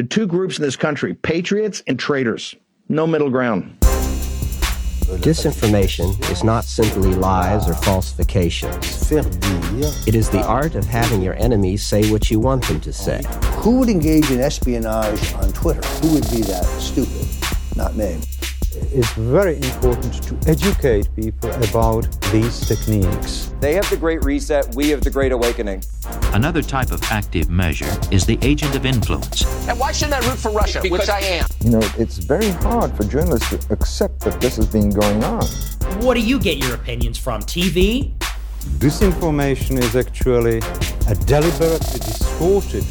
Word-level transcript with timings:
to 0.00 0.06
two 0.06 0.26
groups 0.26 0.56
in 0.56 0.62
this 0.62 0.76
country 0.76 1.12
patriots 1.12 1.82
and 1.86 1.98
traitors. 1.98 2.54
No 2.88 3.06
middle 3.06 3.28
ground. 3.28 3.76
Disinformation 5.20 6.18
is 6.30 6.42
not 6.42 6.64
simply 6.64 7.14
lies 7.14 7.68
or 7.68 7.74
falsifications. 7.74 9.12
It 9.12 10.14
is 10.14 10.30
the 10.30 10.42
art 10.42 10.74
of 10.74 10.86
having 10.86 11.20
your 11.20 11.34
enemies 11.34 11.84
say 11.84 12.10
what 12.10 12.30
you 12.30 12.40
want 12.40 12.66
them 12.66 12.80
to 12.80 12.92
say. 12.92 13.22
Who 13.58 13.80
would 13.80 13.90
engage 13.90 14.30
in 14.30 14.40
espionage 14.40 15.34
on 15.34 15.52
Twitter? 15.52 15.86
Who 16.00 16.14
would 16.14 16.30
be 16.30 16.40
that 16.42 16.64
stupid? 16.78 17.28
Not 17.76 17.94
me. 17.94 18.20
It's 18.92 19.12
very 19.12 19.56
important 19.56 20.22
to 20.24 20.50
educate 20.50 21.08
people 21.14 21.50
about 21.68 22.08
these 22.32 22.66
techniques. 22.66 23.52
They 23.60 23.74
have 23.74 23.88
the 23.90 23.96
Great 23.96 24.24
Reset, 24.24 24.74
we 24.74 24.88
have 24.88 25.02
the 25.02 25.10
Great 25.10 25.32
Awakening. 25.32 25.84
Another 26.32 26.62
type 26.62 26.90
of 26.90 27.02
active 27.04 27.50
measure 27.50 27.90
is 28.10 28.26
the 28.26 28.38
agent 28.42 28.74
of 28.74 28.84
influence. 28.84 29.44
And 29.68 29.78
why 29.78 29.92
shouldn't 29.92 30.24
I 30.24 30.28
root 30.28 30.38
for 30.38 30.50
Russia, 30.50 30.80
because 30.82 31.00
which 31.00 31.08
I 31.08 31.20
am? 31.20 31.46
You 31.60 31.70
know, 31.70 31.82
it's 31.98 32.18
very 32.18 32.50
hard 32.50 32.96
for 32.96 33.04
journalists 33.04 33.50
to 33.50 33.72
accept 33.72 34.20
that 34.20 34.40
this 34.40 34.56
has 34.56 34.66
been 34.66 34.90
going 34.90 35.22
on. 35.22 35.44
What 36.02 36.14
do 36.14 36.20
you 36.20 36.40
get 36.40 36.58
your 36.58 36.74
opinions 36.74 37.18
from? 37.18 37.42
TV? 37.42 38.12
Disinformation 38.78 39.78
is 39.78 39.96
actually 39.96 40.58
a 41.08 41.14
deliberately 41.26 41.98
distorted 42.00 42.84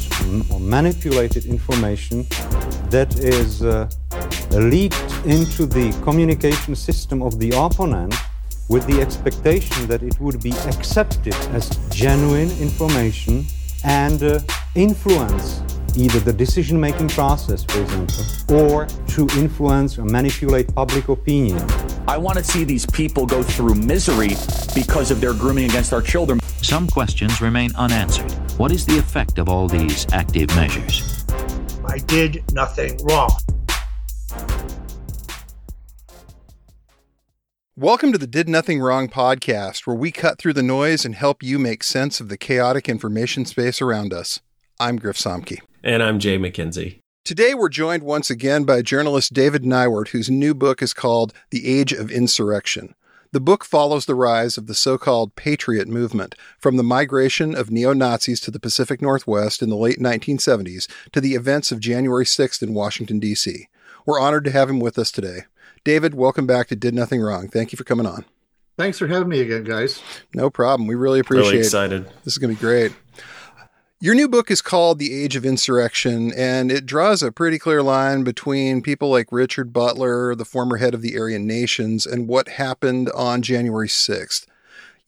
or 0.50 0.60
manipulated 0.60 1.44
information 1.46 2.26
that 2.90 3.14
is 3.18 3.62
uh, 3.62 3.88
leaked 4.50 5.12
into 5.24 5.66
the 5.66 5.96
communication 6.02 6.74
system 6.74 7.22
of 7.22 7.38
the 7.38 7.50
opponent 7.50 8.14
with 8.68 8.86
the 8.86 9.00
expectation 9.00 9.86
that 9.86 10.02
it 10.02 10.18
would 10.20 10.42
be 10.42 10.52
accepted 10.66 11.34
as 11.52 11.68
genuine 11.90 12.50
information 12.60 13.44
and 13.84 14.22
uh, 14.22 14.38
influence 14.74 15.62
either 15.96 16.20
the 16.20 16.32
decision 16.32 16.80
making 16.80 17.08
process, 17.08 17.64
for 17.64 17.80
example, 17.80 18.56
or 18.56 18.86
to 19.08 19.22
influence 19.38 19.98
or 19.98 20.04
manipulate 20.04 20.72
public 20.74 21.08
opinion. 21.08 21.58
I 22.06 22.16
want 22.16 22.38
to 22.38 22.44
see 22.44 22.64
these 22.64 22.86
people 22.86 23.26
go 23.26 23.42
through 23.42 23.74
misery 23.74 24.36
because 24.74 25.10
of 25.10 25.20
their 25.20 25.32
grooming 25.32 25.64
against 25.64 25.92
our 25.92 26.02
children. 26.02 26.40
Some 26.62 26.86
questions 26.86 27.40
remain 27.40 27.74
unanswered. 27.76 28.30
What 28.58 28.72
is 28.72 28.86
the 28.86 28.98
effect 28.98 29.38
of 29.38 29.48
all 29.48 29.68
these 29.68 30.06
active 30.12 30.48
measures? 30.54 31.24
I 31.84 31.98
did 31.98 32.44
nothing 32.52 32.98
wrong. 33.04 33.30
Welcome 37.76 38.12
to 38.12 38.18
the 38.18 38.26
Did 38.26 38.46
Nothing 38.46 38.80
Wrong 38.80 39.08
podcast, 39.08 39.86
where 39.86 39.96
we 39.96 40.12
cut 40.12 40.38
through 40.38 40.52
the 40.52 40.62
noise 40.62 41.06
and 41.06 41.14
help 41.14 41.42
you 41.42 41.58
make 41.58 41.82
sense 41.82 42.20
of 42.20 42.28
the 42.28 42.36
chaotic 42.36 42.90
information 42.90 43.46
space 43.46 43.80
around 43.80 44.12
us. 44.12 44.40
I'm 44.78 44.98
Griff 44.98 45.16
Somke. 45.16 45.60
And 45.82 46.02
I'm 46.02 46.18
Jay 46.18 46.38
McKenzie. 46.38 46.98
Today, 47.24 47.54
we're 47.54 47.70
joined 47.70 48.02
once 48.02 48.28
again 48.28 48.64
by 48.64 48.82
journalist 48.82 49.32
David 49.32 49.62
Neiwert, 49.62 50.08
whose 50.08 50.28
new 50.28 50.52
book 50.52 50.82
is 50.82 50.92
called 50.92 51.32
The 51.50 51.66
Age 51.66 51.94
of 51.94 52.10
Insurrection. 52.10 52.94
The 53.32 53.40
book 53.40 53.64
follows 53.64 54.04
the 54.04 54.14
rise 54.14 54.58
of 54.58 54.66
the 54.66 54.74
so 54.74 54.98
called 54.98 55.34
Patriot 55.34 55.88
movement, 55.88 56.34
from 56.58 56.76
the 56.76 56.82
migration 56.82 57.54
of 57.54 57.70
neo 57.70 57.92
Nazis 57.92 58.40
to 58.40 58.50
the 58.50 58.60
Pacific 58.60 59.00
Northwest 59.00 59.62
in 59.62 59.70
the 59.70 59.76
late 59.76 60.00
1970s 60.00 60.86
to 61.12 61.20
the 61.20 61.34
events 61.34 61.72
of 61.72 61.80
January 61.80 62.24
6th 62.24 62.62
in 62.62 62.74
Washington, 62.74 63.20
D.C. 63.20 63.68
We're 64.06 64.20
honored 64.20 64.44
to 64.44 64.50
have 64.50 64.70
him 64.70 64.80
with 64.80 64.98
us 64.98 65.10
today. 65.10 65.40
David, 65.84 66.14
welcome 66.14 66.46
back 66.46 66.68
to 66.68 66.76
Did 66.76 66.94
Nothing 66.94 67.20
Wrong. 67.20 67.48
Thank 67.48 67.72
you 67.72 67.76
for 67.76 67.84
coming 67.84 68.06
on. 68.06 68.24
Thanks 68.76 68.98
for 68.98 69.06
having 69.06 69.28
me 69.28 69.40
again, 69.40 69.64
guys. 69.64 70.02
No 70.34 70.48
problem. 70.50 70.86
We 70.86 70.94
really 70.94 71.20
appreciate 71.20 71.46
it. 71.46 71.50
really 71.50 71.58
excited. 71.60 72.06
It. 72.06 72.12
This 72.24 72.34
is 72.34 72.38
going 72.38 72.54
to 72.54 72.58
be 72.58 72.60
great. 72.60 72.92
Your 74.02 74.14
new 74.14 74.28
book 74.28 74.50
is 74.50 74.62
called 74.62 74.98
The 74.98 75.22
Age 75.22 75.36
of 75.36 75.44
Insurrection, 75.44 76.32
and 76.34 76.72
it 76.72 76.86
draws 76.86 77.22
a 77.22 77.30
pretty 77.30 77.58
clear 77.58 77.82
line 77.82 78.24
between 78.24 78.80
people 78.80 79.10
like 79.10 79.28
Richard 79.30 79.74
Butler, 79.74 80.34
the 80.34 80.46
former 80.46 80.78
head 80.78 80.94
of 80.94 81.02
the 81.02 81.18
Aryan 81.18 81.46
Nations, 81.46 82.06
and 82.06 82.26
what 82.26 82.48
happened 82.48 83.10
on 83.10 83.42
January 83.42 83.88
6th. 83.88 84.46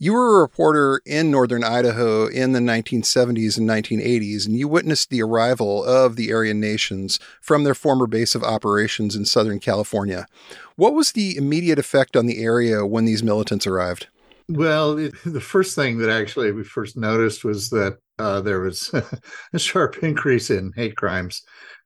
You 0.02 0.14
were 0.14 0.36
a 0.36 0.40
reporter 0.40 1.00
in 1.06 1.30
northern 1.30 1.62
Idaho 1.62 2.26
in 2.26 2.50
the 2.50 2.58
1970s 2.58 3.56
and 3.56 3.68
1980s, 3.70 4.46
and 4.46 4.56
you 4.56 4.66
witnessed 4.66 5.10
the 5.10 5.22
arrival 5.22 5.84
of 5.84 6.16
the 6.16 6.32
Aryan 6.32 6.58
nations 6.58 7.20
from 7.40 7.62
their 7.62 7.72
former 7.72 8.08
base 8.08 8.34
of 8.34 8.42
operations 8.42 9.14
in 9.14 9.24
Southern 9.26 9.60
California. 9.60 10.26
What 10.74 10.92
was 10.92 11.12
the 11.12 11.36
immediate 11.36 11.78
effect 11.78 12.16
on 12.16 12.26
the 12.26 12.42
area 12.42 12.84
when 12.84 13.04
these 13.04 13.22
militants 13.22 13.64
arrived? 13.64 14.08
Well, 14.48 14.98
it, 14.98 15.14
the 15.24 15.40
first 15.40 15.76
thing 15.76 15.98
that 15.98 16.10
actually 16.10 16.50
we 16.50 16.64
first 16.64 16.96
noticed 16.96 17.44
was 17.44 17.70
that 17.70 17.98
uh, 18.18 18.40
there 18.40 18.58
was 18.58 18.92
a 19.52 19.58
sharp 19.60 20.02
increase 20.02 20.50
in 20.50 20.72
hate 20.74 20.96
crimes. 20.96 21.42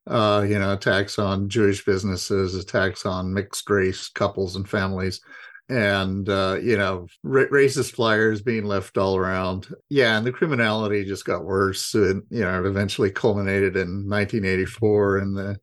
Uh, 0.07 0.43
you 0.49 0.59
know, 0.59 0.73
attacks 0.73 1.19
on 1.19 1.51
Jewish 1.51 1.85
businesses, 1.85 2.55
attacks 2.55 3.05
on 3.05 3.35
mixed 3.35 3.69
race 3.69 4.09
couples 4.09 4.57
and 4.57 4.67
families 4.67 5.21
and 5.69 6.29
uh, 6.29 6.59
you 6.63 6.77
know 6.77 7.07
ra- 7.23 7.47
racist 7.51 7.93
flyers 7.93 8.41
being 8.43 8.65
left 8.65 8.97
all 8.97 9.17
around. 9.17 9.69
Yeah 9.89 10.17
and 10.17 10.27
the 10.27 10.33
criminality 10.33 11.05
just 11.05 11.25
got 11.25 11.45
worse 11.45 11.95
and 11.95 12.23
you 12.31 12.41
know 12.41 12.61
it 12.61 12.67
eventually 12.67 13.11
culminated 13.11 13.77
in 13.77 14.09
1984 14.09 15.19
and 15.19 15.37
the 15.37 15.57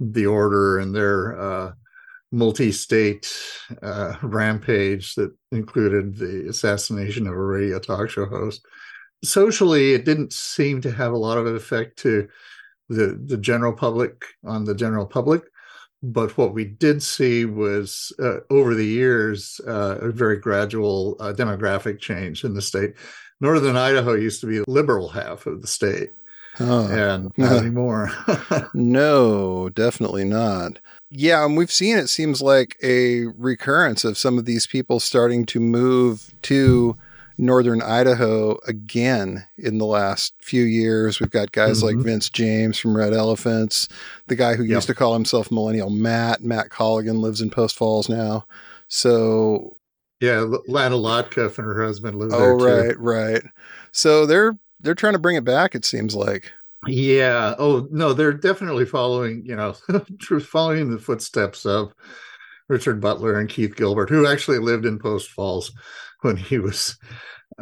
the 0.00 0.26
order 0.26 0.78
and 0.78 0.94
their 0.94 1.40
uh, 1.40 1.72
multi-state 2.32 3.32
uh, 3.82 4.14
rampage 4.22 5.14
that 5.14 5.32
included 5.52 6.16
the 6.16 6.48
assassination 6.48 7.26
of 7.26 7.34
a 7.34 7.38
radio 7.38 7.78
talk 7.78 8.10
show 8.10 8.26
host. 8.26 8.62
Socially 9.22 9.92
it 9.92 10.04
didn't 10.04 10.32
seem 10.32 10.80
to 10.80 10.90
have 10.90 11.12
a 11.12 11.18
lot 11.18 11.38
of 11.38 11.46
effect 11.46 11.98
to 11.98 12.28
the 12.88 13.20
the 13.26 13.36
general 13.36 13.72
public 13.72 14.24
on 14.44 14.64
the 14.64 14.74
general 14.74 15.06
public 15.06 15.42
but 16.12 16.36
what 16.36 16.52
we 16.52 16.64
did 16.64 17.02
see 17.02 17.44
was 17.44 18.12
uh, 18.18 18.38
over 18.50 18.74
the 18.74 18.86
years 18.86 19.60
uh, 19.66 19.98
a 20.00 20.10
very 20.10 20.36
gradual 20.36 21.16
uh, 21.18 21.32
demographic 21.32 21.98
change 21.98 22.44
in 22.44 22.54
the 22.54 22.62
state. 22.62 22.94
Northern 23.40 23.76
Idaho 23.76 24.12
used 24.12 24.40
to 24.42 24.46
be 24.46 24.58
the 24.58 24.64
liberal 24.68 25.08
half 25.08 25.46
of 25.46 25.60
the 25.60 25.66
state, 25.66 26.10
oh, 26.60 26.88
and 26.88 27.32
not 27.38 27.52
anymore. 27.52 28.10
no, 28.74 29.70
definitely 29.70 30.24
not. 30.24 30.78
Yeah, 31.10 31.44
and 31.44 31.56
we've 31.56 31.72
seen 31.72 31.96
it 31.96 32.08
seems 32.08 32.42
like 32.42 32.76
a 32.82 33.26
recurrence 33.38 34.04
of 34.04 34.18
some 34.18 34.38
of 34.38 34.44
these 34.44 34.66
people 34.66 35.00
starting 35.00 35.46
to 35.46 35.60
move 35.60 36.34
to 36.42 36.96
northern 37.36 37.82
Idaho 37.82 38.58
again 38.66 39.44
in 39.56 39.78
the 39.78 39.86
last 39.86 40.34
few 40.40 40.62
years. 40.62 41.20
We've 41.20 41.30
got 41.30 41.52
guys 41.52 41.82
mm-hmm. 41.82 41.96
like 41.96 42.04
Vince 42.04 42.30
James 42.30 42.78
from 42.78 42.96
Red 42.96 43.12
Elephants, 43.12 43.88
the 44.26 44.36
guy 44.36 44.54
who 44.54 44.62
yep. 44.62 44.76
used 44.76 44.86
to 44.86 44.94
call 44.94 45.14
himself 45.14 45.50
Millennial 45.50 45.90
Matt. 45.90 46.42
Matt 46.42 46.70
Colligan 46.70 47.20
lives 47.20 47.40
in 47.40 47.50
Post 47.50 47.76
Falls 47.76 48.08
now. 48.08 48.46
So 48.88 49.76
yeah, 50.20 50.46
Lana 50.68 50.96
Lokteff 50.96 51.58
and 51.58 51.66
her 51.66 51.84
husband 51.84 52.18
live 52.18 52.30
oh, 52.32 52.38
there. 52.38 52.52
Oh, 52.52 52.86
right, 52.86 52.98
right. 52.98 53.42
So 53.92 54.26
they're 54.26 54.56
they're 54.80 54.94
trying 54.94 55.14
to 55.14 55.18
bring 55.18 55.36
it 55.36 55.44
back. 55.44 55.74
It 55.74 55.84
seems 55.84 56.14
like. 56.14 56.52
Yeah. 56.86 57.54
Oh 57.58 57.88
no, 57.90 58.12
they're 58.12 58.32
definitely 58.32 58.84
following. 58.84 59.42
You 59.44 59.56
know, 59.56 59.72
following 60.40 60.90
the 60.90 60.98
footsteps 60.98 61.66
of 61.66 61.94
Richard 62.68 63.00
Butler 63.00 63.38
and 63.38 63.48
Keith 63.48 63.76
Gilbert, 63.76 64.08
who 64.08 64.26
actually 64.26 64.58
lived 64.58 64.86
in 64.86 64.98
Post 64.98 65.30
Falls 65.30 65.72
when 66.24 66.36
he 66.36 66.58
was 66.58 66.96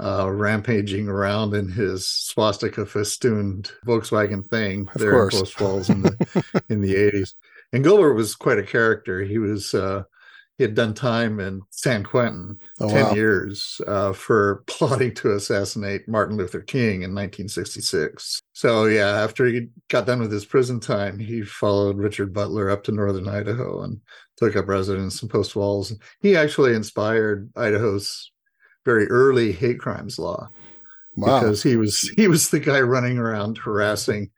uh, 0.01 0.31
rampaging 0.31 1.09
around 1.09 1.55
in 1.55 1.69
his 1.69 2.09
swastika 2.09 2.87
festooned 2.87 3.71
Volkswagen 3.87 4.47
thing 4.47 4.89
of 4.95 5.01
there 5.01 5.13
course. 5.13 5.35
in 5.35 5.41
Post 5.41 5.55
Falls 5.55 5.91
in 5.91 6.03
the 6.03 6.63
in 6.69 6.81
the 6.81 6.97
eighties. 6.97 7.35
And 7.73 7.85
Gilbert 7.85 8.15
was 8.15 8.35
quite 8.35 8.59
a 8.59 8.63
character. 8.63 9.23
He 9.23 9.39
was 9.39 9.75
uh, 9.75 10.05
he 10.59 10.65
had 10.65 10.75
done 10.75 10.95
time 10.95 11.41
in 11.41 11.63
San 11.71 12.05
Quentin 12.05 12.59
oh, 12.81 12.89
ten 12.89 13.07
wow. 13.07 13.15
years 13.15 13.81
uh, 13.87 14.13
for 14.13 14.63
plotting 14.67 15.15
to 15.17 15.35
assassinate 15.35 16.09
Martin 16.09 16.37
Luther 16.37 16.61
King 16.61 17.03
in 17.03 17.15
1966. 17.15 18.41
So 18.53 18.87
yeah, 18.87 19.09
after 19.09 19.47
he 19.47 19.69
got 19.89 20.07
done 20.07 20.21
with 20.21 20.33
his 20.33 20.47
prison 20.47 20.81
time, 20.81 21.19
he 21.19 21.43
followed 21.43 21.99
Richard 21.99 22.33
Butler 22.33 22.71
up 22.71 22.85
to 22.85 22.93
northern 22.93 23.29
Idaho 23.29 23.83
and 23.83 24.01
took 24.37 24.57
up 24.57 24.69
residence 24.69 25.23
in 25.23 25.29
Post 25.29 25.53
Falls. 25.53 25.95
He 26.21 26.37
actually 26.37 26.75
inspired 26.75 27.51
Idaho's 27.57 28.32
very 28.85 29.07
early 29.09 29.53
hate 29.53 29.79
crimes 29.79 30.19
law 30.19 30.49
wow. 31.17 31.41
because 31.41 31.63
he 31.63 31.77
was 31.77 32.01
he 32.17 32.29
was 32.29 32.51
the 32.51 32.61
guy 32.61 32.81
running 32.81 33.19
around 33.19 33.59
harassing 33.59 34.31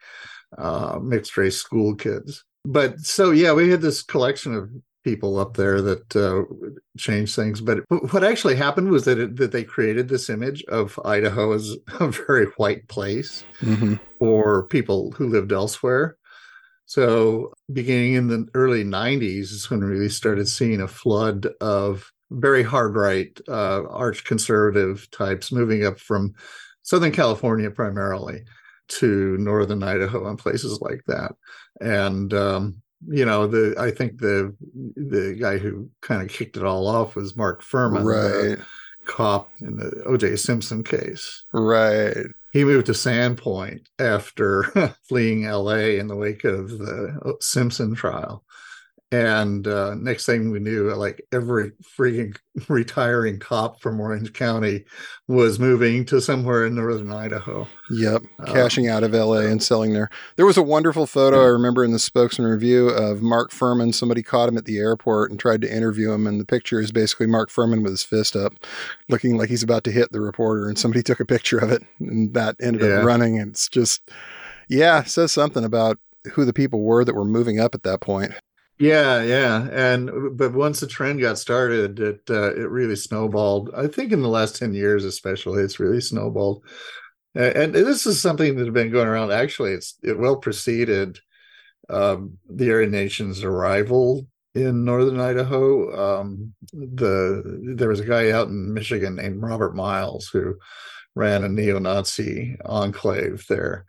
uh, 0.59 0.99
mixed 1.03 1.37
race 1.37 1.57
school 1.57 1.95
kids. 1.95 2.45
But 2.65 3.01
so 3.01 3.31
yeah, 3.31 3.53
we 3.53 3.71
had 3.71 3.81
this 3.81 4.03
collection 4.03 4.55
of 4.55 4.71
people 5.05 5.39
up 5.39 5.55
there 5.57 5.83
that 5.83 6.17
uh, 6.17 6.43
changed 6.97 7.37
things. 7.37 7.61
But 7.61 7.81
what 7.89 8.25
actually 8.25 8.57
happened 8.57 8.91
was 8.91 9.05
that 9.05 9.19
it, 9.19 9.37
that 9.37 9.53
they 9.53 9.63
created 9.63 10.09
this 10.09 10.31
image 10.31 10.65
of 10.65 10.99
Idaho 11.05 11.53
as 11.53 11.77
a 12.01 12.09
very 12.09 12.47
white 12.57 12.89
place 12.89 13.45
mm-hmm. 13.61 13.95
for 14.19 14.67
people 14.69 15.13
who 15.13 15.29
lived 15.29 15.53
elsewhere. 15.53 16.17
So 16.87 17.53
beginning 17.73 18.15
in 18.15 18.29
the 18.29 18.47
early 18.55 18.85
90s 18.85 19.53
is 19.53 19.71
when 19.71 19.81
we 19.81 19.87
really 19.87 20.09
started 20.09 20.49
seeing 20.49 20.81
a 20.81 20.89
flood 20.89 21.49
of 21.61 22.11
very 22.31 22.63
hard 22.63 22.95
right, 22.95 23.39
uh, 23.49 23.85
arch 23.89 24.25
conservative 24.25 25.11
types 25.11 25.53
moving 25.53 25.85
up 25.85 25.99
from 25.99 26.35
Southern 26.83 27.13
California 27.13 27.71
primarily 27.71 28.45
to 28.87 29.37
northern 29.39 29.83
Idaho 29.83 30.29
and 30.29 30.39
places 30.39 30.81
like 30.81 31.03
that. 31.07 31.33
And 31.81 32.33
um, 32.35 32.83
you 33.09 33.25
know, 33.25 33.47
the 33.47 33.75
I 33.79 33.91
think 33.91 34.19
the 34.19 34.55
the 34.97 35.37
guy 35.39 35.59
who 35.59 35.91
kind 36.01 36.23
of 36.23 36.29
kicked 36.29 36.57
it 36.57 36.65
all 36.65 36.87
off 36.87 37.17
was 37.17 37.37
Mark 37.37 37.63
Fuhrman, 37.63 38.05
right? 38.05 38.59
cop 39.05 39.51
in 39.61 39.77
the 39.77 40.03
O.J. 40.07 40.37
Simpson 40.37 40.83
case, 40.83 41.45
right? 41.53 42.27
He 42.53 42.65
moved 42.65 42.87
to 42.87 42.93
Sandpoint 42.93 43.87
after 43.99 44.65
fleeing 45.09 45.45
L.A. 45.45 45.99
in 45.99 46.07
the 46.07 46.17
wake 46.17 46.45
of 46.45 46.71
the 46.79 47.37
Simpson 47.41 47.95
trial, 47.95 48.44
and 49.15 49.69
uh, 49.69 49.95
next 49.95 50.27
thing 50.27 50.51
we 50.51 50.59
knew, 50.59 50.93
like 50.95 51.25
every 51.31 51.71
freaking 51.97 52.37
retiring 52.69 53.39
cop 53.39 53.81
from 53.81 54.01
Orange 54.01 54.33
County 54.33 54.85
was 55.29 55.61
moving 55.61 56.05
to 56.07 56.21
somewhere 56.21 56.67
in 56.67 56.75
northern 56.75 57.13
Idaho. 57.13 57.69
Yep, 57.91 58.23
cashing 58.47 58.91
um, 58.91 58.97
out 58.97 59.05
of 59.05 59.13
LA 59.13 59.43
and 59.43 59.63
selling 59.63 59.93
there. 59.93 60.11
There 60.35 60.47
was 60.47 60.57
a 60.57 60.65
wonderful 60.65 61.07
photo 61.07 61.43
I 61.45 61.47
remember 61.47 61.85
in 61.85 61.93
the 61.93 62.01
spokesman 62.01 62.49
review 62.49 62.89
of 62.89 63.23
Mark 63.23 63.53
Fuhrman. 63.53 63.95
Somebody 63.95 64.23
caught 64.25 64.49
him 64.49 64.59
at 64.59 64.65
the 64.65 64.79
airport 64.79 65.31
and 65.31 65.39
tried 65.39 65.63
to 65.63 65.73
interview 65.73 66.11
him, 66.11 66.27
and 66.27 66.41
the 66.41 66.45
picture 66.45 66.81
is 66.81 66.91
basically 66.91 67.29
Mark 67.29 67.51
Fuhrman 67.51 67.85
with 67.85 67.93
his 67.93 68.03
fist 68.03 68.35
up, 68.35 68.55
looking 69.09 69.37
like 69.37 69.49
he's 69.49 69.63
about 69.63 69.85
to 69.85 69.93
hit 69.93 70.11
the 70.11 70.21
reporter. 70.21 70.69
And 70.69 70.77
somebody 70.77 71.03
took 71.05 71.21
a 71.21 71.25
picture 71.25 71.59
of 71.59 71.71
it, 71.71 71.85
and 72.01 72.35
that 72.35 72.57
ended 72.61 72.83
yeah. 72.83 72.97
up 72.97 73.05
running. 73.05 73.39
And 73.39 73.53
it's 73.53 73.69
just, 73.69 74.11
yeah, 74.69 75.05
says 75.05 75.31
something 75.31 75.65
about 75.65 76.01
who 76.33 76.45
the 76.45 76.53
people 76.53 76.81
were 76.81 77.05
that 77.05 77.15
were 77.15 77.25
moving 77.25 77.61
up 77.61 77.77
at 77.77 77.85
that 77.85 78.01
point. 78.01 78.33
Yeah, 78.79 79.23
yeah, 79.23 79.69
and 79.71 80.37
but 80.37 80.53
once 80.53 80.81
the 80.81 80.89
trend 80.89 81.21
got 81.21 81.39
started, 81.39 82.01
it 82.01 82.23
uh, 82.29 82.53
it 82.55 82.69
really 82.69 82.97
snowballed. 82.97 83.71
I 83.75 83.87
think 83.87 84.11
in 84.13 84.21
the 84.21 84.29
last 84.29 84.57
ten 84.57 84.75
years, 84.75 85.05
especially, 85.05 85.63
it's 85.63 85.79
really 85.79 86.01
snowballed. 86.01 86.65
And 87.35 87.75
this 87.75 88.07
is 88.07 88.23
something 88.23 88.57
that's 88.57 88.71
been 88.71 88.93
going 88.93 89.09
around. 89.09 89.33
Actually, 89.33 89.73
it's 89.73 89.99
it 90.03 90.19
well 90.19 90.37
preceded 90.37 91.21
um, 91.91 92.39
the 92.51 92.71
Aryan 92.73 92.91
Nation's 92.93 93.45
arrival 93.45 94.27
in 94.55 94.85
northern 94.85 95.21
Idaho. 95.21 96.21
Um, 96.21 96.55
the 96.73 97.75
there 97.77 97.89
was 97.91 98.01
a 98.01 98.07
guy 98.07 98.31
out 98.33 98.49
in 98.49 98.75
Michigan 98.75 99.17
named 99.17 99.43
Robert 99.43 99.75
Miles 99.77 100.29
who 100.29 100.57
ran 101.17 101.45
a 101.45 101.49
neo-Nazi 101.49 102.57
enclave 102.67 103.47
there, 103.49 103.87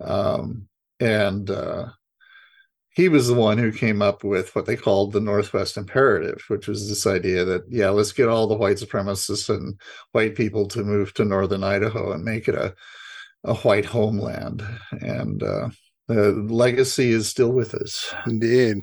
um, 0.00 0.68
and 1.00 1.50
uh, 1.50 1.86
he 2.98 3.08
was 3.08 3.28
the 3.28 3.34
one 3.34 3.58
who 3.58 3.70
came 3.70 4.02
up 4.02 4.24
with 4.24 4.52
what 4.56 4.66
they 4.66 4.74
called 4.74 5.12
the 5.12 5.20
Northwest 5.20 5.76
Imperative, 5.76 6.42
which 6.48 6.66
was 6.66 6.88
this 6.88 7.06
idea 7.06 7.44
that, 7.44 7.62
yeah, 7.68 7.90
let's 7.90 8.10
get 8.10 8.28
all 8.28 8.48
the 8.48 8.56
white 8.56 8.78
supremacists 8.78 9.48
and 9.48 9.80
white 10.10 10.34
people 10.34 10.66
to 10.66 10.82
move 10.82 11.14
to 11.14 11.24
northern 11.24 11.62
Idaho 11.62 12.10
and 12.10 12.24
make 12.24 12.48
it 12.48 12.56
a, 12.56 12.74
a 13.44 13.54
white 13.54 13.84
homeland. 13.84 14.64
And 15.00 15.40
uh, 15.44 15.68
the 16.08 16.32
legacy 16.32 17.10
is 17.10 17.28
still 17.28 17.52
with 17.52 17.72
us. 17.72 18.12
Indeed. 18.26 18.78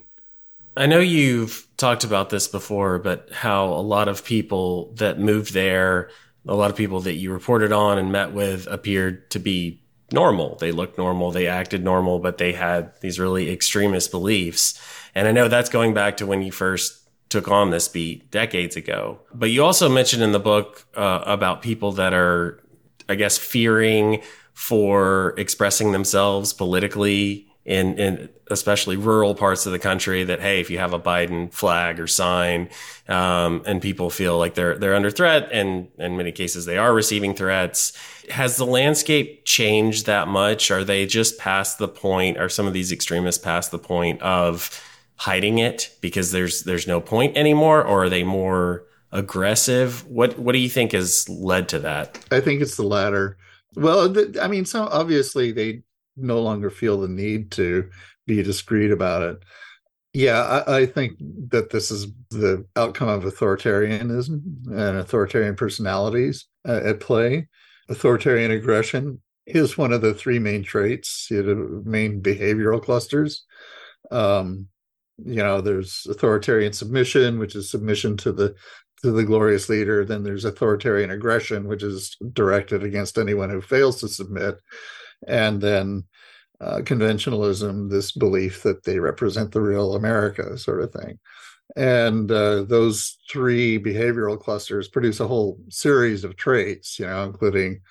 I 0.77 0.85
know 0.85 0.99
you've 0.99 1.67
talked 1.75 2.05
about 2.05 2.29
this 2.29 2.47
before, 2.47 2.99
but 2.99 3.27
how 3.33 3.65
a 3.65 3.83
lot 3.83 4.07
of 4.07 4.23
people 4.23 4.93
that 4.95 5.19
moved 5.19 5.53
there, 5.53 6.09
a 6.47 6.55
lot 6.55 6.71
of 6.71 6.77
people 6.77 7.01
that 7.01 7.15
you 7.15 7.33
reported 7.33 7.73
on 7.73 7.97
and 7.97 8.13
met 8.13 8.31
with 8.31 8.65
appeared 8.67 9.29
to 9.31 9.39
be 9.39 9.81
normal. 10.11 10.55
They 10.55 10.71
looked 10.71 10.97
normal, 10.97 11.31
they 11.31 11.47
acted 11.47 11.83
normal, 11.83 12.19
but 12.19 12.37
they 12.37 12.53
had 12.53 12.91
these 13.01 13.19
really 13.19 13.51
extremist 13.51 14.11
beliefs. 14.11 14.81
And 15.13 15.27
I 15.27 15.31
know 15.31 15.47
that's 15.47 15.69
going 15.69 15.93
back 15.93 16.17
to 16.17 16.25
when 16.25 16.41
you 16.41 16.51
first 16.51 17.01
took 17.29 17.47
on 17.47 17.71
this 17.71 17.87
beat 17.87 18.29
decades 18.31 18.75
ago. 18.75 19.19
But 19.33 19.49
you 19.49 19.63
also 19.63 19.89
mentioned 19.89 20.21
in 20.21 20.31
the 20.31 20.39
book 20.39 20.85
uh, 20.95 21.23
about 21.25 21.61
people 21.61 21.93
that 21.93 22.13
are, 22.13 22.63
I 23.09 23.15
guess, 23.15 23.37
fearing 23.37 24.21
for 24.53 25.33
expressing 25.37 25.91
themselves 25.91 26.53
politically 26.53 27.47
in, 27.65 27.97
in 27.97 28.29
especially 28.51 28.95
rural 28.95 29.33
parts 29.33 29.65
of 29.65 29.71
the 29.71 29.79
country 29.79 30.23
that 30.23 30.39
hey 30.39 30.59
if 30.59 30.69
you 30.69 30.77
have 30.77 30.93
a 30.93 30.99
biden 30.99 31.51
flag 31.51 31.99
or 31.99 32.05
sign 32.05 32.69
um, 33.07 33.63
and 33.65 33.81
people 33.81 34.11
feel 34.11 34.37
like 34.37 34.53
they're 34.53 34.77
they're 34.77 34.95
under 34.95 35.09
threat 35.09 35.49
and 35.51 35.87
in 35.97 36.15
many 36.15 36.31
cases 36.31 36.65
they 36.65 36.77
are 36.77 36.93
receiving 36.93 37.33
threats 37.33 37.91
has 38.29 38.57
the 38.57 38.65
landscape 38.65 39.45
changed 39.45 40.05
that 40.05 40.27
much? 40.27 40.71
Are 40.71 40.83
they 40.83 41.05
just 41.05 41.37
past 41.37 41.77
the 41.77 41.87
point 41.87 42.37
are 42.37 42.49
some 42.49 42.67
of 42.67 42.73
these 42.73 42.91
extremists 42.91 43.43
past 43.43 43.71
the 43.71 43.79
point 43.79 44.21
of 44.21 44.81
hiding 45.17 45.59
it 45.59 45.95
because 46.01 46.31
there's 46.31 46.63
there's 46.63 46.87
no 46.87 46.99
point 46.99 47.37
anymore 47.37 47.83
or 47.83 48.05
are 48.05 48.09
they 48.09 48.23
more 48.23 48.83
aggressive? 49.11 50.05
What 50.07 50.37
what 50.39 50.53
do 50.53 50.59
you 50.59 50.69
think 50.69 50.91
has 50.91 51.27
led 51.29 51.69
to 51.69 51.79
that? 51.79 52.23
I 52.31 52.39
think 52.39 52.61
it's 52.61 52.77
the 52.77 52.83
latter. 52.83 53.37
Well 53.75 54.15
i 54.41 54.47
mean 54.47 54.63
so 54.63 54.85
obviously 54.85 55.51
they 55.51 55.83
no 56.17 56.41
longer 56.41 56.69
feel 56.69 56.99
the 56.99 57.07
need 57.07 57.51
to 57.51 57.89
be 58.27 58.41
discreet 58.43 58.91
about 58.91 59.21
it. 59.21 59.37
Yeah, 60.13 60.63
I, 60.65 60.77
I, 60.77 60.85
think 60.85 61.17
that 61.49 61.71
this 61.71 61.91
is 61.91 62.07
the 62.29 62.65
outcome 62.77 63.09
of 63.09 63.23
authoritarianism 63.23 64.65
and 64.67 64.97
authoritarian 64.97 65.55
personalities 65.55 66.45
uh, 66.65 66.79
at 66.85 67.01
play. 67.01 67.49
Authoritarian 67.89 68.51
aggression 68.51 69.21
is 69.45 69.77
one 69.77 69.91
of 69.91 70.01
the 70.01 70.13
three 70.13 70.39
main 70.39 70.63
traits, 70.63 71.27
you 71.29 71.43
know, 71.43 71.81
main 71.83 72.21
behavioral 72.21 72.81
clusters. 72.81 73.43
Um, 74.09 74.67
you 75.17 75.43
know, 75.43 75.59
there's 75.59 76.07
authoritarian 76.09 76.71
submission, 76.71 77.37
which 77.37 77.55
is 77.55 77.69
submission 77.69 78.15
to 78.17 78.31
the 78.31 78.55
to 79.01 79.11
the 79.11 79.23
glorious 79.23 79.67
leader. 79.67 80.05
Then 80.05 80.23
there's 80.23 80.45
authoritarian 80.45 81.11
aggression, 81.11 81.67
which 81.67 81.83
is 81.83 82.15
directed 82.33 82.83
against 82.83 83.17
anyone 83.17 83.49
who 83.49 83.61
fails 83.61 83.99
to 83.99 84.07
submit 84.07 84.55
and 85.27 85.61
then 85.61 86.03
uh, 86.61 86.79
conventionalism, 86.79 87.89
this 87.89 88.11
belief 88.11 88.63
that 88.63 88.83
they 88.83 88.99
represent 88.99 89.51
the 89.51 89.61
real 89.61 89.95
America, 89.95 90.57
sort 90.57 90.81
of 90.81 90.91
thing. 90.91 91.19
And 91.75 92.31
uh, 92.31 92.63
those 92.63 93.17
three 93.29 93.79
behavioral 93.79 94.39
clusters 94.39 94.87
produce 94.87 95.19
a 95.19 95.27
whole 95.27 95.59
series 95.69 96.23
of 96.23 96.37
traits, 96.37 96.99
you 96.99 97.05
know, 97.05 97.23
including 97.23 97.81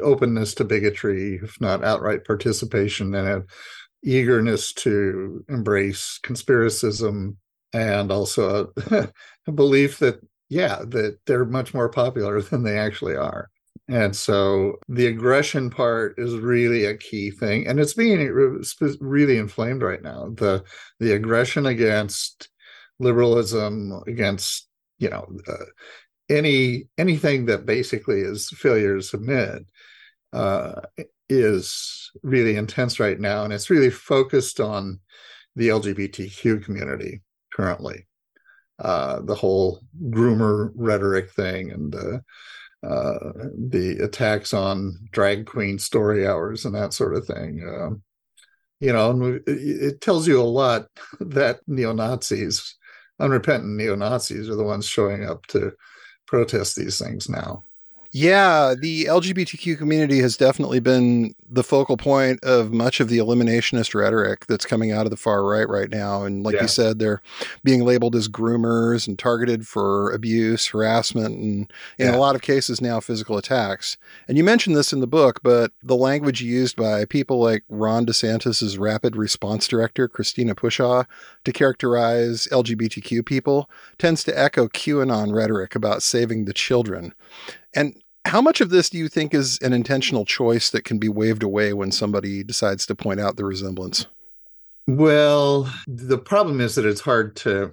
openness 0.00 0.54
to 0.54 0.64
bigotry, 0.64 1.40
if 1.42 1.60
not 1.60 1.84
outright 1.84 2.24
participation 2.24 3.14
in 3.14 3.26
it, 3.26 3.42
eagerness 4.04 4.72
to 4.72 5.44
embrace 5.48 6.20
conspiracism, 6.22 7.36
and 7.72 8.10
also 8.10 8.72
a, 8.90 9.08
a 9.46 9.52
belief 9.52 9.98
that, 9.98 10.20
yeah, 10.48 10.82
that 10.86 11.18
they're 11.26 11.44
much 11.44 11.74
more 11.74 11.88
popular 11.88 12.40
than 12.40 12.62
they 12.62 12.78
actually 12.78 13.16
are. 13.16 13.50
And 13.88 14.14
so 14.14 14.78
the 14.88 15.06
aggression 15.06 15.70
part 15.70 16.18
is 16.18 16.34
really 16.34 16.84
a 16.84 16.96
key 16.96 17.30
thing, 17.30 17.66
and 17.66 17.80
it's 17.80 17.94
being 17.94 18.18
really 19.00 19.38
inflamed 19.38 19.82
right 19.82 20.02
now. 20.02 20.28
The 20.34 20.62
the 21.00 21.12
aggression 21.12 21.64
against 21.64 22.50
liberalism, 22.98 24.02
against 24.06 24.68
you 24.98 25.08
know 25.08 25.26
uh, 25.48 25.64
any 26.28 26.88
anything 26.98 27.46
that 27.46 27.64
basically 27.64 28.20
is 28.20 28.50
failure 28.50 28.96
to 28.96 29.02
submit, 29.02 29.64
uh, 30.34 30.82
is 31.30 32.10
really 32.22 32.56
intense 32.56 33.00
right 33.00 33.18
now, 33.18 33.44
and 33.44 33.54
it's 33.54 33.70
really 33.70 33.90
focused 33.90 34.60
on 34.60 35.00
the 35.56 35.68
LGBTQ 35.68 36.62
community 36.62 37.22
currently. 37.54 38.06
Uh, 38.78 39.20
the 39.22 39.34
whole 39.34 39.80
groomer 40.10 40.70
rhetoric 40.76 41.32
thing 41.32 41.70
and 41.72 42.22
uh, 42.82 43.32
the 43.56 43.98
attacks 44.02 44.54
on 44.54 45.08
drag 45.10 45.46
queen 45.46 45.78
story 45.78 46.26
hours 46.26 46.64
and 46.64 46.74
that 46.74 46.92
sort 46.92 47.14
of 47.14 47.26
thing. 47.26 47.62
Um, 47.66 48.02
you 48.80 48.92
know, 48.92 49.10
and 49.10 49.42
it 49.46 50.00
tells 50.00 50.28
you 50.28 50.40
a 50.40 50.42
lot 50.42 50.86
that 51.20 51.60
neo 51.66 51.92
Nazis, 51.92 52.76
unrepentant 53.18 53.76
neo 53.76 53.96
Nazis, 53.96 54.48
are 54.48 54.56
the 54.56 54.64
ones 54.64 54.86
showing 54.86 55.24
up 55.24 55.46
to 55.46 55.72
protest 56.26 56.76
these 56.76 56.98
things 56.98 57.28
now. 57.28 57.64
Yeah, 58.10 58.74
the 58.78 59.04
LGBTQ 59.04 59.76
community 59.76 60.20
has 60.20 60.36
definitely 60.38 60.80
been 60.80 61.34
the 61.50 61.62
focal 61.62 61.98
point 61.98 62.42
of 62.42 62.72
much 62.72 63.00
of 63.00 63.08
the 63.10 63.18
eliminationist 63.18 63.94
rhetoric 63.94 64.46
that's 64.46 64.64
coming 64.64 64.92
out 64.92 65.04
of 65.04 65.10
the 65.10 65.16
far 65.16 65.44
right 65.44 65.68
right 65.68 65.90
now. 65.90 66.24
And 66.24 66.42
like 66.42 66.54
yeah. 66.54 66.62
you 66.62 66.68
said, 66.68 66.98
they're 66.98 67.20
being 67.64 67.84
labeled 67.84 68.16
as 68.16 68.26
groomers 68.28 69.06
and 69.06 69.18
targeted 69.18 69.66
for 69.66 70.10
abuse, 70.12 70.68
harassment, 70.68 71.38
and 71.38 71.72
in 71.98 72.08
yeah. 72.08 72.16
a 72.16 72.18
lot 72.18 72.34
of 72.34 72.40
cases 72.40 72.80
now 72.80 72.98
physical 72.98 73.36
attacks. 73.36 73.98
And 74.26 74.38
you 74.38 74.44
mentioned 74.44 74.74
this 74.74 74.92
in 74.92 75.00
the 75.00 75.06
book, 75.06 75.40
but 75.42 75.72
the 75.82 75.96
language 75.96 76.40
used 76.40 76.76
by 76.76 77.04
people 77.04 77.40
like 77.40 77.64
Ron 77.68 78.06
DeSantis's 78.06 78.78
rapid 78.78 79.16
response 79.16 79.68
director, 79.68 80.08
Christina 80.08 80.54
Pushaw, 80.54 81.04
to 81.44 81.52
characterize 81.52 82.48
LGBTQ 82.50 83.26
people 83.26 83.68
tends 83.98 84.24
to 84.24 84.38
echo 84.38 84.66
QAnon 84.66 85.34
rhetoric 85.34 85.74
about 85.74 86.02
saving 86.02 86.46
the 86.46 86.54
children. 86.54 87.12
And 87.74 87.94
how 88.24 88.40
much 88.40 88.60
of 88.60 88.70
this 88.70 88.90
do 88.90 88.98
you 88.98 89.08
think 89.08 89.34
is 89.34 89.58
an 89.62 89.72
intentional 89.72 90.24
choice 90.24 90.70
that 90.70 90.84
can 90.84 90.98
be 90.98 91.08
waved 91.08 91.42
away 91.42 91.72
when 91.72 91.90
somebody 91.90 92.42
decides 92.42 92.86
to 92.86 92.94
point 92.94 93.20
out 93.20 93.36
the 93.36 93.44
resemblance? 93.44 94.06
Well, 94.86 95.72
the 95.86 96.18
problem 96.18 96.60
is 96.60 96.74
that 96.74 96.86
it's 96.86 97.00
hard 97.00 97.36
to 97.36 97.72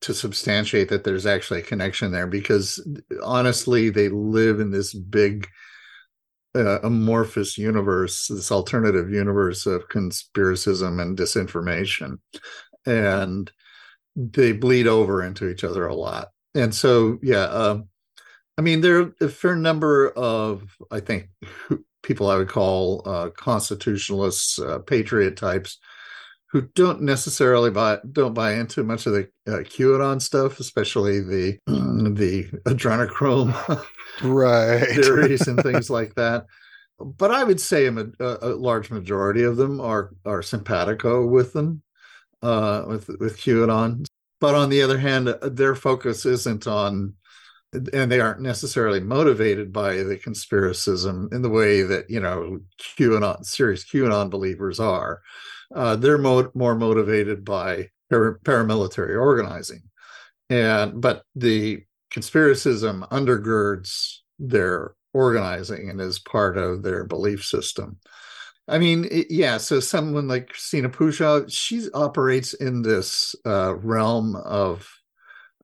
to 0.00 0.14
substantiate 0.14 0.88
that 0.90 1.02
there's 1.02 1.26
actually 1.26 1.58
a 1.58 1.64
connection 1.64 2.12
there 2.12 2.28
because 2.28 2.80
honestly 3.24 3.90
they 3.90 4.08
live 4.08 4.60
in 4.60 4.70
this 4.70 4.94
big 4.94 5.48
uh, 6.54 6.78
amorphous 6.82 7.58
universe, 7.58 8.28
this 8.28 8.52
alternative 8.52 9.10
universe 9.10 9.66
of 9.66 9.88
conspiracism 9.88 11.00
and 11.02 11.18
disinformation. 11.18 12.18
And 12.86 13.50
they 14.14 14.52
bleed 14.52 14.86
over 14.86 15.22
into 15.22 15.48
each 15.48 15.64
other 15.64 15.86
a 15.86 15.94
lot. 15.94 16.28
And 16.54 16.74
so, 16.74 17.18
yeah, 17.22 17.44
um, 17.44 17.88
I 18.58 18.60
mean, 18.60 18.80
there 18.80 19.00
are 19.00 19.14
a 19.20 19.28
fair 19.28 19.54
number 19.54 20.10
of, 20.10 20.76
I 20.90 20.98
think, 20.98 21.28
people 22.02 22.28
I 22.28 22.36
would 22.36 22.48
call 22.48 23.02
uh, 23.06 23.30
constitutionalists, 23.30 24.58
uh, 24.58 24.80
patriot 24.80 25.36
types, 25.36 25.78
who 26.50 26.62
don't 26.74 27.02
necessarily 27.02 27.70
buy 27.70 27.98
don't 28.10 28.32
buy 28.32 28.54
into 28.54 28.82
much 28.82 29.06
of 29.06 29.12
the 29.12 29.28
uh, 29.46 29.58
QAnon 29.60 30.20
stuff, 30.20 30.58
especially 30.60 31.20
the 31.20 31.58
the 31.66 32.44
adrenochrome 32.66 33.52
right 34.22 34.88
theories 34.88 35.46
and 35.46 35.60
things 35.62 35.90
like 35.90 36.14
that. 36.14 36.46
But 36.98 37.30
I 37.30 37.44
would 37.44 37.60
say 37.60 37.86
a, 37.86 38.06
a, 38.18 38.48
large 38.56 38.90
majority 38.90 39.44
of 39.44 39.56
them 39.56 39.80
are 39.80 40.10
are 40.24 40.42
simpatico 40.42 41.26
with 41.26 41.52
them, 41.52 41.82
uh, 42.42 42.84
with 42.88 43.08
with 43.20 43.36
QAnon. 43.36 44.06
But 44.40 44.54
on 44.54 44.70
the 44.70 44.82
other 44.82 44.98
hand, 44.98 45.28
their 45.42 45.74
focus 45.74 46.24
isn't 46.24 46.66
on 46.66 47.14
and 47.72 48.10
they 48.10 48.20
aren't 48.20 48.40
necessarily 48.40 49.00
motivated 49.00 49.72
by 49.72 49.96
the 49.96 50.16
conspiracism 50.16 51.32
in 51.32 51.42
the 51.42 51.50
way 51.50 51.82
that 51.82 52.08
you 52.08 52.20
know 52.20 52.58
QAnon 52.98 53.44
serious 53.44 53.84
QAnon 53.84 54.30
believers 54.30 54.80
are. 54.80 55.20
Uh, 55.74 55.96
they're 55.96 56.18
mo- 56.18 56.50
more 56.54 56.74
motivated 56.74 57.44
by 57.44 57.90
par- 58.10 58.40
paramilitary 58.44 59.20
organizing, 59.20 59.82
and 60.48 61.00
but 61.00 61.22
the 61.34 61.82
conspiracism 62.10 63.06
undergirds 63.10 64.18
their 64.38 64.94
organizing 65.12 65.90
and 65.90 66.00
is 66.00 66.18
part 66.18 66.56
of 66.56 66.82
their 66.82 67.04
belief 67.04 67.44
system. 67.44 67.98
I 68.66 68.78
mean, 68.78 69.06
it, 69.10 69.30
yeah. 69.30 69.58
So 69.58 69.80
someone 69.80 70.28
like 70.28 70.50
Christina 70.50 70.88
Pushaw, 70.88 71.50
she 71.50 71.90
operates 71.92 72.54
in 72.54 72.82
this 72.82 73.34
uh, 73.46 73.74
realm 73.76 74.36
of 74.36 74.88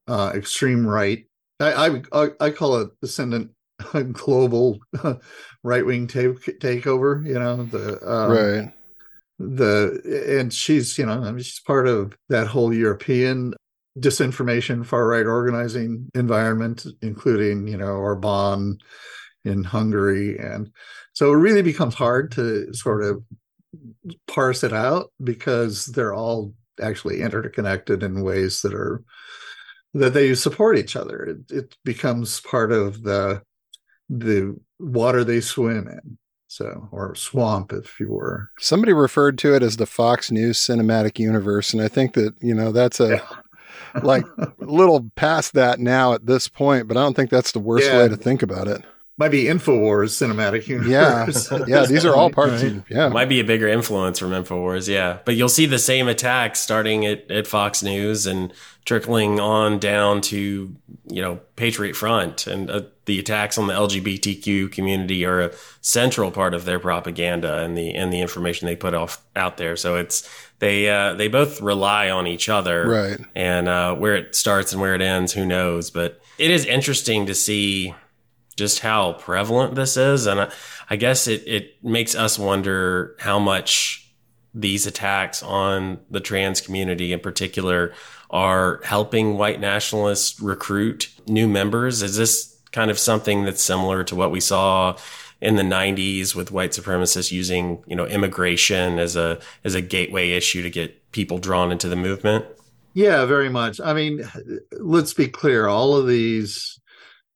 uh, 0.07 0.33
extreme 0.35 0.87
right 0.87 1.27
I, 1.61 2.01
I 2.13 2.29
I 2.41 2.51
call 2.51 2.77
it 2.79 2.91
ascendant 3.03 3.51
global 4.13 4.79
right 5.63 5.87
wing 5.87 6.07
take, 6.07 6.61
takeover. 6.61 7.27
You 7.27 7.39
know 7.39 7.65
the 7.65 7.99
um, 8.11 8.31
right 8.31 8.73
the 9.39 10.37
and 10.39 10.53
she's 10.53 10.97
you 10.99 11.07
know 11.07 11.13
I 11.13 11.31
mean, 11.33 11.39
she's 11.39 11.61
part 11.61 11.89
of 11.89 12.17
that 12.29 12.47
whole 12.47 12.73
European 12.73 13.55
disinformation 13.99 14.85
far 14.85 15.07
right 15.07 15.27
organizing 15.27 16.11
environment, 16.15 16.87
including 17.03 17.69
you 17.69 17.77
know 17.77 17.87
Orban 17.87 18.79
in 19.45 19.65
Hungary, 19.65 20.39
and 20.39 20.71
so 21.13 21.33
it 21.33 21.37
really 21.37 21.63
becomes 21.63 21.95
hard 21.95 22.33
to 22.33 22.73
sort 22.75 23.03
of 23.03 23.23
parse 24.27 24.63
it 24.63 24.73
out 24.73 25.11
because 25.23 25.87
they're 25.87 26.15
all 26.15 26.55
actually 26.81 27.21
interconnected 27.21 28.03
in 28.03 28.25
ways 28.25 28.63
that 28.63 28.75
are 28.75 29.03
that 29.95 30.13
they 30.13 30.35
support 30.35 30.77
each 30.79 30.97
other. 30.97 31.25
It, 31.25 31.51
it 31.51 31.77
becomes 31.85 32.41
part 32.41 32.73
of 32.73 33.03
the 33.03 33.43
the 34.11 34.59
water 34.79 35.25
they 35.25 35.41
swim 35.41 35.89
in. 35.89 36.19
So, 36.47 36.89
or 36.93 37.17
swamp, 37.17 37.73
if 37.73 37.99
you 37.99 38.13
were. 38.13 38.51
Somebody 38.61 38.93
referred 38.93 39.39
to 39.39 39.57
it 39.57 39.63
as 39.63 39.77
the 39.77 39.87
Fox 39.87 40.31
News 40.31 40.59
cinematic 40.59 41.19
universe, 41.19 41.73
and 41.73 41.83
I 41.83 41.89
think 41.89 42.15
that 42.15 42.35
you 42.41 42.55
know 42.55 42.71
that's 42.71 43.01
a 43.01 43.17
yeah. 43.17 44.01
like 44.03 44.25
a 44.39 44.53
little 44.59 45.11
past 45.17 45.55
that 45.55 45.81
now 45.81 46.13
at 46.13 46.27
this 46.27 46.47
point, 46.47 46.87
but 46.87 46.97
I 46.97 47.01
don't 47.01 47.15
think 47.15 47.31
that's 47.31 47.53
the 47.53 47.59
worst 47.59 47.89
yeah. 47.89 47.99
way 47.99 48.09
to 48.09 48.17
think 48.17 48.43
about 48.43 48.69
it 48.69 48.85
might 49.17 49.31
be 49.31 49.45
Infowars 49.45 50.11
cinematic 50.11 50.67
universe. 50.67 51.51
Yeah, 51.51 51.65
yeah, 51.67 51.87
these 51.87 52.05
are 52.05 52.15
all 52.15 52.31
parts. 52.31 52.63
Right. 52.63 52.73
Of, 52.73 52.91
yeah, 52.91 53.09
might 53.09 53.29
be 53.29 53.41
a 53.41 53.45
bigger 53.45 53.69
influence 53.69 54.19
from 54.19 54.31
Infowars. 54.31 54.89
Yeah, 54.89 55.19
but 55.25 55.37
you'll 55.37 55.49
see 55.49 55.67
the 55.67 55.79
same 55.79 56.09
attacks 56.09 56.61
starting 56.61 57.07
at, 57.07 57.31
at 57.31 57.47
Fox 57.47 57.83
News 57.83 58.27
and 58.27 58.53
trickling 58.85 59.41
on 59.41 59.79
down 59.79 60.21
to 60.21 60.75
you 61.07 61.23
know 61.23 61.41
Patriot 61.57 61.95
Front 61.95 62.47
and 62.47 62.69
uh, 62.69 62.83
the 63.05 63.19
attacks 63.19 63.57
on 63.57 63.67
the 63.67 63.75
LGBTQ 63.75 64.73
community 64.73 65.25
are 65.25 65.41
a 65.41 65.53
central 65.81 66.31
part 66.31 66.53
of 66.53 66.65
their 66.65 66.81
propaganda 66.81 67.59
and 67.59 67.79
the 67.79 67.95
and 67.95 68.13
the 68.13 68.21
information 68.21 68.67
they 68.67 68.77
put 68.77 68.95
off 68.95 69.23
out 69.37 69.59
there. 69.59 69.77
So 69.77 69.95
it's 69.97 70.29
they 70.59 70.89
uh, 70.89 71.15
they 71.15 71.29
both 71.29 71.61
rely 71.61 72.11
on 72.11 72.27
each 72.27 72.49
other, 72.49 72.89
right? 72.89 73.21
And 73.37 73.69
uh, 73.69 73.95
where 73.95 74.17
it 74.17 74.35
starts 74.35 74.73
and 74.73 74.81
where 74.83 74.97
it 74.97 75.03
ends, 75.03 75.33
who 75.33 75.47
knows? 75.47 75.91
But 75.91 76.21
it 76.37 76.51
is 76.51 76.67
interesting 76.67 77.27
to 77.27 77.35
see 77.35 77.95
just 78.57 78.81
how 78.81 79.15
prevalent 79.15 79.75
this 79.75 79.97
is. 79.97 80.27
And 80.27 80.41
I, 80.41 80.53
I 80.91 80.97
guess 80.97 81.27
it, 81.27 81.47
it 81.47 81.83
makes 81.83 82.15
us 82.15 82.39
wonder 82.39 83.17
how 83.19 83.39
much 83.39 84.13
these 84.55 84.87
attacks 84.87 85.43
on 85.43 85.99
the 86.11 86.21
trans 86.21 86.61
community 86.61 87.13
in 87.13 87.21
particular 87.21 87.93
are 88.31 88.81
helping 88.85 89.37
white 89.37 89.61
nationalists 89.61 90.41
recruit 90.41 91.09
new 91.27 91.49
members. 91.49 92.03
Is 92.03 92.17
this 92.17 92.57
kind 92.73 92.91
of 92.91 92.99
something 92.99 93.45
that's 93.45 93.63
similar 93.63 94.05
to 94.05 94.15
what 94.15 94.31
we 94.31 94.41
saw 94.41 94.97
in 95.41 95.57
the 95.57 95.63
90s 95.63 96.35
with 96.35 96.51
white 96.51 96.71
supremacists 96.71 97.31
using, 97.33 97.83
you 97.87 97.97
know, 97.97 98.07
immigration 98.07 98.99
as 98.99 99.17
a 99.17 99.41
as 99.65 99.75
a 99.75 99.81
gateway 99.81 100.31
issue 100.31 100.63
to 100.63 100.71
get 100.71 101.13
people 101.13 101.39
drawn 101.39 101.71
into 101.73 101.89
the 101.89 101.97
movement? 101.97 102.45
Yeah, 102.95 103.27
very 103.27 103.49
much. 103.49 103.81
I 103.81 103.93
mean, 103.93 104.29
let's 104.73 105.15
be 105.15 105.27
clear, 105.27 105.67
all 105.67 105.97
of 105.97 106.07
these 106.07 106.79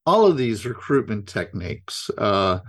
all 0.09 0.27
of 0.27 0.39
these 0.39 0.65
recruitment 0.65 1.29
techniques 1.29 2.11
uh, 2.17 2.61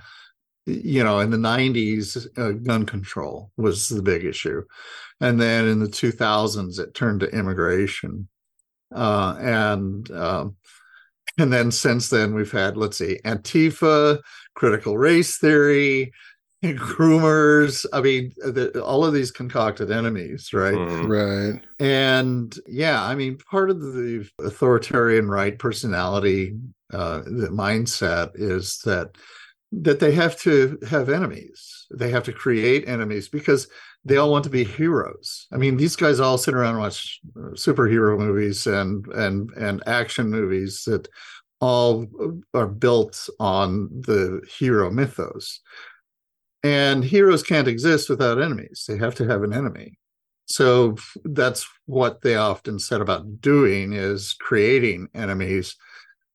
you 0.65 1.03
know 1.03 1.19
in 1.19 1.29
the 1.31 1.37
90s 1.37 2.27
uh, 2.37 2.51
gun 2.51 2.85
control 2.85 3.51
was 3.57 3.89
the 3.89 4.01
big 4.01 4.25
issue. 4.25 4.63
And 5.21 5.39
then 5.39 5.67
in 5.67 5.79
the 5.79 5.87
2000s 5.87 6.79
it 6.79 6.93
turned 6.93 7.21
to 7.21 7.27
immigration. 7.27 8.27
Uh, 8.93 9.35
and 9.39 10.09
um, 10.11 10.55
and 11.37 11.53
then 11.53 11.71
since 11.71 12.09
then 12.09 12.33
we've 12.33 12.51
had 12.51 12.75
let's 12.75 12.97
see 12.97 13.19
antifa 13.23 14.19
critical 14.55 14.97
race 14.97 15.37
theory 15.37 16.11
groomers 16.63 17.85
i 17.93 18.01
mean 18.01 18.33
the, 18.37 18.83
all 18.83 19.05
of 19.05 19.13
these 19.13 19.31
concocted 19.31 19.91
enemies 19.91 20.51
right? 20.51 20.73
Mm. 20.73 21.07
right. 21.07 21.63
And 21.79 22.53
yeah 22.67 23.01
i 23.01 23.15
mean 23.15 23.37
part 23.37 23.69
of 23.69 23.79
the 23.79 24.27
authoritarian 24.39 25.29
right 25.29 25.57
personality 25.57 26.55
uh, 26.93 27.19
the 27.19 27.49
mindset 27.51 28.31
is 28.35 28.79
that 28.85 29.15
that 29.71 29.99
they 29.99 30.11
have 30.11 30.35
to 30.39 30.79
have 30.89 31.09
enemies 31.09 31.87
they 31.91 32.09
have 32.09 32.23
to 32.23 32.33
create 32.33 32.87
enemies 32.87 33.29
because 33.29 33.67
they 34.03 34.17
all 34.17 34.31
want 34.31 34.43
to 34.43 34.49
be 34.49 34.63
heroes 34.63 35.47
i 35.53 35.57
mean 35.57 35.77
these 35.77 35.95
guys 35.95 36.19
all 36.19 36.37
sit 36.37 36.55
around 36.55 36.71
and 36.71 36.79
watch 36.79 37.19
uh, 37.37 37.51
superhero 37.51 38.17
movies 38.17 38.65
and 38.65 39.05
and 39.07 39.51
and 39.51 39.83
action 39.87 40.29
movies 40.29 40.83
that 40.85 41.07
all 41.61 42.07
are 42.53 42.67
built 42.67 43.29
on 43.39 43.89
the 43.91 44.41
hero 44.57 44.89
mythos 44.89 45.61
and 46.63 47.03
heroes 47.03 47.43
can't 47.43 47.67
exist 47.67 48.09
without 48.09 48.41
enemies. 48.41 48.85
They 48.87 48.97
have 48.97 49.15
to 49.15 49.27
have 49.27 49.43
an 49.43 49.53
enemy. 49.53 49.97
So 50.45 50.97
that's 51.23 51.67
what 51.85 52.21
they 52.21 52.35
often 52.35 52.79
set 52.79 53.01
about 53.01 53.39
doing 53.39 53.93
is 53.93 54.33
creating 54.33 55.09
enemies 55.13 55.75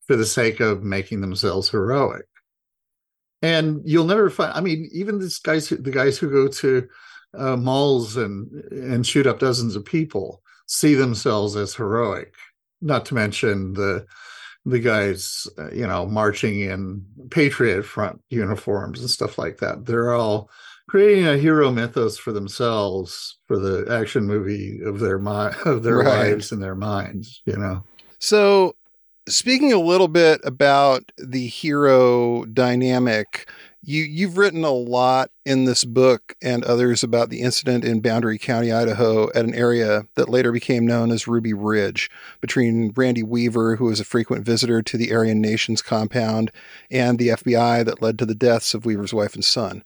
for 0.07 0.15
the 0.15 0.25
sake 0.25 0.59
of 0.59 0.83
making 0.83 1.21
themselves 1.21 1.69
heroic. 1.69 2.25
And 3.41 3.81
you'll 3.85 4.05
never 4.05 4.29
find, 4.29 4.53
I 4.53 4.61
mean, 4.61 4.89
even 4.91 5.19
these 5.19 5.39
guys, 5.39 5.69
the 5.69 5.91
guys 5.91 6.17
who 6.17 6.31
go 6.31 6.47
to 6.47 6.87
uh, 7.37 7.57
malls 7.57 8.17
and, 8.17 8.49
and 8.71 9.05
shoot 9.05 9.27
up 9.27 9.39
dozens 9.39 9.75
of 9.75 9.85
people 9.85 10.41
see 10.67 10.95
themselves 10.95 11.55
as 11.55 11.75
heroic, 11.75 12.33
not 12.81 13.05
to 13.05 13.13
mention 13.13 13.73
the 13.73 14.05
the 14.67 14.79
guys, 14.79 15.47
uh, 15.59 15.69
you 15.71 15.85
know, 15.85 16.07
marching 16.07 16.61
in 16.61 17.05
Patriot 17.29 17.83
Front 17.83 18.19
uniforms 18.29 18.99
and 18.99 19.09
stuff 19.09 19.37
like 19.37 19.59
that. 19.59 19.85
They're 19.85 20.13
all 20.13 20.49
creating 20.87 21.27
a 21.27 21.37
hero 21.37 21.71
mythos 21.71 22.17
for 22.17 22.31
themselves 22.31 23.37
for 23.47 23.59
the 23.59 23.85
action 23.91 24.25
movie 24.25 24.79
of 24.83 24.99
their 24.99 25.19
mind 25.19 25.55
of 25.65 25.83
their 25.83 25.97
right. 25.97 26.29
lives 26.29 26.51
and 26.51 26.61
their 26.61 26.75
minds. 26.75 27.41
You 27.45 27.57
know. 27.57 27.83
So, 28.19 28.73
speaking 29.27 29.73
a 29.73 29.79
little 29.79 30.07
bit 30.07 30.41
about 30.43 31.11
the 31.17 31.47
hero 31.47 32.45
dynamic, 32.45 33.49
you 33.81 34.03
you've 34.03 34.37
written 34.37 34.63
a 34.63 34.71
lot 34.71 35.29
in 35.45 35.65
this 35.65 35.83
book 35.83 36.35
and 36.41 36.63
others 36.63 37.03
about 37.03 37.29
the 37.29 37.41
incident 37.41 37.85
in 37.85 38.01
Boundary 38.01 38.37
County, 38.37 38.71
Idaho, 38.71 39.29
at 39.29 39.45
an 39.45 39.53
area 39.53 40.07
that 40.15 40.29
later 40.29 40.51
became 40.51 40.87
known 40.87 41.11
as 41.11 41.27
Ruby 41.27 41.53
Ridge, 41.53 42.09
between 42.41 42.93
Randy 42.95 43.23
Weaver, 43.23 43.75
who 43.75 43.85
was 43.85 43.99
a 43.99 44.05
frequent 44.05 44.43
visitor 44.45 44.81
to 44.81 44.97
the 44.97 45.13
Aryan 45.13 45.41
Nations 45.41 45.81
compound, 45.81 46.51
and 46.89 47.19
the 47.19 47.29
FBI 47.29 47.85
that 47.85 48.01
led 48.01 48.17
to 48.19 48.25
the 48.25 48.35
deaths 48.35 48.73
of 48.73 48.85
Weaver's 48.85 49.13
wife 49.13 49.35
and 49.35 49.45
son. 49.45 49.83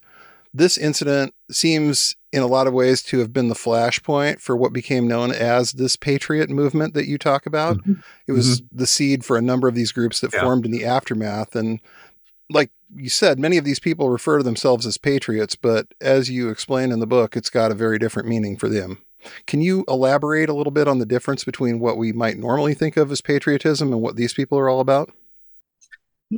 This 0.52 0.76
incident 0.76 1.32
seems, 1.50 2.16
in 2.32 2.42
a 2.42 2.46
lot 2.46 2.66
of 2.66 2.72
ways, 2.72 3.02
to 3.04 3.20
have 3.20 3.32
been 3.32 3.48
the 3.48 3.54
flashpoint 3.54 4.40
for 4.40 4.56
what 4.56 4.72
became 4.72 5.06
known 5.06 5.30
as 5.30 5.72
this 5.72 5.94
patriot 5.96 6.50
movement 6.50 6.94
that 6.94 7.06
you 7.06 7.18
talk 7.18 7.46
about. 7.46 7.78
Mm-hmm. 7.78 8.00
It 8.26 8.32
was 8.32 8.60
mm-hmm. 8.60 8.76
the 8.78 8.86
seed 8.86 9.24
for 9.24 9.36
a 9.36 9.42
number 9.42 9.68
of 9.68 9.74
these 9.74 9.92
groups 9.92 10.20
that 10.20 10.32
yeah. 10.34 10.40
formed 10.40 10.64
in 10.64 10.72
the 10.72 10.84
aftermath. 10.84 11.54
And 11.54 11.80
like 12.50 12.70
you 12.94 13.08
said 13.08 13.38
many 13.38 13.56
of 13.56 13.64
these 13.64 13.78
people 13.78 14.10
refer 14.10 14.38
to 14.38 14.44
themselves 14.44 14.86
as 14.86 14.98
patriots, 14.98 15.54
but 15.54 15.86
as 16.00 16.28
you 16.28 16.48
explain 16.48 16.90
in 16.90 16.98
the 16.98 17.06
book, 17.06 17.36
it's 17.36 17.50
got 17.50 17.70
a 17.70 17.76
very 17.76 17.98
different 17.98 18.28
meaning 18.28 18.56
for 18.56 18.68
them. 18.68 19.02
Can 19.46 19.60
you 19.60 19.84
elaborate 19.86 20.48
a 20.48 20.54
little 20.54 20.70
bit 20.70 20.88
on 20.88 20.98
the 20.98 21.06
difference 21.06 21.44
between 21.44 21.78
what 21.78 21.96
we 21.96 22.12
might 22.12 22.38
normally 22.38 22.74
think 22.74 22.96
of 22.96 23.12
as 23.12 23.20
patriotism 23.20 23.92
and 23.92 24.02
what 24.02 24.16
these 24.16 24.32
people 24.32 24.58
are 24.58 24.68
all 24.68 24.80
about? 24.80 25.10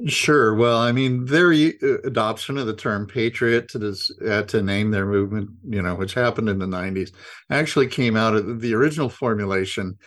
Sure. 0.07 0.55
Well, 0.55 0.79
I 0.79 0.91
mean, 0.91 1.27
their 1.27 1.53
uh, 1.53 1.99
adoption 2.05 2.57
of 2.57 2.67
the 2.67 2.75
term 2.75 3.07
patriot 3.07 3.69
to, 3.71 3.95
uh, 4.27 4.43
to 4.45 4.63
name 4.63 4.91
their 4.91 5.05
movement, 5.05 5.51
you 5.69 5.83
know, 5.83 5.95
which 5.95 6.15
happened 6.15 6.49
in 6.49 6.59
the 6.59 6.67
90s, 6.67 7.13
actually 7.51 7.89
came 7.89 8.17
out 8.17 8.35
of 8.35 8.63
the 8.63 8.75
original 8.75 9.11
formulation 9.11 9.99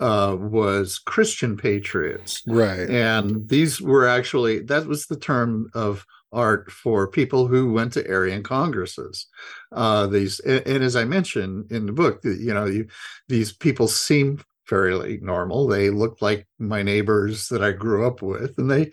uh, 0.00 0.36
was 0.38 0.98
Christian 0.98 1.56
patriots. 1.56 2.42
Right. 2.48 2.88
And 2.90 3.48
these 3.48 3.80
were 3.80 4.08
actually, 4.08 4.60
that 4.62 4.86
was 4.86 5.06
the 5.06 5.16
term 5.18 5.70
of 5.72 6.04
art 6.32 6.70
for 6.70 7.08
people 7.08 7.46
who 7.46 7.72
went 7.72 7.92
to 7.92 8.08
Aryan 8.08 8.42
congresses. 8.42 9.26
Uh, 9.72 10.06
these, 10.08 10.40
and, 10.40 10.66
and, 10.66 10.84
as 10.84 10.96
I 10.96 11.04
mentioned 11.04 11.70
in 11.70 11.86
the 11.86 11.92
book, 11.92 12.20
you 12.24 12.52
know, 12.52 12.66
you, 12.66 12.86
these 13.28 13.52
people 13.52 13.88
seem 13.88 14.40
fairly 14.66 15.18
normal. 15.22 15.66
They 15.66 15.90
look 15.90 16.20
like 16.20 16.46
my 16.58 16.82
neighbors 16.82 17.48
that 17.48 17.62
I 17.62 17.72
grew 17.72 18.06
up 18.06 18.20
with, 18.20 18.58
and 18.58 18.70
they 18.70 18.90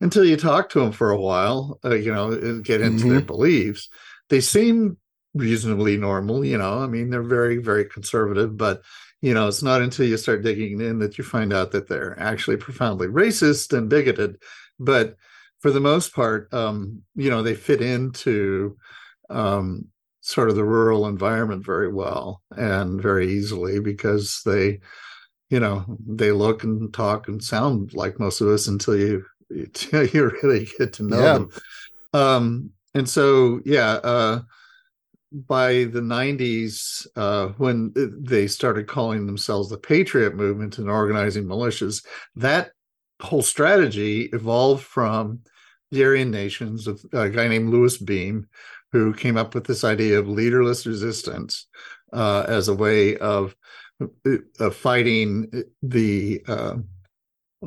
until 0.00 0.24
you 0.24 0.36
talk 0.36 0.68
to 0.70 0.80
them 0.80 0.92
for 0.92 1.10
a 1.10 1.20
while, 1.20 1.78
uh, 1.84 1.94
you 1.94 2.12
know, 2.12 2.60
get 2.60 2.80
into 2.80 3.04
mm-hmm. 3.04 3.10
their 3.10 3.20
beliefs. 3.20 3.88
They 4.28 4.40
seem 4.40 4.98
reasonably 5.34 5.96
normal, 5.96 6.44
you 6.44 6.58
know. 6.58 6.80
I 6.80 6.86
mean, 6.86 7.10
they're 7.10 7.22
very, 7.22 7.58
very 7.58 7.84
conservative, 7.84 8.56
but 8.56 8.82
you 9.22 9.32
know, 9.32 9.48
it's 9.48 9.62
not 9.62 9.82
until 9.82 10.06
you 10.06 10.16
start 10.16 10.42
digging 10.42 10.80
in 10.80 10.98
that 10.98 11.16
you 11.16 11.24
find 11.24 11.52
out 11.52 11.72
that 11.72 11.88
they're 11.88 12.18
actually 12.20 12.58
profoundly 12.58 13.08
racist 13.08 13.76
and 13.76 13.88
bigoted. 13.88 14.36
But 14.78 15.16
for 15.60 15.70
the 15.70 15.80
most 15.80 16.14
part, 16.14 16.52
um, 16.52 17.02
you 17.14 17.30
know, 17.30 17.42
they 17.42 17.54
fit 17.54 17.80
into 17.80 18.76
um, 19.30 19.86
sort 20.20 20.50
of 20.50 20.56
the 20.56 20.64
rural 20.64 21.06
environment 21.06 21.64
very 21.64 21.92
well 21.92 22.42
and 22.56 23.00
very 23.00 23.32
easily 23.32 23.80
because 23.80 24.42
they, 24.44 24.80
you 25.48 25.60
know, 25.60 25.84
they 26.06 26.30
look 26.30 26.62
and 26.62 26.92
talk 26.92 27.26
and 27.26 27.42
sound 27.42 27.94
like 27.94 28.20
most 28.20 28.40
of 28.40 28.48
us 28.48 28.68
until 28.68 28.96
you 28.96 29.24
you 29.50 30.32
really 30.42 30.68
get 30.78 30.92
to 30.94 31.02
know 31.02 31.20
yeah. 31.20 31.32
them. 31.34 31.50
Um, 32.12 32.70
and 32.94 33.08
so, 33.08 33.60
yeah, 33.64 33.92
uh, 34.02 34.40
by 35.32 35.84
the 35.84 36.00
90s, 36.00 37.06
uh, 37.16 37.48
when 37.58 37.92
they 37.94 38.46
started 38.46 38.86
calling 38.86 39.26
themselves 39.26 39.68
the 39.68 39.76
Patriot 39.76 40.34
Movement 40.34 40.78
and 40.78 40.88
organizing 40.88 41.44
militias, 41.44 42.04
that 42.36 42.70
whole 43.20 43.42
strategy 43.42 44.30
evolved 44.32 44.84
from 44.84 45.40
the 45.90 46.04
Aryan 46.04 46.30
nations, 46.30 46.86
of 46.86 47.04
a 47.12 47.28
guy 47.28 47.48
named 47.48 47.70
Louis 47.70 47.96
Beam, 47.98 48.48
who 48.92 49.12
came 49.12 49.36
up 49.36 49.54
with 49.54 49.64
this 49.66 49.84
idea 49.84 50.18
of 50.18 50.28
leaderless 50.28 50.86
resistance 50.86 51.66
uh, 52.12 52.44
as 52.48 52.68
a 52.68 52.74
way 52.74 53.16
of, 53.18 53.54
of 54.58 54.74
fighting 54.74 55.64
the 55.82 56.42
uh, 56.48 56.76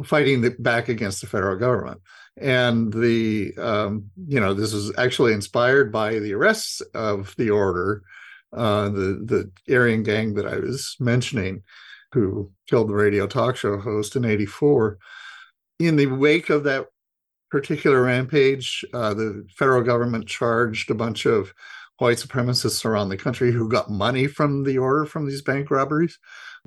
fighting 0.03 0.41
the, 0.41 0.51
back 0.59 0.89
against 0.89 1.21
the 1.21 1.27
federal 1.27 1.57
government. 1.57 2.01
And 2.37 2.93
the, 2.93 3.53
um, 3.57 4.09
you 4.27 4.39
know, 4.39 4.53
this 4.53 4.73
was 4.73 4.93
actually 4.97 5.33
inspired 5.33 5.91
by 5.91 6.19
the 6.19 6.33
arrests 6.33 6.81
of 6.93 7.33
the 7.37 7.49
order, 7.49 8.03
uh, 8.53 8.89
the, 8.89 9.51
the 9.67 9.75
Aryan 9.75 10.03
gang 10.03 10.35
that 10.35 10.45
I 10.45 10.57
was 10.57 10.95
mentioning, 10.99 11.63
who 12.13 12.51
killed 12.67 12.89
the 12.89 12.95
radio 12.95 13.27
talk 13.27 13.55
show 13.55 13.77
host 13.77 14.15
in 14.15 14.25
84. 14.25 14.97
In 15.79 15.95
the 15.95 16.07
wake 16.07 16.49
of 16.49 16.63
that 16.63 16.87
particular 17.51 18.03
rampage, 18.03 18.85
uh, 18.93 19.13
the 19.13 19.45
federal 19.57 19.81
government 19.81 20.27
charged 20.27 20.89
a 20.91 20.95
bunch 20.95 21.25
of 21.25 21.53
white 21.97 22.17
supremacists 22.17 22.85
around 22.85 23.09
the 23.09 23.17
country 23.17 23.51
who 23.51 23.67
got 23.67 23.91
money 23.91 24.27
from 24.27 24.63
the 24.63 24.77
order 24.77 25.05
from 25.05 25.27
these 25.27 25.41
bank 25.41 25.69
robberies 25.69 26.17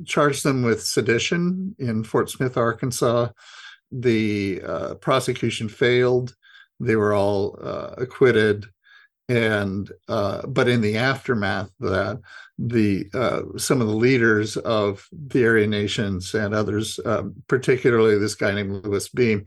charged 0.05 0.45
them 0.45 0.63
with 0.63 0.83
sedition 0.83 1.75
in 1.79 2.05
Fort 2.05 2.31
Smith, 2.31 2.57
Arkansas. 2.57 3.29
The 3.90 4.62
uh, 4.66 4.95
prosecution 4.95 5.69
failed. 5.69 6.35
They 6.81 6.97
were 6.97 7.12
all 7.12 7.59
uh, 7.62 7.95
acquitted. 7.99 8.66
And 9.29 9.90
uh, 10.09 10.47
but 10.47 10.69
in 10.69 10.81
the 10.81 10.99
aftermath 10.99 11.71
of 11.81 11.90
that, 11.90 12.21
the 12.59 13.07
uh, 13.14 13.59
some 13.59 13.81
of 13.81 13.87
the 13.87 13.95
leaders 13.95 14.57
of 14.57 15.07
the 15.12 15.47
Aryan 15.47 15.71
nations 15.71 16.35
and 16.35 16.55
others, 16.55 16.99
um, 17.05 17.35
particularly 17.49 18.19
this 18.19 18.35
guy 18.35 18.53
named 18.53 18.85
Louis 18.85 19.09
Beam, 19.09 19.45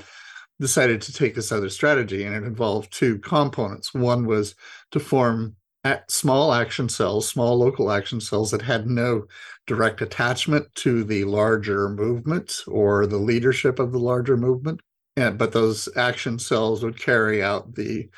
decided 0.59 1.01
to 1.01 1.13
take 1.13 1.35
this 1.35 1.51
other 1.51 1.69
strategy, 1.69 2.23
and 2.23 2.35
it 2.35 2.43
involved 2.43 2.93
two 2.93 3.19
components. 3.19 3.93
One 3.93 4.25
was 4.25 4.55
to 4.91 4.99
form 4.99 5.55
small 6.07 6.53
action 6.53 6.89
cells, 6.89 7.29
small 7.29 7.57
local 7.57 7.91
action 7.91 8.19
cells 8.19 8.51
that 8.51 8.61
had 8.61 8.87
no 8.87 9.25
direct 9.67 10.01
attachment 10.01 10.73
to 10.75 11.03
the 11.03 11.23
larger 11.23 11.89
movement 11.89 12.61
or 12.67 13.07
the 13.07 13.17
leadership 13.17 13.79
of 13.79 13.91
the 13.91 13.99
larger 13.99 14.37
movement. 14.37 14.79
And, 15.17 15.37
but 15.37 15.53
those 15.53 15.89
action 15.95 16.39
cells 16.39 16.83
would 16.83 16.99
carry 16.99 17.41
out 17.41 17.75
the 17.75 18.09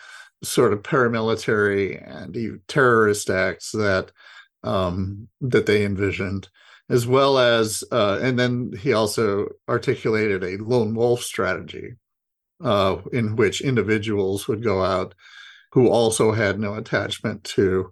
sort 0.44 0.74
of 0.74 0.84
paramilitary 0.84 2.04
and 2.06 2.60
terrorist 2.68 3.30
acts 3.30 3.72
that 3.72 4.12
um, 4.64 5.28
that 5.40 5.66
they 5.66 5.86
envisioned, 5.86 6.50
as 6.90 7.06
well 7.08 7.38
as 7.38 7.84
uh, 7.92 8.20
and 8.22 8.38
then 8.38 8.72
he 8.80 8.94
also 8.94 9.48
articulated 9.70 10.44
a 10.44 10.58
lone 10.58 10.96
wolf 10.96 11.22
strategy, 11.22 11.94
uh, 12.64 12.98
in 13.14 13.36
which 13.36 13.62
individuals 13.62 14.48
would 14.48 14.64
go 14.64 14.84
out 14.84 15.14
who 15.74 15.88
also 15.88 16.32
had 16.32 16.60
no 16.60 16.74
attachment 16.74 17.44
to 17.44 17.92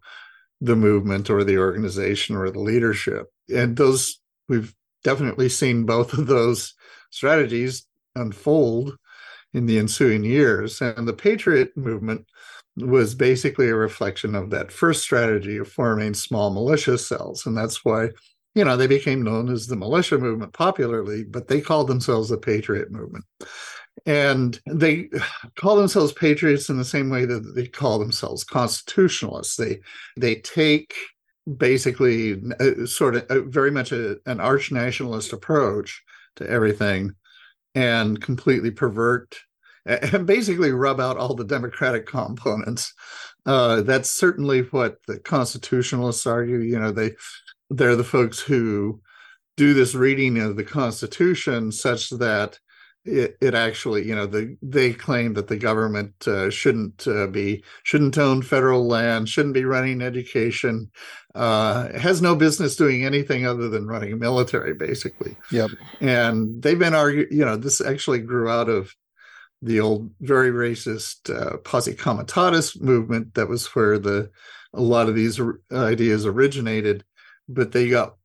the 0.61 0.75
movement 0.75 1.29
or 1.29 1.43
the 1.43 1.57
organization 1.57 2.35
or 2.35 2.49
the 2.49 2.59
leadership. 2.59 3.27
And 3.53 3.77
those, 3.77 4.19
we've 4.47 4.73
definitely 5.03 5.49
seen 5.49 5.85
both 5.85 6.13
of 6.13 6.27
those 6.27 6.73
strategies 7.11 7.85
unfold 8.15 8.97
in 9.53 9.65
the 9.65 9.79
ensuing 9.79 10.23
years. 10.23 10.81
And 10.81 11.07
the 11.07 11.13
Patriot 11.13 11.75
movement 11.75 12.25
was 12.77 13.15
basically 13.15 13.69
a 13.69 13.75
reflection 13.75 14.35
of 14.35 14.49
that 14.49 14.71
first 14.71 15.01
strategy 15.01 15.57
of 15.57 15.71
forming 15.71 16.13
small 16.13 16.53
militia 16.53 16.97
cells. 16.97 17.45
And 17.45 17.55
that's 17.55 17.85
why, 17.85 18.09
you 18.53 18.65
know, 18.65 18.75
they 18.75 18.87
became 18.87 19.21
known 19.23 19.49
as 19.49 19.67
the 19.67 19.77
militia 19.77 20.17
movement 20.17 20.53
popularly, 20.53 21.23
but 21.23 21.47
they 21.47 21.61
called 21.61 21.87
themselves 21.87 22.29
the 22.29 22.37
Patriot 22.37 22.91
movement 22.91 23.23
and 24.05 24.59
they 24.67 25.09
call 25.55 25.75
themselves 25.75 26.11
patriots 26.11 26.69
in 26.69 26.77
the 26.77 26.85
same 26.85 27.09
way 27.09 27.25
that 27.25 27.55
they 27.55 27.65
call 27.65 27.97
themselves 27.97 28.43
constitutionalists 28.43 29.55
they 29.55 29.79
they 30.17 30.35
take 30.35 30.95
basically 31.57 32.41
uh, 32.59 32.85
sort 32.85 33.15
of 33.15 33.23
uh, 33.29 33.41
very 33.47 33.71
much 33.71 33.91
a, 33.91 34.17
an 34.25 34.39
arch 34.39 34.71
nationalist 34.71 35.33
approach 35.33 36.03
to 36.37 36.49
everything 36.49 37.11
and 37.75 38.21
completely 38.21 38.71
pervert 38.71 39.35
and 39.85 40.25
basically 40.25 40.71
rub 40.71 40.99
out 40.99 41.17
all 41.17 41.35
the 41.35 41.45
democratic 41.45 42.07
components. 42.07 42.93
Uh, 43.45 43.81
that's 43.81 44.09
certainly 44.09 44.61
what 44.71 44.97
the 45.07 45.19
constitutionalists 45.19 46.25
argue 46.25 46.57
you 46.57 46.79
know 46.79 46.91
they 46.91 47.11
they're 47.69 47.95
the 47.95 48.03
folks 48.03 48.39
who 48.39 48.99
do 49.57 49.73
this 49.73 49.95
reading 49.95 50.39
of 50.39 50.55
the 50.55 50.63
constitution 50.63 51.71
such 51.71 52.09
that 52.09 52.59
it, 53.05 53.37
it 53.39 53.53
actually, 53.53 54.07
you 54.07 54.15
know, 54.15 54.25
the, 54.25 54.57
they 54.61 54.91
claim 54.91 55.33
that 55.35 55.47
the 55.47 55.57
government 55.57 56.27
uh, 56.27 56.49
shouldn't 56.49 57.07
uh, 57.07 57.27
be 57.27 57.63
shouldn't 57.83 58.17
own 58.17 58.41
federal 58.41 58.87
land, 58.87 59.29
shouldn't 59.29 59.53
be 59.53 59.63
running 59.63 60.01
education, 60.01 60.89
uh, 61.35 61.97
has 61.97 62.21
no 62.21 62.35
business 62.35 62.75
doing 62.75 63.05
anything 63.05 63.45
other 63.45 63.69
than 63.69 63.87
running 63.87 64.11
a 64.11 64.17
military, 64.17 64.73
basically. 64.73 65.37
Yep. 65.51 65.69
And 66.01 66.61
they've 66.61 66.79
been 66.79 66.95
arguing, 66.95 67.27
you 67.31 67.45
know, 67.45 67.57
this 67.57 67.79
actually 67.79 68.19
grew 68.19 68.49
out 68.49 68.69
of 68.69 68.93
the 69.61 69.79
old, 69.79 70.09
very 70.21 70.51
racist 70.51 71.29
uh, 71.33 71.57
posse 71.57 71.93
comitatus 71.93 72.79
movement. 72.79 73.35
That 73.35 73.49
was 73.49 73.67
where 73.67 73.99
the 73.99 74.31
a 74.73 74.81
lot 74.81 75.07
of 75.07 75.15
these 75.15 75.39
ideas 75.71 76.25
originated, 76.25 77.03
but 77.47 77.71
they 77.71 77.87
got 77.87 78.15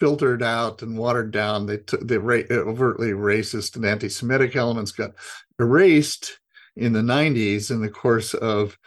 filtered 0.00 0.42
out 0.42 0.82
and 0.82 0.98
watered 0.98 1.30
down. 1.30 1.66
They 1.66 1.78
t- 1.78 1.96
the 2.00 2.20
ra- 2.20 2.42
overtly 2.50 3.10
racist 3.10 3.76
and 3.76 3.84
anti-Semitic 3.84 4.56
elements 4.56 4.92
got 4.92 5.12
erased 5.58 6.38
in 6.76 6.92
the 6.92 7.00
90s 7.00 7.70
in 7.70 7.80
the 7.80 7.88
course 7.88 8.34
of 8.34 8.78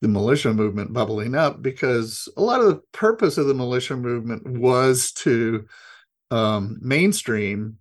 the 0.00 0.08
militia 0.08 0.52
movement 0.52 0.92
bubbling 0.92 1.34
up 1.34 1.62
because 1.62 2.28
a 2.36 2.42
lot 2.42 2.60
of 2.60 2.66
the 2.66 2.82
purpose 2.92 3.38
of 3.38 3.46
the 3.46 3.54
militia 3.54 3.96
movement 3.96 4.46
was 4.58 5.12
to 5.12 5.64
um, 6.30 6.78
mainstream 6.80 7.78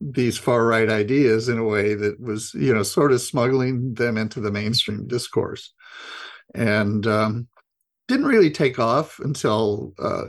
these 0.00 0.38
far 0.38 0.66
right 0.66 0.88
ideas 0.88 1.48
in 1.48 1.58
a 1.58 1.64
way 1.64 1.94
that 1.94 2.18
was 2.20 2.54
you 2.54 2.74
know 2.74 2.82
sort 2.82 3.12
of 3.12 3.20
smuggling 3.20 3.94
them 3.94 4.16
into 4.16 4.40
the 4.40 4.50
mainstream 4.50 5.06
discourse 5.06 5.72
and 6.54 7.06
um, 7.06 7.46
didn't 8.08 8.26
really 8.26 8.50
take 8.50 8.78
off 8.78 9.20
until 9.20 9.92
uh, 9.98 10.24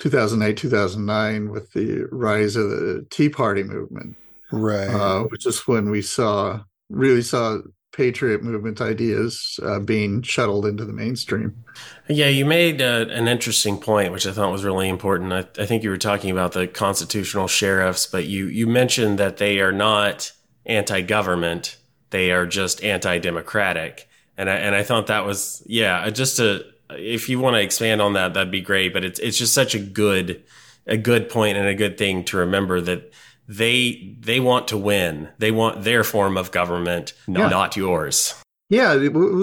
2008, 0.00 0.56
2009 0.56 1.50
with 1.50 1.72
the 1.72 2.06
rise 2.10 2.56
of 2.56 2.70
the 2.70 3.06
Tea 3.10 3.28
Party 3.28 3.62
movement. 3.62 4.16
Right. 4.52 4.88
Uh, 4.88 5.24
which 5.24 5.46
is 5.46 5.66
when 5.66 5.90
we 5.90 6.02
saw, 6.02 6.60
really 6.88 7.22
saw 7.22 7.58
patriot 7.94 8.42
movement 8.42 8.80
ideas 8.80 9.58
uh, 9.62 9.78
being 9.78 10.20
shuttled 10.22 10.66
into 10.66 10.84
the 10.84 10.92
mainstream. 10.92 11.64
Yeah, 12.08 12.26
you 12.26 12.44
made 12.44 12.82
uh, 12.82 13.06
an 13.08 13.28
interesting 13.28 13.78
point, 13.78 14.12
which 14.12 14.26
I 14.26 14.32
thought 14.32 14.52
was 14.52 14.64
really 14.64 14.88
important. 14.88 15.32
I, 15.32 15.46
I, 15.60 15.66
think 15.66 15.82
you 15.82 15.90
were 15.90 15.96
talking 15.96 16.30
about 16.30 16.52
the 16.52 16.66
constitutional 16.66 17.46
sheriffs, 17.46 18.06
but 18.06 18.26
you 18.26 18.46
you 18.46 18.66
mentioned 18.66 19.18
that 19.18 19.36
they 19.36 19.60
are 19.60 19.72
not 19.72 20.32
anti-government; 20.66 21.76
they 22.10 22.32
are 22.32 22.46
just 22.46 22.82
anti-democratic, 22.82 24.08
and 24.36 24.50
I, 24.50 24.54
and 24.56 24.74
I 24.74 24.82
thought 24.82 25.06
that 25.06 25.24
was 25.24 25.62
yeah, 25.66 26.08
just 26.10 26.40
a 26.40 26.64
if 26.96 27.28
you 27.28 27.40
want 27.40 27.54
to 27.54 27.60
expand 27.60 28.00
on 28.00 28.14
that, 28.14 28.34
that'd 28.34 28.50
be 28.50 28.60
great. 28.60 28.92
But 28.92 29.04
it's 29.04 29.18
it's 29.18 29.38
just 29.38 29.54
such 29.54 29.74
a 29.74 29.78
good 29.78 30.42
a 30.86 30.96
good 30.96 31.28
point 31.28 31.56
and 31.56 31.66
a 31.66 31.74
good 31.74 31.98
thing 31.98 32.24
to 32.24 32.38
remember 32.38 32.80
that 32.80 33.12
they 33.48 34.16
they 34.20 34.40
want 34.40 34.68
to 34.68 34.78
win. 34.78 35.28
They 35.38 35.50
want 35.50 35.84
their 35.84 36.04
form 36.04 36.36
of 36.36 36.50
government, 36.50 37.12
yeah. 37.26 37.48
not 37.48 37.76
yours. 37.76 38.34
Yeah, 38.70 38.94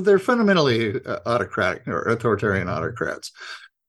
they're 0.01 0.19
fundamentally 0.19 0.99
uh, 1.05 1.19
autocratic 1.25 1.87
or 1.87 2.01
authoritarian 2.01 2.67
autocrats. 2.67 3.31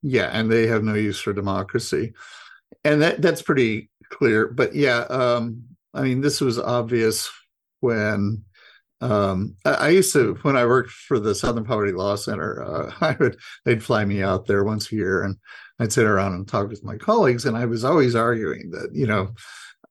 Yeah, 0.03 0.29
and 0.33 0.51
they 0.51 0.67
have 0.67 0.85
no 0.85 0.95
use 0.95 1.21
for 1.21 1.33
democracy, 1.33 2.13
and 2.85 3.01
that 3.03 3.23
that's 3.23 3.43
pretty 3.43 3.91
clear. 4.11 4.49
But 4.49 4.75
yeah, 4.75 5.01
um, 5.09 5.65
I 5.95 6.03
mean, 6.03 6.21
this 6.21 6.41
was 6.41 6.59
obvious 6.59 7.31
when 7.81 8.45
um, 9.03 9.57
I, 9.65 9.89
used 9.89 10.13
to 10.13 10.35
when 10.43 10.57
I 10.57 10.65
worked 10.65 10.91
for 10.91 11.19
the 11.19 11.35
Southern 11.35 11.65
Poverty 11.65 11.93
Law 11.93 12.15
Center. 12.15 12.63
Uh, 12.63 12.93
I 13.01 13.17
would 13.19 13.37
they'd 13.65 13.83
fly 13.83 14.05
me 14.05 14.23
out 14.23 14.47
there 14.47 14.65
once 14.65 14.91
a 14.91 14.95
year, 14.95 15.23
and 15.23 15.37
I'd 15.79 15.93
sit 15.93 16.07
around 16.07 16.35
and 16.35 16.47
talk 16.47 16.69
with 16.69 16.85
my 16.85 16.97
colleagues, 16.97 17.45
and 17.45 17.57
I 17.57 17.67
was 17.67 17.85
always 17.85 18.15
arguing 18.15 18.71
that 18.71 18.91
you 18.93 19.07
know 19.07 19.35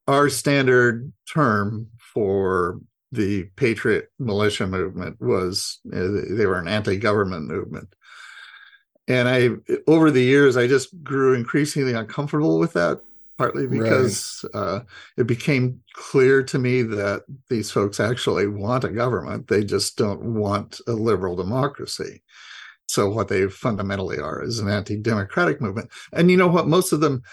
our 0.07 0.29
standard 0.29 1.11
term 1.31 1.87
for 2.13 2.79
the 3.11 3.43
patriot 3.57 4.07
militia 4.19 4.65
movement 4.65 5.19
was 5.19 5.79
uh, 5.93 6.07
they 6.29 6.45
were 6.45 6.59
an 6.59 6.67
anti-government 6.67 7.45
movement 7.45 7.93
and 9.07 9.27
i 9.27 9.49
over 9.87 10.09
the 10.09 10.23
years 10.23 10.55
i 10.55 10.65
just 10.65 10.89
grew 11.03 11.33
increasingly 11.33 11.93
uncomfortable 11.93 12.57
with 12.57 12.71
that 12.73 13.01
partly 13.37 13.67
because 13.67 14.45
right. 14.53 14.59
uh, 14.59 14.79
it 15.17 15.27
became 15.27 15.79
clear 15.93 16.43
to 16.43 16.59
me 16.59 16.81
that 16.81 17.23
these 17.49 17.71
folks 17.71 17.99
actually 17.99 18.47
want 18.47 18.83
a 18.83 18.89
government 18.89 19.47
they 19.47 19.63
just 19.63 19.97
don't 19.97 20.21
want 20.21 20.79
a 20.87 20.91
liberal 20.91 21.35
democracy 21.35 22.21
so 22.87 23.09
what 23.09 23.29
they 23.29 23.47
fundamentally 23.47 24.19
are 24.19 24.43
is 24.43 24.59
an 24.59 24.69
anti-democratic 24.69 25.61
movement 25.61 25.89
and 26.13 26.29
you 26.29 26.37
know 26.37 26.47
what 26.47 26.67
most 26.67 26.91
of 26.91 26.99
them 26.99 27.23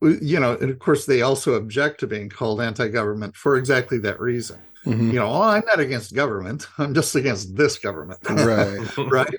you 0.00 0.40
know, 0.40 0.56
and 0.56 0.70
of 0.70 0.78
course 0.78 1.06
they 1.06 1.22
also 1.22 1.54
object 1.54 2.00
to 2.00 2.06
being 2.06 2.28
called 2.28 2.60
anti-government 2.60 3.36
for 3.36 3.56
exactly 3.56 3.98
that 3.98 4.20
reason. 4.20 4.60
Mm-hmm. 4.84 5.08
You 5.08 5.20
know, 5.20 5.26
oh, 5.26 5.42
I'm 5.42 5.64
not 5.66 5.80
against 5.80 6.14
government. 6.14 6.66
I'm 6.78 6.94
just 6.94 7.14
against 7.14 7.56
this 7.56 7.78
government. 7.78 8.20
Right. 8.28 8.96
right. 9.10 9.34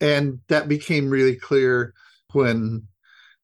And 0.00 0.40
that 0.48 0.68
became 0.68 1.10
really 1.10 1.36
clear 1.36 1.94
when 2.32 2.86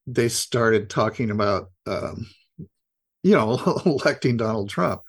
they 0.06 0.28
started 0.28 0.90
talking 0.90 1.30
about, 1.30 1.70
um, 1.86 2.26
you 3.22 3.32
know, 3.32 3.80
electing 3.86 4.36
Donald 4.36 4.68
Trump. 4.68 5.02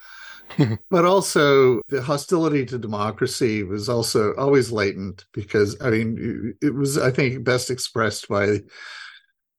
but 0.90 1.06
also 1.06 1.82
the 1.90 2.02
hostility 2.02 2.66
to 2.66 2.78
democracy 2.78 3.64
was 3.64 3.90
also 3.90 4.34
always 4.36 4.72
latent 4.72 5.26
because 5.34 5.76
I 5.82 5.90
mean 5.90 6.56
it 6.62 6.74
was 6.74 6.98
I 6.98 7.12
think 7.12 7.44
best 7.44 7.70
expressed 7.70 8.30
by 8.30 8.60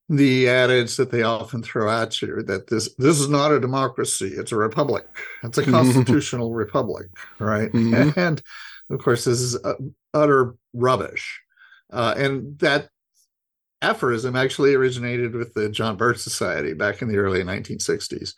the 0.08 0.48
adage 0.48 0.96
that 0.96 1.10
they 1.10 1.22
often 1.22 1.62
throw 1.62 1.90
at 1.90 2.22
you 2.22 2.42
that 2.44 2.68
this 2.68 2.94
this 2.96 3.20
is 3.20 3.28
not 3.28 3.52
a 3.52 3.60
democracy 3.60 4.28
it's 4.28 4.52
a 4.52 4.56
republic 4.56 5.04
it's 5.42 5.58
a 5.58 5.64
constitutional 5.64 6.54
republic 6.54 7.08
right 7.38 7.70
mm-hmm. 7.72 8.18
and 8.18 8.40
of 8.90 8.98
course 9.00 9.24
this 9.24 9.40
is 9.40 9.62
uh, 9.64 9.74
utter 10.14 10.54
rubbish 10.72 11.42
uh, 11.92 12.14
and 12.16 12.58
that 12.58 12.88
aphorism 13.82 14.34
actually 14.34 14.74
originated 14.74 15.34
with 15.34 15.54
the 15.54 15.68
john 15.68 15.96
birch 15.96 16.18
society 16.18 16.72
back 16.72 17.00
in 17.02 17.08
the 17.08 17.16
early 17.16 17.42
1960s 17.42 18.34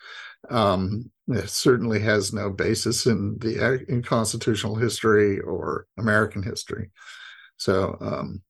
um, 0.49 1.11
it 1.29 1.51
certainly 1.51 2.01
has 2.01 2.33
no 2.33 2.51
basis 2.51 3.07
in 3.07 3.37
the 3.39 3.85
in 3.89 4.03
constitutional 4.03 4.75
history 4.75 5.39
or 5.41 5.87
american 5.99 6.43
history. 6.43 6.91
So 7.57 7.97
um, 8.01 8.43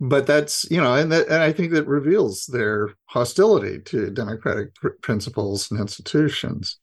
but 0.00 0.26
that's 0.26 0.66
you 0.70 0.80
know 0.80 0.94
and 0.94 1.10
that 1.12 1.26
and 1.28 1.42
i 1.42 1.52
think 1.52 1.72
that 1.72 1.86
reveals 1.86 2.46
their 2.46 2.90
hostility 3.06 3.80
to 3.80 4.10
democratic 4.10 4.74
pr- 4.74 4.88
principles 5.00 5.70
and 5.70 5.80
institutions 5.80 6.78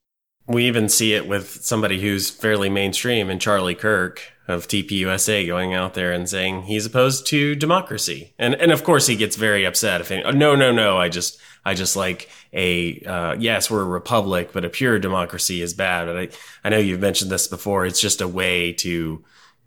we 0.47 0.65
even 0.65 0.89
see 0.89 1.13
it 1.13 1.27
with 1.27 1.63
somebody 1.63 2.01
who's 2.01 2.29
fairly 2.29 2.69
mainstream 2.69 3.29
and 3.29 3.41
charlie 3.41 3.75
kirk 3.75 4.21
of 4.47 4.67
tpusa 4.67 5.47
going 5.47 5.73
out 5.73 5.93
there 5.93 6.11
and 6.11 6.29
saying 6.29 6.63
he's 6.63 6.85
opposed 6.85 7.25
to 7.27 7.55
democracy 7.55 8.33
and 8.37 8.53
and 8.55 8.71
of 8.71 8.83
course 8.83 9.07
he 9.07 9.15
gets 9.15 9.35
very 9.35 9.65
upset 9.65 10.01
if 10.01 10.11
any, 10.11 10.23
no 10.37 10.55
no 10.55 10.71
no 10.71 10.97
i 10.97 11.07
just 11.07 11.39
i 11.65 11.73
just 11.73 11.95
like 11.95 12.29
a 12.51 12.99
uh, 13.01 13.35
yes 13.39 13.71
we're 13.71 13.81
a 13.81 13.85
republic 13.85 14.49
but 14.51 14.65
a 14.65 14.69
pure 14.69 14.99
democracy 14.99 15.61
is 15.61 15.73
bad 15.73 16.05
but 16.05 16.17
i 16.17 16.29
i 16.63 16.69
know 16.69 16.77
you've 16.77 16.99
mentioned 16.99 17.31
this 17.31 17.47
before 17.47 17.85
it's 17.85 18.01
just 18.01 18.21
a 18.21 18.27
way 18.27 18.73
to 18.73 19.23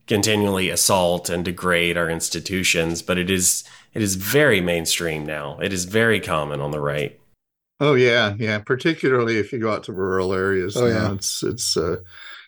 continually 0.07 0.71
assault 0.71 1.29
and 1.29 1.45
degrade 1.45 1.97
our 1.97 2.09
institutions, 2.09 3.03
but 3.03 3.19
it 3.19 3.31
is 3.31 3.65
it 3.95 4.03
is 4.03 4.15
very 4.15 4.61
mainstream 4.61 5.25
now. 5.25 5.59
It 5.59 5.73
is 5.73 5.85
very 5.85 6.21
common 6.21 6.61
on 6.61 6.71
the 6.71 6.81
right. 6.81 7.19
Oh 7.81 7.95
yeah, 7.95 8.35
yeah. 8.39 8.59
Particularly 8.59 9.39
if 9.39 9.53
you 9.53 9.59
go 9.59 9.73
out 9.73 9.85
to 9.85 9.93
rural 9.93 10.33
areas, 10.33 10.77
oh, 10.77 10.87
yeah. 10.87 11.13
it's 11.13 11.43
it's 11.43 11.77
uh, 11.77 11.97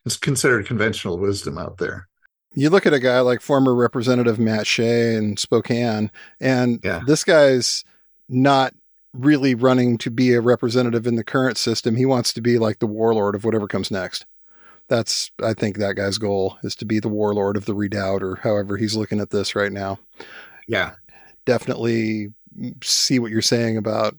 it's 0.05 0.17
considered 0.17 0.67
conventional 0.67 1.19
wisdom 1.19 1.59
out 1.59 1.79
there. 1.79 2.09
You 2.55 2.71
look 2.71 2.87
at 2.87 2.95
a 2.95 3.01
guy 3.01 3.21
like 3.21 3.41
former 3.41 3.75
Representative 3.75 4.38
Matt 4.38 4.67
Shea 4.67 5.14
in 5.14 5.37
Spokane, 5.37 6.11
and 6.41 6.81
yeah. 6.83 7.03
this 7.07 7.25
guy's 7.25 7.85
not 8.29 8.75
really 9.12 9.55
running 9.55 9.99
to 9.99 10.11
be 10.11 10.33
a 10.33 10.41
representative 10.41 11.07
in 11.07 11.17
the 11.17 11.25
current 11.25 11.57
system. 11.57 11.97
He 11.97 12.07
wants 12.07 12.33
to 12.35 12.41
be 12.41 12.59
like 12.59 12.79
the 12.79 12.87
warlord 12.87 13.35
of 13.35 13.45
whatever 13.45 13.67
comes 13.67 13.91
next 13.91 14.25
that's 14.88 15.31
I 15.43 15.55
think 15.55 15.77
that 15.77 15.97
guy's 15.97 16.19
goal 16.19 16.59
is 16.62 16.75
to 16.77 16.85
be 16.85 16.99
the 16.99 17.09
warlord 17.09 17.57
of 17.57 17.67
the 17.67 17.75
redoubt 17.75 18.23
or 18.23 18.37
however 18.37 18.77
he's 18.77 18.97
looking 18.97 19.21
at 19.21 19.31
this 19.31 19.55
right 19.55 19.73
now. 19.73 19.99
Yeah. 20.67 20.93
Definitely 21.45 22.29
see 22.83 23.19
what 23.19 23.31
you're 23.31 23.43
saying 23.43 23.77
about 23.77 24.17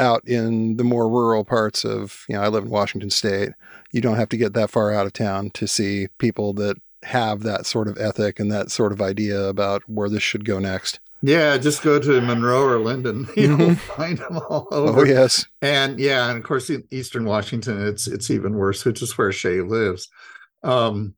out 0.00 0.26
in 0.26 0.76
the 0.76 0.84
more 0.84 1.08
rural 1.08 1.44
parts 1.44 1.84
of, 1.84 2.24
you 2.28 2.34
know, 2.34 2.42
I 2.42 2.48
live 2.48 2.64
in 2.64 2.70
Washington 2.70 3.10
state. 3.10 3.50
You 3.92 4.00
don't 4.00 4.16
have 4.16 4.28
to 4.30 4.36
get 4.36 4.54
that 4.54 4.70
far 4.70 4.92
out 4.92 5.06
of 5.06 5.12
town 5.12 5.50
to 5.50 5.68
see 5.68 6.08
people 6.18 6.52
that 6.54 6.76
have 7.02 7.42
that 7.42 7.66
sort 7.66 7.88
of 7.88 7.98
ethic 7.98 8.40
and 8.40 8.50
that 8.50 8.70
sort 8.70 8.92
of 8.92 9.00
idea 9.00 9.40
about 9.44 9.82
where 9.86 10.08
this 10.08 10.22
should 10.22 10.44
go 10.44 10.58
next. 10.58 11.00
Yeah, 11.22 11.58
just 11.58 11.82
go 11.82 11.98
to 11.98 12.20
Monroe 12.20 12.62
or 12.62 12.78
Lynden. 12.78 13.28
You'll 13.36 13.58
mm-hmm. 13.58 13.74
find 13.74 14.18
them 14.18 14.38
all 14.38 14.68
oh, 14.70 14.88
over. 14.88 15.00
Oh 15.00 15.04
yes, 15.04 15.46
and 15.60 16.00
yeah, 16.00 16.30
and 16.30 16.38
of 16.38 16.44
course 16.44 16.70
in 16.70 16.84
Eastern 16.90 17.26
Washington, 17.26 17.86
it's 17.86 18.06
it's 18.06 18.30
even 18.30 18.54
worse, 18.54 18.84
which 18.84 19.02
is 19.02 19.18
where 19.18 19.30
Shea 19.30 19.60
lives. 19.60 20.08
Um, 20.62 21.14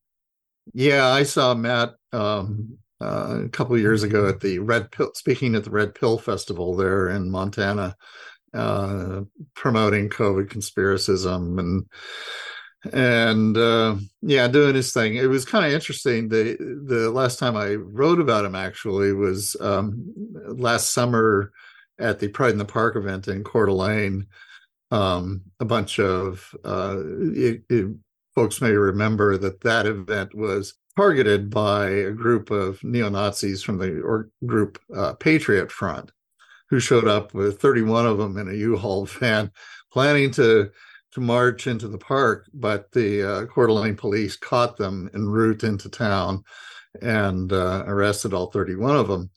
yeah, 0.73 1.07
I 1.07 1.23
saw 1.23 1.55
Matt 1.55 1.95
um, 2.13 2.79
uh, 3.01 3.43
a 3.45 3.49
couple 3.49 3.79
years 3.79 4.03
ago 4.03 4.29
at 4.29 4.41
the 4.41 4.59
Red 4.59 4.91
Pill, 4.91 5.13
speaking 5.15 5.55
at 5.55 5.65
the 5.65 5.71
Red 5.71 5.95
Pill 5.95 6.19
Festival 6.19 6.75
there 6.77 7.09
in 7.09 7.31
Montana, 7.31 7.97
uh, 8.55 9.23
promoting 9.55 10.09
COVID 10.09 10.49
conspiracism 10.49 11.59
and 11.59 11.87
and 12.93 13.57
uh, 13.57 13.97
yeah, 14.23 14.49
doing 14.49 14.75
his 14.75 14.93
thing. 14.93 15.15
It 15.15 15.27
was 15.27 15.45
kind 15.45 15.65
of 15.65 15.73
interesting. 15.73 16.29
The 16.29 16.57
the 16.87 17.11
last 17.11 17.39
time 17.39 17.57
I 17.57 17.75
wrote 17.75 18.21
about 18.21 18.45
him 18.45 18.55
actually 18.55 19.13
was 19.13 19.57
um, 19.61 20.13
last 20.49 20.93
summer 20.93 21.53
at 21.99 22.19
the 22.19 22.29
Pride 22.29 22.53
in 22.53 22.59
the 22.59 22.65
Park 22.65 22.97
event 22.97 23.29
in 23.29 23.45
Coeur 23.45 23.67
d'Alene. 23.67 24.27
Um, 24.91 25.43
a 25.61 25.65
bunch 25.65 25.99
of 25.99 26.55
uh, 26.65 26.97
it, 26.99 27.63
it, 27.71 27.95
folks 28.35 28.61
may 28.61 28.73
remember 28.73 29.39
that 29.39 29.61
that 29.63 29.87
event 29.87 30.35
was 30.35 30.75
targeted 30.97 31.51
by 31.51 31.89
a 31.89 32.11
group 32.11 32.51
of 32.51 32.83
neo 32.85 33.09
Nazis 33.09 33.63
from 33.63 33.79
the 33.79 34.01
or 34.01 34.29
group 34.45 34.79
uh, 34.95 35.15
Patriot 35.15 35.71
Front, 35.71 36.11
who 36.73 36.81
showed 36.81 37.07
up 37.07 37.35
with 37.35 37.61
31 37.61 38.07
of 38.07 38.17
them 38.17 38.39
in 38.39 38.49
a 38.49 38.55
U-Haul 38.55 39.05
van, 39.05 39.53
planning 39.93 40.31
to 40.33 40.71
to 41.13 41.21
march 41.21 41.67
into 41.67 41.87
the 41.87 41.99
park, 41.99 42.49
but 42.55 42.91
the 42.93 43.23
uh, 43.23 43.45
Coeur 43.45 43.67
d'Alene 43.67 43.95
police 43.95 44.35
caught 44.39 44.79
them 44.79 45.11
en 45.13 45.27
route 45.27 45.65
into 45.65 45.91
town 45.91 46.43
and 47.03 47.53
uh, 47.53 47.85
arrested 47.87 48.33
all 48.33 48.51
31 48.51 48.97
of 48.97 49.09
them. 49.09 49.29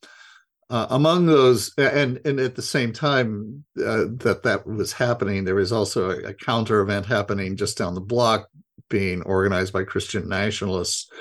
Uh, 0.69 0.87
among 0.91 1.25
those, 1.25 1.73
and 1.77 2.21
and 2.23 2.39
at 2.39 2.55
the 2.55 2.61
same 2.61 2.93
time 2.93 3.65
uh, 3.79 4.05
that 4.15 4.39
that 4.43 4.65
was 4.65 4.93
happening, 4.93 5.43
there 5.43 5.55
was 5.55 5.73
also 5.73 6.11
a, 6.11 6.29
a, 6.29 6.33
counter 6.33 6.79
event 6.79 7.05
happening 7.05 7.57
just 7.57 7.77
down 7.77 7.95
the 7.95 7.99
block, 7.99 8.47
being 8.89 9.21
organized 9.23 9.73
by 9.73 9.83
Christian 9.83 10.29
nationalists, 10.29 11.11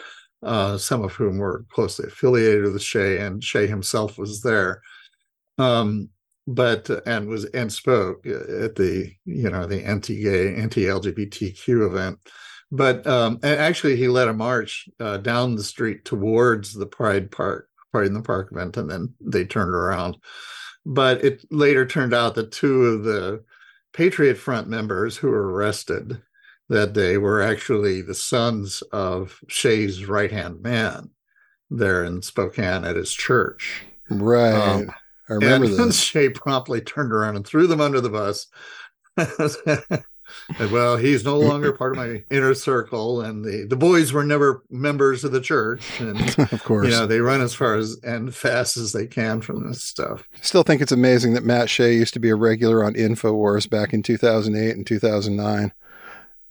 uh, 0.44 0.78
some 0.78 1.02
of 1.02 1.12
whom 1.14 1.38
were 1.38 1.66
closely 1.70 2.06
affiliated 2.06 2.72
with 2.72 2.80
Shea, 2.80 3.18
and 3.18 3.42
Shea 3.42 3.66
himself 3.66 4.16
was 4.16 4.42
there. 4.42 4.80
Um, 5.58 6.10
but 6.46 6.90
and 7.06 7.26
was 7.26 7.46
and 7.46 7.72
spoke 7.72 8.26
uh, 8.26 8.64
at 8.64 8.74
the 8.74 9.12
you 9.24 9.48
know 9.48 9.66
the 9.66 9.82
anti-gay 9.82 10.54
anti-lgbtq 10.56 11.86
event 11.86 12.18
but 12.74 13.06
um, 13.06 13.38
actually, 13.44 13.94
he 13.94 14.08
led 14.08 14.26
a 14.26 14.32
march 14.32 14.88
uh, 14.98 15.18
down 15.18 15.54
the 15.54 15.62
street 15.62 16.04
towards 16.04 16.74
the 16.74 16.86
Pride 16.86 17.30
Park, 17.30 17.68
Pride 17.92 18.08
in 18.08 18.14
the 18.14 18.20
Park 18.20 18.50
event, 18.50 18.76
and 18.76 18.90
then 18.90 19.14
they 19.20 19.44
turned 19.44 19.70
around. 19.70 20.16
But 20.84 21.24
it 21.24 21.44
later 21.52 21.86
turned 21.86 22.12
out 22.12 22.34
that 22.34 22.50
two 22.50 22.84
of 22.86 23.04
the 23.04 23.44
Patriot 23.92 24.36
Front 24.36 24.66
members 24.66 25.16
who 25.16 25.28
were 25.28 25.52
arrested 25.52 26.20
that 26.68 26.94
day 26.94 27.16
were 27.16 27.40
actually 27.40 28.02
the 28.02 28.14
sons 28.14 28.82
of 28.90 29.38
Shea's 29.48 30.06
right 30.06 30.32
hand 30.32 30.60
man 30.60 31.10
there 31.70 32.04
in 32.04 32.22
Spokane 32.22 32.84
at 32.84 32.96
his 32.96 33.12
church. 33.12 33.84
Right. 34.10 34.52
Um, 34.52 34.90
I 35.28 35.34
remember 35.34 35.66
and 35.66 35.78
this. 35.78 36.00
Shea 36.00 36.28
promptly 36.28 36.80
turned 36.80 37.12
around 37.12 37.36
and 37.36 37.46
threw 37.46 37.66
them 37.66 37.80
under 37.80 38.00
the 38.00 38.10
bus. 38.10 38.46
and, 39.16 40.70
well, 40.72 40.96
he's 40.96 41.24
no 41.24 41.38
longer 41.38 41.72
part 41.72 41.92
of 41.92 41.98
my 41.98 42.24
inner 42.30 42.54
circle, 42.54 43.20
and 43.20 43.44
the, 43.44 43.66
the 43.68 43.76
boys 43.76 44.12
were 44.12 44.24
never 44.24 44.62
members 44.70 45.24
of 45.24 45.32
the 45.32 45.40
church. 45.40 46.00
And 46.00 46.20
of 46.52 46.64
course, 46.64 46.86
you 46.86 46.92
know 46.92 47.06
they 47.06 47.20
run 47.20 47.40
as 47.40 47.54
far 47.54 47.76
as 47.76 47.96
and 48.02 48.34
fast 48.34 48.76
as 48.76 48.92
they 48.92 49.06
can 49.06 49.40
from 49.40 49.66
this 49.66 49.82
stuff. 49.82 50.28
Still 50.42 50.62
think 50.62 50.82
it's 50.82 50.92
amazing 50.92 51.34
that 51.34 51.44
Matt 51.44 51.70
Shea 51.70 51.94
used 51.94 52.14
to 52.14 52.20
be 52.20 52.30
a 52.30 52.36
regular 52.36 52.84
on 52.84 52.94
Infowars 52.94 53.68
back 53.68 53.92
in 53.92 54.02
2008 54.02 54.76
and 54.76 54.86
2009. 54.86 55.72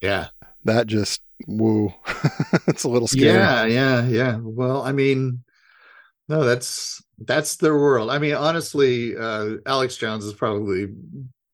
Yeah, 0.01 0.27
that 0.63 0.87
just 0.87 1.21
woo. 1.47 1.93
it's 2.67 2.85
a 2.85 2.89
little 2.89 3.07
scary. 3.07 3.37
Yeah, 3.37 3.65
yeah, 3.65 4.07
yeah. 4.07 4.37
Well, 4.41 4.81
I 4.81 4.93
mean, 4.93 5.43
no, 6.29 6.43
that's 6.45 7.02
that's 7.19 7.57
their 7.57 7.77
world. 7.77 8.09
I 8.09 8.19
mean, 8.19 8.33
honestly, 8.33 9.15
uh, 9.15 9.55
Alex 9.65 9.97
Jones 9.97 10.23
has 10.23 10.33
probably 10.33 10.87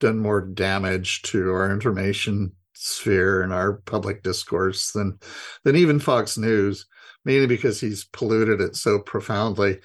done 0.00 0.18
more 0.18 0.40
damage 0.40 1.22
to 1.22 1.50
our 1.52 1.70
information 1.70 2.52
sphere 2.74 3.42
and 3.42 3.52
our 3.52 3.74
public 3.74 4.22
discourse 4.22 4.92
than 4.92 5.18
than 5.64 5.76
even 5.76 6.00
Fox 6.00 6.38
News, 6.38 6.86
mainly 7.24 7.46
because 7.46 7.80
he's 7.80 8.04
polluted 8.04 8.60
it 8.60 8.76
so 8.76 8.98
profoundly. 8.98 9.78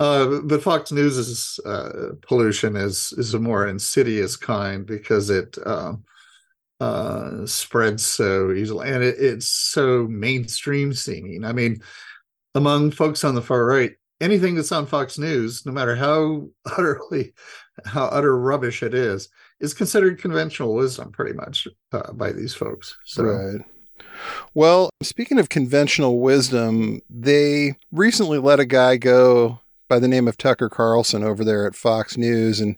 Uh, 0.00 0.40
but 0.44 0.62
Fox 0.62 0.90
News's 0.90 1.60
uh, 1.64 2.10
pollution 2.22 2.76
is 2.76 3.12
is 3.18 3.34
a 3.34 3.38
more 3.38 3.66
insidious 3.66 4.36
kind 4.36 4.86
because 4.86 5.30
it 5.30 5.56
um, 5.66 6.04
uh, 6.80 7.46
spreads 7.46 8.04
so 8.04 8.52
easily, 8.52 8.90
and 8.90 9.02
it, 9.04 9.16
it's 9.18 9.48
so 9.48 10.06
mainstream 10.08 10.92
seeming. 10.92 11.44
I 11.44 11.52
mean, 11.52 11.82
among 12.54 12.90
folks 12.90 13.22
on 13.24 13.34
the 13.34 13.42
far 13.42 13.64
right, 13.64 13.92
anything 14.22 14.54
that's 14.54 14.72
on 14.72 14.86
Fox 14.86 15.18
News, 15.18 15.66
no 15.66 15.72
matter 15.72 15.96
how 15.96 16.46
utterly 16.78 17.34
how 17.84 18.04
utter 18.06 18.38
rubbish 18.38 18.82
it 18.82 18.94
is, 18.94 19.28
is 19.60 19.74
considered 19.74 20.20
conventional 20.20 20.74
wisdom, 20.74 21.10
pretty 21.12 21.32
much 21.34 21.68
uh, 21.92 22.12
by 22.12 22.32
these 22.32 22.54
folks. 22.54 22.96
So. 23.04 23.24
Right. 23.24 23.64
Well, 24.54 24.90
speaking 25.02 25.38
of 25.38 25.48
conventional 25.48 26.20
wisdom, 26.20 27.00
they 27.10 27.76
recently 27.90 28.38
let 28.38 28.60
a 28.60 28.66
guy 28.66 28.96
go 28.96 29.60
by 29.88 29.98
the 29.98 30.08
name 30.08 30.28
of 30.28 30.38
Tucker 30.38 30.68
Carlson 30.68 31.22
over 31.22 31.44
there 31.44 31.66
at 31.66 31.74
Fox 31.74 32.16
News, 32.16 32.60
and 32.60 32.76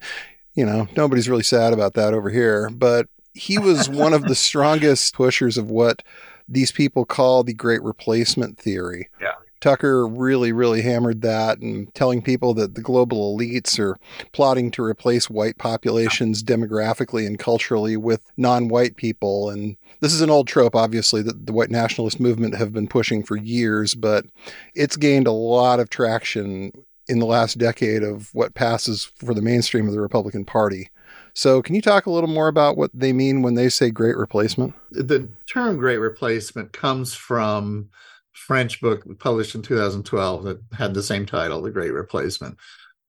you 0.55 0.65
know 0.65 0.89
nobody's 0.97 1.29
really 1.29 1.43
sad 1.43 1.73
about 1.73 1.95
that 1.95 2.15
over 2.15 2.31
here, 2.31 2.71
but 2.71 3.09
he 3.35 3.59
was 3.59 3.89
one 3.89 4.13
of 4.13 4.23
the 4.25 4.35
strongest 4.35 5.15
pushers 5.15 5.59
of 5.59 5.71
what 5.71 6.03
these 6.49 6.73
people 6.73 7.05
call 7.05 7.43
the 7.43 7.55
great 7.55 7.83
replacement 7.83 8.59
theory. 8.59 9.09
Yeah. 9.21 9.35
Tucker 9.65 10.07
really, 10.07 10.53
really 10.53 10.83
hammered 10.83 11.23
that 11.23 11.57
and 11.61 11.93
telling 11.95 12.21
people 12.21 12.53
that 12.53 12.75
the 12.75 12.83
global 12.83 13.35
elites 13.35 13.79
are 13.79 13.97
plotting 14.33 14.71
to 14.73 14.85
replace 14.85 15.31
white 15.31 15.57
populations 15.57 16.43
demographically 16.43 17.27
and 17.27 17.39
culturally 17.39 17.97
with 17.97 18.31
non 18.37 18.69
white 18.69 18.97
people. 18.97 19.49
And 19.49 19.79
this 20.01 20.13
is 20.13 20.21
an 20.21 20.29
old 20.29 20.49
trope, 20.49 20.77
obviously, 20.77 21.23
that 21.23 21.47
the 21.47 21.55
white 21.55 21.71
nationalist 21.71 22.21
movement 22.21 22.57
have 22.57 22.75
been 22.75 22.87
pushing 22.87 23.23
for 23.23 23.39
years, 23.39 23.95
but 23.95 24.27
it's 24.75 24.99
gained 24.99 25.27
a 25.27 25.33
lot 25.33 25.81
of 25.81 25.89
traction 25.89 26.71
in 27.09 27.19
the 27.19 27.25
last 27.25 27.57
decade 27.57 28.03
of 28.03 28.35
what 28.35 28.53
passes 28.53 29.11
for 29.17 29.33
the 29.33 29.41
mainstream 29.41 29.87
of 29.89 29.95
the 29.95 30.01
Republican 30.03 30.45
Party. 30.45 30.91
So, 31.33 31.63
can 31.63 31.75
you 31.75 31.81
talk 31.81 32.05
a 32.05 32.11
little 32.11 32.29
more 32.29 32.49
about 32.49 32.77
what 32.77 32.91
they 32.93 33.15
mean 33.15 33.41
when 33.41 33.55
they 33.55 33.71
say 33.71 33.91
great 33.91 34.19
replacement? 34.19 34.75
The 34.91 35.27
term 35.47 35.79
great 35.79 35.97
replacement 35.97 36.75
comes 36.75 37.15
from 37.15 37.89
French 38.35 38.81
book 38.81 39.05
published 39.19 39.55
in 39.55 39.63
2012 39.63 40.45
that 40.45 40.61
had 40.77 40.95
the 40.95 41.03
same 41.03 41.27
title, 41.27 41.63
The 41.63 41.71
Great 41.71 41.93
Replacement. 41.93 42.59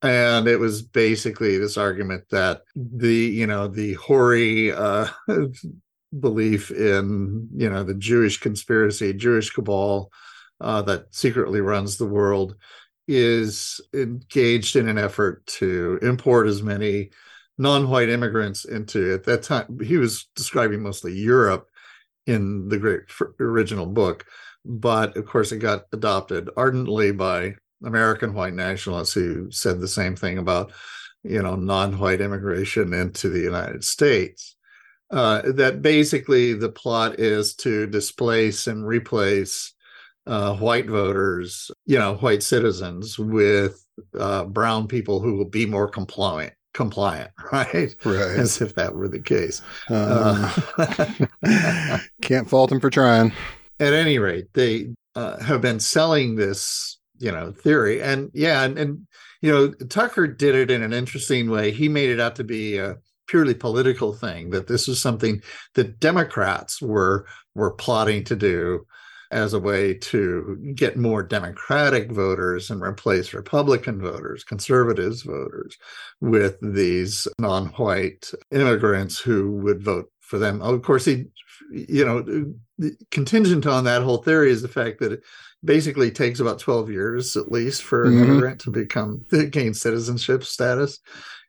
And 0.01 0.47
it 0.47 0.59
was 0.59 0.81
basically 0.81 1.57
this 1.57 1.77
argument 1.77 2.25
that 2.29 2.61
the, 2.75 3.13
you 3.13 3.47
know, 3.47 3.67
the 3.67 3.93
hoary 3.93 4.71
uh, 4.71 5.07
belief 6.19 6.71
in, 6.71 7.49
you 7.55 7.69
know, 7.69 7.83
the 7.83 7.95
Jewish 7.95 8.39
conspiracy, 8.39 9.13
Jewish 9.13 9.49
cabal 9.49 10.11
uh, 10.61 10.81
that 10.83 11.13
secretly 11.13 11.61
runs 11.61 11.97
the 11.97 12.05
world 12.05 12.55
is 13.07 13.81
engaged 13.93 14.75
in 14.75 14.87
an 14.87 14.97
effort 14.97 15.45
to 15.45 15.99
import 16.01 16.47
as 16.47 16.63
many 16.63 17.11
non-white 17.57 18.09
immigrants 18.09 18.65
into 18.65 19.13
at 19.13 19.23
that 19.23 19.43
time 19.43 19.79
he 19.81 19.97
was 19.97 20.27
describing 20.35 20.81
mostly 20.81 21.13
europe 21.13 21.69
in 22.25 22.67
the 22.67 22.77
great 22.77 23.03
original 23.39 23.85
book 23.85 24.25
but 24.65 25.15
of 25.15 25.25
course 25.25 25.51
it 25.51 25.59
got 25.59 25.85
adopted 25.93 26.49
ardently 26.57 27.11
by 27.11 27.53
american 27.83 28.33
white 28.33 28.53
nationalists 28.53 29.13
who 29.13 29.49
said 29.51 29.79
the 29.79 29.87
same 29.87 30.15
thing 30.15 30.37
about 30.37 30.71
you 31.23 31.41
know 31.41 31.55
non-white 31.55 32.21
immigration 32.21 32.93
into 32.93 33.29
the 33.29 33.39
united 33.39 33.83
states 33.83 34.55
uh, 35.11 35.43
that 35.45 35.83
basically 35.83 36.53
the 36.53 36.69
plot 36.69 37.19
is 37.19 37.53
to 37.53 37.85
displace 37.85 38.65
and 38.65 38.87
replace 38.87 39.73
uh, 40.25 40.55
white 40.55 40.87
voters 40.87 41.69
you 41.85 41.99
know 41.99 42.15
white 42.15 42.41
citizens 42.41 43.19
with 43.19 43.85
uh, 44.19 44.43
brown 44.45 44.87
people 44.87 45.19
who 45.21 45.35
will 45.35 45.49
be 45.49 45.65
more 45.65 45.87
compliant 45.87 46.53
compliant, 46.75 47.31
right? 47.51 47.95
Right. 48.05 48.37
As 48.37 48.61
if 48.61 48.75
that 48.75 48.93
were 48.93 49.07
the 49.07 49.19
case. 49.19 49.63
Um, 49.89 50.51
uh, 50.77 51.97
can't 52.21 52.47
fault 52.47 52.69
them 52.69 52.79
for 52.79 52.91
trying. 52.91 53.33
At 53.79 53.93
any 53.93 54.19
rate, 54.19 54.47
they 54.53 54.93
uh, 55.15 55.39
have 55.41 55.61
been 55.61 55.79
selling 55.79 56.35
this, 56.35 56.97
you 57.17 57.31
know, 57.31 57.51
theory, 57.51 58.01
and 58.01 58.31
yeah, 58.33 58.63
and, 58.63 58.77
and 58.77 59.07
you 59.41 59.51
know, 59.51 59.71
Tucker 59.89 60.27
did 60.27 60.55
it 60.55 60.71
in 60.71 60.81
an 60.81 60.93
interesting 60.93 61.49
way. 61.49 61.71
He 61.71 61.89
made 61.89 62.09
it 62.09 62.19
out 62.19 62.35
to 62.37 62.43
be 62.43 62.77
a 62.77 62.97
purely 63.27 63.53
political 63.53 64.13
thing 64.13 64.51
that 64.51 64.67
this 64.67 64.87
was 64.87 65.01
something 65.01 65.41
that 65.73 65.99
Democrats 65.99 66.81
were 66.81 67.25
were 67.53 67.71
plotting 67.71 68.23
to 68.25 68.35
do 68.35 68.85
as 69.31 69.53
a 69.53 69.59
way 69.59 69.93
to 69.93 70.73
get 70.75 70.97
more 70.97 71.23
Democratic 71.23 72.11
voters 72.11 72.69
and 72.69 72.81
replace 72.81 73.33
Republican 73.33 73.99
voters, 73.99 74.43
conservatives 74.43 75.23
voters, 75.23 75.77
with 76.21 76.57
these 76.61 77.27
non 77.39 77.67
white 77.69 78.31
immigrants 78.51 79.19
who 79.19 79.51
would 79.57 79.83
vote 79.83 80.11
for 80.19 80.37
them. 80.37 80.61
Of 80.61 80.81
course, 80.83 81.05
he, 81.05 81.25
you 81.71 82.05
know, 82.05 82.89
contingent 83.11 83.65
on 83.65 83.83
that 83.85 84.01
whole 84.01 84.17
theory 84.17 84.51
is 84.51 84.61
the 84.61 84.67
fact 84.67 84.99
that 84.99 85.13
it 85.13 85.23
basically 85.63 86.11
takes 86.11 86.39
about 86.39 86.59
12 86.59 86.91
years 86.91 87.35
at 87.35 87.51
least 87.51 87.83
for 87.83 88.05
an 88.05 88.13
mm-hmm. 88.13 88.23
immigrant 88.23 88.61
to 88.61 88.69
become, 88.69 89.25
gain 89.49 89.73
citizenship 89.73 90.43
status 90.43 90.99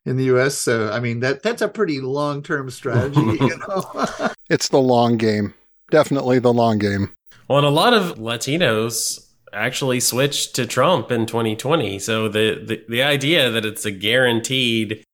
in 0.05 0.17
the 0.17 0.25
US. 0.25 0.57
So, 0.57 0.91
I 0.91 1.01
mean, 1.01 1.21
that 1.21 1.43
that's 1.43 1.63
a 1.63 1.69
pretty 1.69 2.01
long 2.01 2.43
term 2.43 2.71
strategy, 2.71 3.21
you 3.21 3.59
know. 3.59 4.31
it's 4.51 4.69
the 4.69 4.81
long 4.81 5.17
game. 5.17 5.55
Definitely 5.91 6.39
the 6.39 6.53
long 6.53 6.79
game. 6.79 7.13
Well, 7.49 7.59
and 7.59 7.67
a 7.67 7.71
lot 7.71 7.95
of 7.95 8.17
Latinos 8.17 9.27
actually 9.53 10.01
switched 10.01 10.55
to 10.57 10.67
Trump 10.67 11.11
in 11.11 11.27
2020. 11.27 11.99
So 11.99 12.29
the, 12.29 12.63
the, 12.65 12.85
the 12.89 13.03
idea 13.03 13.51
that 13.51 13.65
it's 13.65 13.85
a 13.85 13.91
guaranteed 13.91 15.05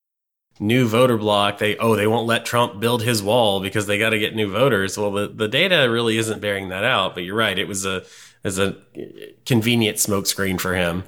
new 0.62 0.86
voter 0.86 1.18
block, 1.18 1.58
they 1.58 1.76
oh 1.76 1.96
they 1.96 2.06
won't 2.06 2.26
let 2.26 2.46
Trump 2.46 2.80
build 2.80 3.02
his 3.02 3.22
wall 3.22 3.60
because 3.60 3.86
they 3.86 3.98
got 3.98 4.10
to 4.10 4.18
get 4.18 4.34
new 4.34 4.50
voters. 4.50 4.96
Well, 4.96 5.12
the, 5.12 5.28
the 5.28 5.48
data 5.48 5.90
really 5.90 6.16
isn't 6.16 6.40
bearing 6.40 6.68
that 6.70 6.84
out. 6.84 7.14
But 7.14 7.24
you're 7.24 7.36
right, 7.36 7.58
it 7.58 7.68
was 7.68 7.84
a 7.84 8.04
as 8.44 8.58
a 8.58 8.76
convenient 9.44 9.98
smokescreen 9.98 10.60
for 10.60 10.74
him. 10.74 11.04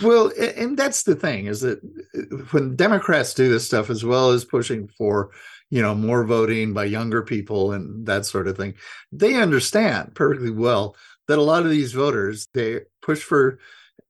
Well, 0.00 0.30
and 0.38 0.76
that's 0.76 1.02
the 1.02 1.16
thing 1.16 1.46
is 1.46 1.60
that 1.62 1.80
when 2.52 2.76
Democrats 2.76 3.34
do 3.34 3.48
this 3.48 3.66
stuff 3.66 3.90
as 3.90 4.04
well 4.04 4.30
as 4.30 4.44
pushing 4.44 4.88
for 4.88 5.30
you 5.70 5.82
know 5.82 5.94
more 5.94 6.24
voting 6.24 6.72
by 6.72 6.84
younger 6.84 7.22
people 7.22 7.72
and 7.72 8.06
that 8.06 8.24
sort 8.24 8.48
of 8.48 8.56
thing 8.56 8.74
they 9.12 9.34
understand 9.34 10.14
perfectly 10.14 10.50
well 10.50 10.96
that 11.26 11.38
a 11.38 11.42
lot 11.42 11.64
of 11.64 11.70
these 11.70 11.92
voters 11.92 12.48
they 12.54 12.80
push 13.02 13.22
for 13.22 13.58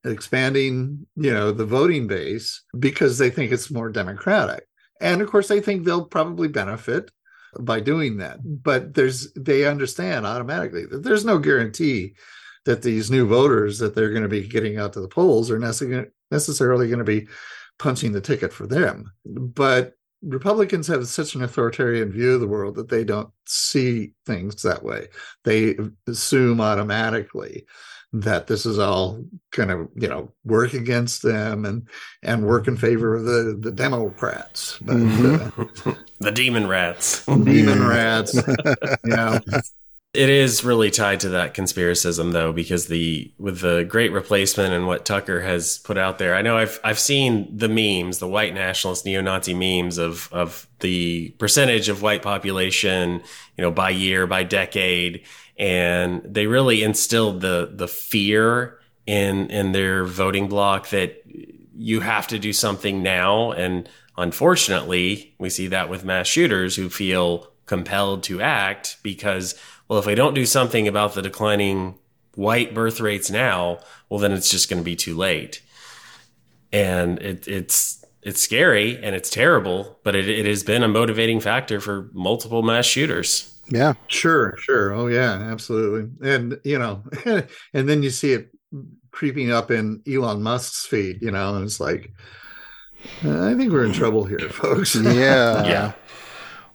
expanding 0.04 1.04
you 1.16 1.32
know 1.32 1.50
the 1.50 1.66
voting 1.66 2.06
base 2.06 2.62
because 2.78 3.18
they 3.18 3.28
think 3.28 3.50
it's 3.50 3.72
more 3.72 3.90
democratic 3.90 4.67
and 5.00 5.20
of 5.20 5.30
course 5.30 5.48
they 5.48 5.60
think 5.60 5.84
they'll 5.84 6.04
probably 6.04 6.48
benefit 6.48 7.10
by 7.60 7.80
doing 7.80 8.18
that 8.18 8.38
but 8.42 8.94
there's 8.94 9.32
they 9.32 9.66
understand 9.66 10.26
automatically 10.26 10.84
that 10.86 11.02
there's 11.02 11.24
no 11.24 11.38
guarantee 11.38 12.14
that 12.64 12.82
these 12.82 13.10
new 13.10 13.26
voters 13.26 13.78
that 13.78 13.94
they're 13.94 14.10
going 14.10 14.22
to 14.22 14.28
be 14.28 14.46
getting 14.46 14.78
out 14.78 14.92
to 14.92 15.00
the 15.00 15.08
polls 15.08 15.50
are 15.50 15.58
necessarily 15.58 16.88
going 16.88 16.98
to 16.98 17.04
be 17.04 17.26
punching 17.78 18.12
the 18.12 18.20
ticket 18.20 18.52
for 18.52 18.66
them 18.66 19.10
but 19.24 19.94
Republicans 20.22 20.88
have 20.88 21.06
such 21.06 21.34
an 21.34 21.42
authoritarian 21.42 22.10
view 22.10 22.34
of 22.34 22.40
the 22.40 22.48
world 22.48 22.74
that 22.74 22.88
they 22.88 23.04
don't 23.04 23.30
see 23.46 24.14
things 24.26 24.62
that 24.62 24.82
way. 24.82 25.06
They 25.44 25.76
assume 26.08 26.60
automatically 26.60 27.66
that 28.12 28.46
this 28.46 28.64
is 28.64 28.78
all 28.78 29.22
going 29.50 29.68
to 29.68 29.88
you 29.94 30.08
know 30.08 30.32
work 30.44 30.72
against 30.72 31.22
them 31.22 31.64
and 31.64 31.86
and 32.22 32.46
work 32.46 32.66
in 32.66 32.76
favor 32.76 33.14
of 33.14 33.24
the 33.24 33.58
the 33.60 33.70
democrats 33.70 34.78
but, 34.80 34.96
mm-hmm. 34.96 35.88
uh, 35.88 35.94
the 36.20 36.32
demon 36.32 36.66
rats. 36.66 37.24
Demon 37.26 37.86
rats. 37.86 38.40
Yeah. 39.04 39.38
It 40.14 40.30
is 40.30 40.64
really 40.64 40.90
tied 40.90 41.20
to 41.20 41.28
that 41.30 41.54
conspiracism 41.54 42.32
though 42.32 42.52
because 42.52 42.86
the 42.86 43.30
with 43.38 43.60
the 43.60 43.84
great 43.84 44.10
replacement 44.10 44.72
and 44.72 44.86
what 44.86 45.04
tucker 45.04 45.42
has 45.42 45.78
put 45.78 45.98
out 45.98 46.18
there 46.18 46.34
i 46.34 46.40
know 46.40 46.56
i've 46.56 46.80
i've 46.82 46.98
seen 46.98 47.54
the 47.56 47.68
memes 47.68 48.18
the 48.18 48.26
white 48.26 48.54
nationalist 48.54 49.04
neo-nazi 49.04 49.52
memes 49.52 49.98
of 49.98 50.28
of 50.32 50.66
the 50.80 51.28
percentage 51.38 51.90
of 51.90 52.00
white 52.00 52.22
population 52.22 53.22
you 53.58 53.62
know 53.62 53.70
by 53.70 53.90
year 53.90 54.26
by 54.26 54.42
decade 54.42 55.26
and 55.58 56.22
they 56.24 56.46
really 56.46 56.82
instilled 56.82 57.40
the 57.40 57.70
the 57.74 57.88
fear 57.88 58.78
in 59.06 59.50
in 59.50 59.72
their 59.72 60.04
voting 60.04 60.48
bloc 60.48 60.90
that 60.90 61.22
you 61.74 62.00
have 62.00 62.26
to 62.28 62.38
do 62.38 62.52
something 62.52 63.02
now. 63.02 63.52
And 63.52 63.88
unfortunately 64.16 65.34
we 65.38 65.50
see 65.50 65.68
that 65.68 65.88
with 65.88 66.04
mass 66.04 66.26
shooters 66.26 66.76
who 66.76 66.88
feel 66.88 67.52
compelled 67.66 68.22
to 68.24 68.40
act 68.40 68.96
because 69.02 69.54
well 69.88 69.98
if 69.98 70.06
I 70.06 70.14
don't 70.14 70.34
do 70.34 70.46
something 70.46 70.88
about 70.88 71.14
the 71.14 71.22
declining 71.22 71.98
white 72.34 72.72
birth 72.72 73.00
rates 73.00 73.30
now 73.30 73.80
well 74.08 74.20
then 74.20 74.32
it's 74.32 74.50
just 74.50 74.70
going 74.70 74.80
to 74.80 74.84
be 74.84 74.96
too 74.96 75.16
late. 75.16 75.62
And 76.72 77.18
it, 77.20 77.48
it's 77.48 78.04
it's 78.22 78.40
scary 78.40 79.02
and 79.02 79.16
it's 79.16 79.30
terrible 79.30 79.98
but 80.04 80.14
it, 80.14 80.28
it 80.28 80.46
has 80.46 80.62
been 80.62 80.84
a 80.84 80.88
motivating 80.88 81.40
factor 81.40 81.80
for 81.80 82.10
multiple 82.12 82.62
mass 82.62 82.86
shooters 82.86 83.57
yeah. 83.68 83.94
Sure, 84.08 84.56
sure. 84.58 84.92
Oh 84.92 85.06
yeah, 85.06 85.32
absolutely. 85.32 86.10
And 86.28 86.58
you 86.64 86.78
know, 86.78 87.02
and 87.24 87.88
then 87.88 88.02
you 88.02 88.10
see 88.10 88.32
it 88.32 88.50
creeping 89.10 89.50
up 89.50 89.70
in 89.70 90.02
Elon 90.10 90.42
Musk's 90.42 90.86
feed, 90.86 91.20
you 91.22 91.30
know, 91.30 91.56
and 91.56 91.64
it's 91.64 91.80
like 91.80 92.12
uh, 93.24 93.46
I 93.48 93.54
think 93.54 93.72
we're 93.72 93.84
in 93.84 93.92
trouble 93.92 94.24
here, 94.24 94.38
folks. 94.50 94.94
yeah. 94.94 95.64
yeah. 95.64 95.92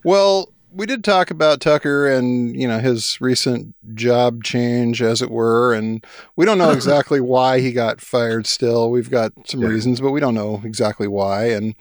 Well, 0.03 0.53
we 0.71 0.85
did 0.85 1.03
talk 1.03 1.29
about 1.29 1.61
Tucker 1.61 2.07
and, 2.07 2.59
you 2.59 2.67
know, 2.67 2.79
his 2.79 3.19
recent 3.21 3.75
job 3.93 4.43
change 4.43 5.01
as 5.01 5.21
it 5.21 5.29
were, 5.29 5.73
and 5.73 6.05
we 6.35 6.45
don't 6.45 6.57
know 6.57 6.71
exactly 6.71 7.21
why 7.21 7.59
he 7.59 7.71
got 7.71 8.01
fired 8.01 8.47
still. 8.47 8.89
We've 8.89 9.11
got 9.11 9.31
some 9.45 9.61
yeah. 9.61 9.67
reasons, 9.67 10.01
but 10.01 10.11
we 10.11 10.19
don't 10.19 10.35
know 10.35 10.61
exactly 10.63 11.07
why. 11.07 11.45
And 11.45 11.75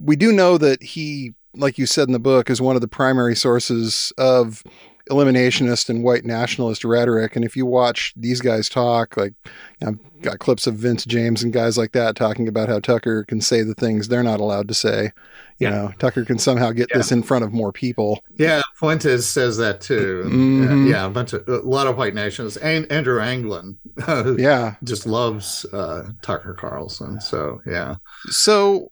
we 0.00 0.16
do 0.16 0.32
know 0.32 0.58
that 0.58 0.82
he 0.82 1.34
like 1.56 1.78
you 1.78 1.86
said 1.86 2.08
in 2.08 2.12
the 2.12 2.18
book, 2.18 2.50
is 2.50 2.60
one 2.60 2.76
of 2.76 2.82
the 2.82 2.88
primary 2.88 3.34
sources 3.34 4.12
of 4.18 4.62
eliminationist 5.10 5.88
and 5.88 6.02
white 6.02 6.24
nationalist 6.24 6.84
rhetoric. 6.84 7.36
And 7.36 7.44
if 7.44 7.56
you 7.56 7.64
watch 7.64 8.12
these 8.16 8.40
guys 8.40 8.68
talk, 8.68 9.16
like 9.16 9.34
you 9.80 9.86
know, 9.86 9.88
I've 9.88 10.22
got 10.22 10.38
clips 10.38 10.66
of 10.66 10.74
Vince 10.74 11.04
James 11.04 11.42
and 11.42 11.52
guys 11.52 11.78
like 11.78 11.92
that 11.92 12.16
talking 12.16 12.48
about 12.48 12.68
how 12.68 12.80
Tucker 12.80 13.24
can 13.24 13.40
say 13.40 13.62
the 13.62 13.74
things 13.74 14.08
they're 14.08 14.22
not 14.22 14.40
allowed 14.40 14.68
to 14.68 14.74
say. 14.74 15.12
You 15.58 15.68
yeah. 15.68 15.70
know, 15.70 15.92
Tucker 15.98 16.24
can 16.24 16.38
somehow 16.38 16.72
get 16.72 16.88
yeah. 16.90 16.98
this 16.98 17.12
in 17.12 17.22
front 17.22 17.44
of 17.44 17.52
more 17.52 17.72
people. 17.72 18.22
Yeah, 18.36 18.62
Fuentes 18.74 19.26
says 19.26 19.56
that 19.58 19.80
too. 19.80 20.24
Mm-hmm. 20.26 20.88
yeah, 20.88 21.06
a 21.06 21.10
bunch 21.10 21.32
of 21.32 21.48
a 21.48 21.58
lot 21.58 21.86
of 21.86 21.96
white 21.96 22.14
nationalists. 22.14 22.58
And 22.58 22.90
Andrew 22.90 23.20
Anglin, 23.20 23.78
yeah, 24.38 24.74
just 24.84 25.06
loves 25.06 25.64
uh, 25.72 26.10
Tucker 26.22 26.54
Carlson. 26.54 27.20
So 27.20 27.60
yeah, 27.64 27.96
so 28.26 28.88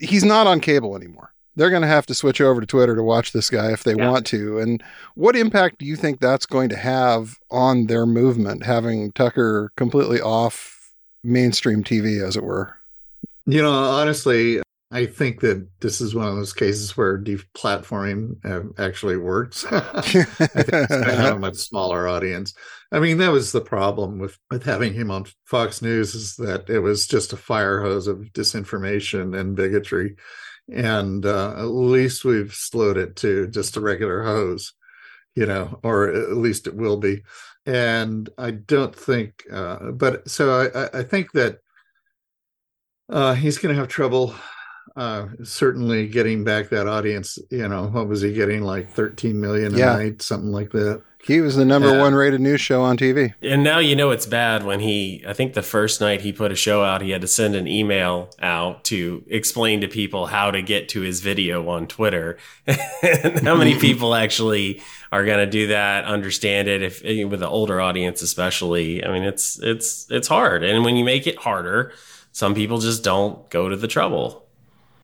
he's 0.00 0.24
not 0.24 0.46
on 0.46 0.60
cable 0.60 0.96
anymore 0.96 1.31
they're 1.56 1.70
going 1.70 1.82
to 1.82 1.88
have 1.88 2.06
to 2.06 2.14
switch 2.14 2.40
over 2.40 2.60
to 2.60 2.66
Twitter 2.66 2.94
to 2.96 3.02
watch 3.02 3.32
this 3.32 3.50
guy 3.50 3.72
if 3.72 3.84
they 3.84 3.94
yeah. 3.94 4.10
want 4.10 4.26
to. 4.26 4.58
And 4.58 4.82
what 5.14 5.36
impact 5.36 5.78
do 5.78 5.86
you 5.86 5.96
think 5.96 6.20
that's 6.20 6.46
going 6.46 6.68
to 6.70 6.76
have 6.76 7.36
on 7.50 7.86
their 7.86 8.06
movement, 8.06 8.64
having 8.64 9.12
Tucker 9.12 9.72
completely 9.76 10.20
off 10.20 10.90
mainstream 11.22 11.84
TV, 11.84 12.26
as 12.26 12.36
it 12.36 12.44
were? 12.44 12.76
You 13.46 13.62
know, 13.62 13.72
honestly, 13.72 14.62
I 14.92 15.06
think 15.06 15.40
that 15.40 15.66
this 15.80 16.00
is 16.00 16.14
one 16.14 16.28
of 16.28 16.36
those 16.36 16.52
cases 16.52 16.96
where 16.96 17.18
deplatforming 17.18 18.44
uh, 18.44 18.82
actually 18.82 19.16
works. 19.16 19.64
I 19.70 20.00
think 20.02 20.28
it's 20.38 20.88
going 20.88 21.04
to 21.04 21.16
have 21.16 21.36
a 21.36 21.38
much 21.38 21.56
smaller 21.56 22.06
audience. 22.06 22.54
I 22.92 23.00
mean, 23.00 23.16
that 23.18 23.32
was 23.32 23.52
the 23.52 23.62
problem 23.62 24.18
with 24.18 24.38
with 24.50 24.64
having 24.64 24.92
him 24.92 25.10
on 25.10 25.24
Fox 25.46 25.80
News 25.80 26.14
is 26.14 26.36
that 26.36 26.68
it 26.68 26.80
was 26.80 27.06
just 27.06 27.32
a 27.32 27.38
fire 27.38 27.80
hose 27.80 28.06
of 28.06 28.18
disinformation 28.34 29.38
and 29.38 29.56
bigotry 29.56 30.16
and 30.70 31.26
uh, 31.26 31.54
at 31.56 31.64
least 31.64 32.24
we've 32.24 32.54
slowed 32.54 32.96
it 32.96 33.16
to 33.16 33.48
just 33.48 33.76
a 33.76 33.80
regular 33.80 34.22
hose 34.22 34.72
you 35.34 35.46
know 35.46 35.78
or 35.82 36.08
at 36.08 36.36
least 36.36 36.66
it 36.66 36.74
will 36.74 36.96
be 36.96 37.22
and 37.66 38.28
i 38.38 38.50
don't 38.50 38.94
think 38.94 39.44
uh, 39.52 39.90
but 39.92 40.28
so 40.28 40.68
i 40.74 40.98
i 40.98 41.02
think 41.02 41.32
that 41.32 41.58
uh, 43.08 43.34
he's 43.34 43.58
going 43.58 43.74
to 43.74 43.78
have 43.78 43.88
trouble 43.88 44.34
uh, 44.96 45.26
certainly 45.42 46.06
getting 46.06 46.44
back 46.44 46.68
that 46.68 46.86
audience 46.86 47.38
you 47.50 47.66
know 47.66 47.86
what 47.88 48.08
was 48.08 48.20
he 48.20 48.32
getting 48.32 48.62
like 48.62 48.90
13 48.90 49.40
million 49.40 49.74
a 49.74 49.78
yeah. 49.78 49.96
night 49.96 50.22
something 50.22 50.50
like 50.50 50.70
that 50.70 51.02
he 51.24 51.40
was 51.40 51.54
the 51.54 51.64
number 51.64 51.96
one 51.98 52.14
rated 52.14 52.40
news 52.40 52.60
show 52.60 52.82
on 52.82 52.96
TV. 52.96 53.32
And 53.42 53.62
now 53.62 53.78
you 53.78 53.94
know 53.94 54.10
it's 54.10 54.26
bad 54.26 54.64
when 54.64 54.80
he, 54.80 55.24
I 55.26 55.32
think 55.32 55.54
the 55.54 55.62
first 55.62 56.00
night 56.00 56.22
he 56.22 56.32
put 56.32 56.50
a 56.50 56.56
show 56.56 56.82
out, 56.82 57.00
he 57.00 57.10
had 57.10 57.20
to 57.20 57.28
send 57.28 57.54
an 57.54 57.68
email 57.68 58.30
out 58.40 58.82
to 58.84 59.24
explain 59.28 59.80
to 59.82 59.88
people 59.88 60.26
how 60.26 60.50
to 60.50 60.60
get 60.62 60.88
to 60.90 61.02
his 61.02 61.20
video 61.20 61.68
on 61.68 61.86
Twitter. 61.86 62.38
how 62.66 63.54
many 63.54 63.78
people 63.78 64.16
actually 64.16 64.82
are 65.12 65.24
going 65.24 65.38
to 65.38 65.50
do 65.50 65.68
that, 65.68 66.04
understand 66.06 66.66
it, 66.66 66.82
if 66.82 67.04
eh, 67.04 67.22
with 67.22 67.38
the 67.38 67.48
older 67.48 67.80
audience 67.80 68.20
especially? 68.20 69.04
I 69.04 69.12
mean, 69.12 69.22
it's 69.22 69.60
it's 69.62 70.10
it's 70.10 70.26
hard, 70.26 70.64
and 70.64 70.84
when 70.84 70.96
you 70.96 71.04
make 71.04 71.28
it 71.28 71.38
harder, 71.38 71.92
some 72.32 72.54
people 72.54 72.78
just 72.78 73.04
don't 73.04 73.48
go 73.48 73.68
to 73.68 73.76
the 73.76 73.88
trouble. 73.88 74.48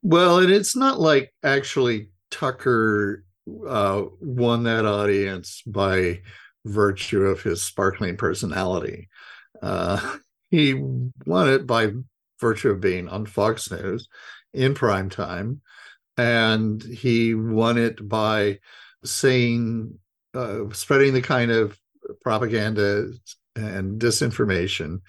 Well, 0.02 0.38
and 0.38 0.50
it's 0.50 0.74
not 0.74 0.98
like 0.98 1.33
actually 1.44 2.09
Tucker 2.31 3.24
uh, 3.66 4.04
won 4.20 4.64
that 4.64 4.84
audience 4.84 5.62
by 5.66 6.20
virtue 6.64 7.22
of 7.22 7.42
his 7.42 7.62
sparkling 7.62 8.16
personality. 8.16 9.08
Uh, 9.62 10.16
he 10.50 10.74
won 10.74 11.48
it 11.48 11.66
by 11.66 11.92
virtue 12.40 12.70
of 12.70 12.80
being 12.80 13.08
on 13.08 13.26
Fox 13.26 13.70
News 13.70 14.08
in 14.54 14.74
prime 14.74 15.11
time, 15.11 15.61
and 16.16 16.82
he 16.82 17.34
won 17.34 17.78
it 17.78 18.06
by 18.08 18.58
saying, 19.04 19.98
uh, 20.34 20.64
spreading 20.72 21.14
the 21.14 21.22
kind 21.22 21.50
of 21.50 21.78
propaganda 22.22 23.11
and 23.56 24.00
disinformation 24.00 25.00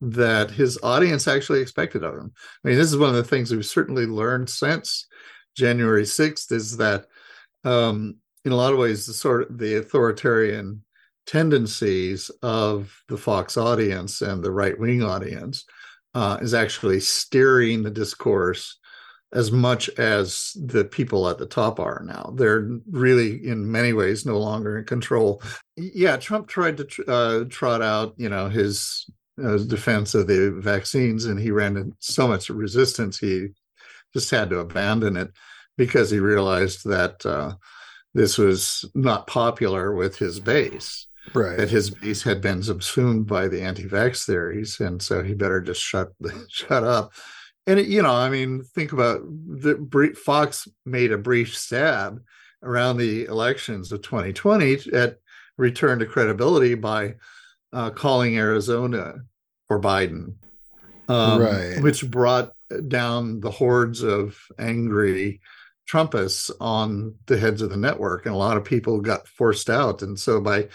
that 0.00 0.50
his 0.50 0.78
audience 0.82 1.26
actually 1.26 1.60
expected 1.60 2.04
of 2.04 2.14
him. 2.14 2.32
I 2.64 2.68
mean, 2.68 2.76
this 2.76 2.88
is 2.88 2.98
one 2.98 3.10
of 3.10 3.14
the 3.16 3.24
things 3.24 3.50
we've 3.50 3.64
certainly 3.64 4.06
learned 4.06 4.50
since 4.50 5.06
January 5.56 6.02
6th 6.02 6.52
is 6.52 6.76
that 6.76 7.06
um, 7.64 8.16
in 8.44 8.52
a 8.52 8.56
lot 8.56 8.72
of 8.72 8.78
ways, 8.78 9.06
the 9.06 9.14
sort 9.14 9.50
of 9.50 9.58
the 9.58 9.76
authoritarian 9.76 10.82
tendencies 11.26 12.30
of 12.42 13.02
the 13.08 13.16
Fox 13.16 13.56
audience 13.56 14.20
and 14.20 14.42
the 14.42 14.50
right 14.50 14.78
wing 14.78 15.02
audience 15.02 15.64
uh, 16.14 16.38
is 16.40 16.54
actually 16.54 17.00
steering 17.00 17.82
the 17.82 17.90
discourse 17.90 18.78
as 19.32 19.50
much 19.50 19.88
as 19.98 20.52
the 20.54 20.84
people 20.84 21.28
at 21.28 21.38
the 21.38 21.46
top 21.46 21.80
are 21.80 22.02
now. 22.04 22.32
They're 22.36 22.68
really, 22.88 23.44
in 23.44 23.70
many 23.70 23.92
ways, 23.92 24.24
no 24.24 24.38
longer 24.38 24.78
in 24.78 24.84
control. 24.84 25.42
Yeah, 25.76 26.16
Trump 26.18 26.46
tried 26.46 26.76
to 26.76 27.04
uh, 27.08 27.44
trot 27.48 27.82
out, 27.82 28.14
you 28.16 28.28
know, 28.28 28.48
his, 28.48 29.06
uh, 29.42 29.56
defense 29.56 30.14
of 30.14 30.28
the 30.28 30.52
vaccines, 30.60 31.24
and 31.24 31.40
he 31.40 31.50
ran 31.50 31.76
into 31.76 31.96
so 31.98 32.28
much 32.28 32.48
resistance 32.48 33.18
he 33.18 33.48
just 34.12 34.30
had 34.30 34.48
to 34.50 34.60
abandon 34.60 35.16
it 35.16 35.32
because 35.76 36.10
he 36.10 36.20
realized 36.20 36.84
that 36.84 37.24
uh, 37.26 37.54
this 38.14 38.38
was 38.38 38.84
not 38.94 39.26
popular 39.26 39.94
with 39.94 40.18
his 40.18 40.40
base. 40.40 41.06
Right. 41.32 41.56
That 41.56 41.70
his 41.70 41.90
base 41.90 42.22
had 42.22 42.40
been 42.40 42.62
subsumed 42.62 43.26
by 43.26 43.48
the 43.48 43.62
anti-vax 43.62 44.26
theories, 44.26 44.78
and 44.80 45.00
so 45.00 45.22
he 45.22 45.32
better 45.34 45.60
just 45.60 45.80
shut 45.80 46.12
shut 46.48 46.84
up. 46.84 47.12
And 47.66 47.78
it, 47.80 47.86
you 47.86 48.02
know, 48.02 48.12
I 48.12 48.28
mean, 48.28 48.62
think 48.62 48.92
about 48.92 49.22
the 49.24 50.14
Fox 50.22 50.68
made 50.84 51.12
a 51.12 51.18
brief 51.18 51.56
stab 51.56 52.20
around 52.62 52.98
the 52.98 53.24
elections 53.24 53.90
of 53.90 54.02
2020 54.02 54.92
at 54.92 55.18
return 55.56 55.98
to 55.98 56.06
credibility 56.06 56.74
by 56.74 57.14
uh, 57.72 57.90
calling 57.90 58.36
Arizona 58.36 59.14
for 59.66 59.80
Biden, 59.80 60.34
um, 61.08 61.40
right. 61.40 61.82
which 61.82 62.08
brought 62.10 62.52
down 62.88 63.40
the 63.40 63.50
hordes 63.50 64.02
of 64.02 64.38
angry 64.58 65.40
Trumpists 65.86 66.50
on 66.60 67.14
the 67.26 67.36
heads 67.38 67.62
of 67.62 67.70
the 67.70 67.76
network, 67.76 68.26
and 68.26 68.34
a 68.34 68.38
lot 68.38 68.56
of 68.56 68.64
people 68.64 69.00
got 69.00 69.28
forced 69.28 69.68
out. 69.70 70.02
And 70.02 70.18
so 70.18 70.40
by 70.40 70.68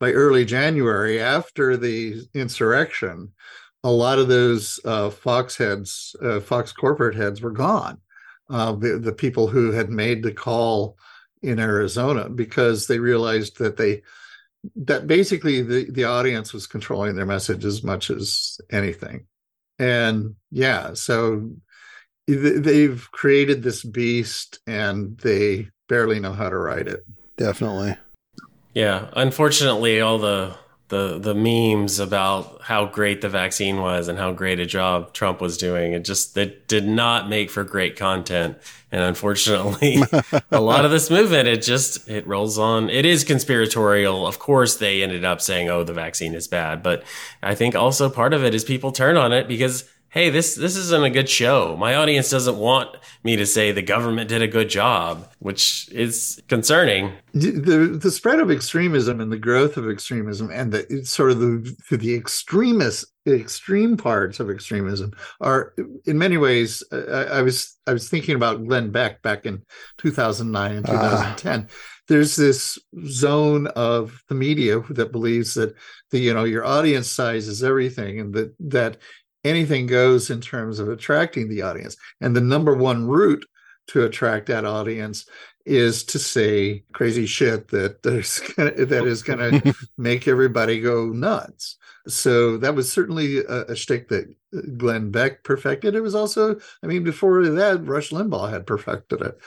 by 0.00 0.12
early 0.12 0.44
January, 0.44 1.20
after 1.20 1.76
the 1.76 2.22
insurrection, 2.34 3.32
a 3.82 3.90
lot 3.90 4.18
of 4.18 4.28
those 4.28 4.80
uh, 4.84 5.10
Fox 5.10 5.56
heads, 5.56 6.14
uh, 6.22 6.40
Fox 6.40 6.72
corporate 6.72 7.16
heads, 7.16 7.40
were 7.40 7.52
gone. 7.52 7.98
uh, 8.50 8.72
the, 8.72 8.98
the 8.98 9.12
people 9.12 9.46
who 9.48 9.72
had 9.72 9.90
made 9.90 10.22
the 10.22 10.32
call 10.32 10.96
in 11.42 11.58
Arizona 11.58 12.28
because 12.28 12.86
they 12.86 12.98
realized 12.98 13.58
that 13.58 13.76
they 13.76 14.02
that 14.74 15.06
basically 15.06 15.62
the, 15.62 15.88
the 15.90 16.04
audience 16.04 16.52
was 16.52 16.66
controlling 16.66 17.14
their 17.14 17.26
message 17.26 17.64
as 17.64 17.84
much 17.84 18.10
as 18.10 18.58
anything. 18.70 19.26
And 19.78 20.34
yeah, 20.50 20.94
so 20.94 21.52
they've 22.26 23.08
created 23.12 23.62
this 23.62 23.84
beast 23.84 24.58
and 24.66 25.18
they 25.18 25.68
barely 25.88 26.20
know 26.20 26.32
how 26.32 26.48
to 26.48 26.58
ride 26.58 26.88
it. 26.88 27.04
Definitely. 27.36 27.96
Yeah, 28.74 29.08
unfortunately, 29.14 30.00
all 30.00 30.18
the 30.18 30.54
the 30.88 31.18
the 31.18 31.34
memes 31.34 31.98
about 31.98 32.62
how 32.62 32.86
great 32.86 33.20
the 33.20 33.28
vaccine 33.28 33.80
was 33.80 34.06
and 34.06 34.18
how 34.18 34.32
great 34.32 34.60
a 34.60 34.66
job 34.66 35.12
Trump 35.12 35.40
was 35.40 35.56
doing. 35.56 35.92
It 35.92 36.04
just 36.04 36.36
it 36.36 36.68
did 36.68 36.86
not 36.86 37.28
make 37.28 37.50
for 37.50 37.64
great 37.64 37.96
content. 37.96 38.58
And 38.92 39.02
unfortunately, 39.02 39.98
a 40.52 40.60
lot 40.60 40.84
of 40.84 40.92
this 40.92 41.10
movement 41.10 41.48
it 41.48 41.62
just 41.62 42.08
it 42.08 42.26
rolls 42.26 42.56
on. 42.56 42.88
It 42.88 43.04
is 43.04 43.24
conspiratorial. 43.24 44.26
Of 44.26 44.38
course, 44.38 44.76
they 44.76 45.02
ended 45.02 45.24
up 45.24 45.40
saying, 45.40 45.68
"Oh, 45.68 45.82
the 45.82 45.92
vaccine 45.92 46.34
is 46.34 46.46
bad," 46.46 46.82
but 46.82 47.02
I 47.42 47.54
think 47.54 47.74
also 47.74 48.08
part 48.08 48.32
of 48.32 48.44
it 48.44 48.54
is 48.54 48.62
people 48.62 48.92
turn 48.92 49.16
on 49.16 49.32
it 49.32 49.48
because 49.48 49.88
hey, 50.08 50.30
this 50.30 50.54
this 50.54 50.76
isn't 50.76 51.04
a 51.04 51.10
good 51.10 51.28
show. 51.28 51.76
My 51.76 51.94
audience 51.94 52.30
doesn't 52.30 52.56
want 52.56 52.96
me 53.22 53.36
to 53.36 53.46
say 53.46 53.72
the 53.72 53.82
government 53.82 54.28
did 54.28 54.42
a 54.42 54.48
good 54.48 54.68
job, 54.68 55.30
which 55.38 55.88
is 55.92 56.40
concerning. 56.48 57.12
The 57.34 57.98
the 58.00 58.10
spread 58.10 58.40
of 58.40 58.50
extremism 58.50 59.20
and 59.20 59.30
the 59.30 59.38
growth 59.38 59.76
of 59.76 59.90
extremism 59.90 60.50
and 60.50 60.72
the 60.72 61.04
sort 61.04 61.30
of 61.30 61.40
the 61.40 61.76
the 61.90 62.14
extremist 62.14 63.06
extreme 63.26 63.96
parts 63.96 64.38
of 64.38 64.48
extremism 64.50 65.12
are 65.40 65.74
in 66.04 66.16
many 66.16 66.36
ways 66.36 66.82
I, 66.92 67.24
I 67.24 67.42
was 67.42 67.76
I 67.86 67.92
was 67.92 68.08
thinking 68.08 68.36
about 68.36 68.64
Glenn 68.64 68.90
Beck 68.90 69.20
back 69.22 69.46
in 69.46 69.62
2009 69.98 70.76
and 70.76 70.86
ah. 70.88 71.34
2010 71.36 71.68
there's 72.08 72.36
this 72.36 72.78
zone 73.06 73.66
of 73.68 74.22
the 74.28 74.34
media 74.34 74.80
that 74.90 75.10
believes 75.12 75.54
that 75.54 75.74
the 76.10 76.18
you 76.18 76.32
know 76.32 76.44
your 76.44 76.64
audience 76.64 77.10
size 77.10 77.48
is 77.48 77.64
everything 77.64 78.20
and 78.20 78.34
that 78.34 78.54
that 78.60 78.98
anything 79.46 79.86
goes 79.86 80.30
in 80.30 80.40
terms 80.40 80.78
of 80.78 80.88
attracting 80.88 81.48
the 81.48 81.62
audience. 81.62 81.96
And 82.20 82.34
the 82.34 82.40
number 82.40 82.74
one 82.74 83.06
route 83.06 83.44
to 83.88 84.04
attract 84.04 84.46
that 84.46 84.64
audience 84.64 85.26
is 85.64 86.04
to 86.04 86.18
say 86.18 86.84
crazy 86.92 87.26
shit 87.26 87.68
that 87.68 88.02
that 88.02 89.06
is 89.06 89.22
going 89.22 89.60
to 89.60 89.74
make 89.98 90.28
everybody 90.28 90.80
go 90.80 91.06
nuts. 91.06 91.76
So 92.08 92.56
that 92.58 92.76
was 92.76 92.92
certainly 92.92 93.38
a, 93.38 93.62
a 93.64 93.76
shtick 93.76 94.08
that 94.10 94.32
Glenn 94.76 95.10
Beck 95.10 95.42
perfected. 95.42 95.96
It 95.96 96.02
was 96.02 96.14
also, 96.14 96.56
I 96.82 96.86
mean, 96.86 97.02
before 97.02 97.44
that, 97.44 97.84
Rush 97.84 98.10
Limbaugh 98.10 98.50
had 98.50 98.64
perfected 98.64 99.22
it, 99.22 99.38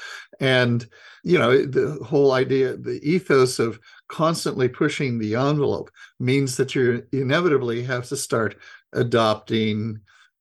and 0.41 0.85
you 1.23 1.37
know, 1.37 1.65
the 1.65 2.03
whole 2.03 2.31
idea, 2.33 2.75
the 2.75 2.99
ethos 3.03 3.59
of 3.59 3.79
constantly 4.07 4.67
pushing 4.67 5.19
the 5.19 5.35
envelope 5.35 5.89
means 6.19 6.57
that 6.57 6.75
you 6.75 7.05
inevitably 7.11 7.83
have 7.83 8.07
to 8.07 8.17
start 8.17 8.55
adopting 8.93 9.99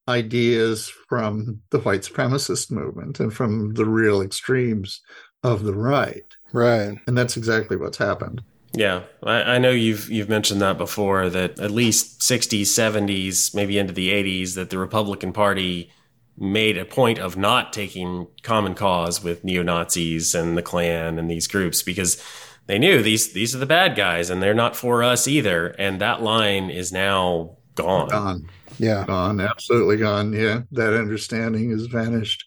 ideas 0.09 0.89
from 1.09 1.61
the 1.71 1.81
white 1.81 2.01
supremacist 2.01 2.71
movement 2.71 3.21
and 3.21 3.33
from 3.33 3.75
the 3.75 3.85
real 3.85 4.23
extremes 4.23 5.01
of 5.43 5.65
the 5.65 5.75
right. 5.75 6.25
Right. 6.53 6.99
And 7.07 7.17
that's 7.17 7.37
exactly 7.37 7.77
what's 7.77 7.99
happened. 7.99 8.43
Yeah, 8.73 9.05
I, 9.23 9.55
I, 9.55 9.59
know 9.59 9.71
you've 9.71 10.11
you've 10.11 10.29
mentioned 10.29 10.61
that 10.61 10.77
before. 10.77 11.31
That 11.31 11.59
at 11.59 11.71
least 11.71 12.21
'60s, 12.21 12.63
'70s, 12.63 13.55
maybe 13.55 13.79
into 13.79 13.95
the 13.95 14.11
'80s, 14.11 14.55
that 14.57 14.69
the 14.69 14.79
Republican 14.79 15.33
Party 15.33 15.91
made 16.37 16.77
a 16.77 16.85
point 16.85 17.19
of 17.19 17.37
not 17.37 17.73
taking 17.73 18.29
common 18.43 18.75
cause 18.75 19.25
with 19.25 19.43
neo 19.43 19.63
Nazis 19.63 20.35
and 20.35 20.57
the 20.57 20.63
Klan 20.63 21.19
and 21.19 21.31
these 21.31 21.49
groups 21.49 21.83
because 21.83 22.23
they 22.67 22.79
knew 22.79 23.03
these 23.03 23.33
these 23.33 23.55
are 23.55 23.59
the 23.59 23.67
bad 23.67 23.97
guys 23.97 24.31
and 24.31 24.43
they're 24.43 24.55
not 24.55 24.77
for 24.77 25.03
us 25.03 25.27
either. 25.27 25.69
And 25.79 26.01
that 26.01 26.23
line 26.23 26.71
is 26.71 26.93
now 26.93 27.58
gone. 27.79 28.09
Gone. 28.09 28.51
Yeah. 28.79 29.05
Gone. 29.07 29.41
Absolutely 29.41 29.97
gone. 29.97 30.33
Yeah. 30.33 30.63
That 30.73 30.95
understanding 30.95 31.71
has 31.71 31.87
vanished. 31.87 32.45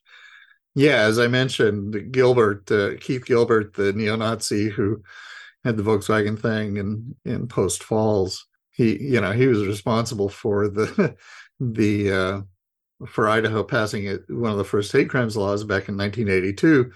Yeah. 0.76 1.02
As 1.02 1.20
I 1.20 1.28
mentioned, 1.28 2.12
Gilbert, 2.12 2.72
uh, 2.72 2.92
Keith 3.00 3.26
Gilbert, 3.26 3.74
the 3.74 3.94
neo 3.94 4.16
Nazi 4.16 4.70
who 4.70 5.02
had 5.64 5.78
the 5.78 5.84
Volkswagen 5.84 6.40
thing 6.40 6.78
in, 6.78 7.16
in 7.26 7.48
Post 7.48 7.84
Falls, 7.84 8.48
he, 8.72 9.02
you 9.02 9.22
know, 9.22 9.32
he 9.32 9.48
was 9.48 9.66
responsible 9.66 10.30
for 10.30 10.68
the, 10.68 11.16
the, 11.60 12.12
uh, 12.12 12.42
for 13.08 13.28
Idaho 13.28 13.64
passing 13.64 14.06
it, 14.06 14.24
one 14.30 14.52
of 14.52 14.58
the 14.58 14.64
first 14.64 14.92
hate 14.92 15.10
crimes 15.10 15.36
laws 15.36 15.64
back 15.64 15.90
in 15.90 15.98
1982, 15.98 16.92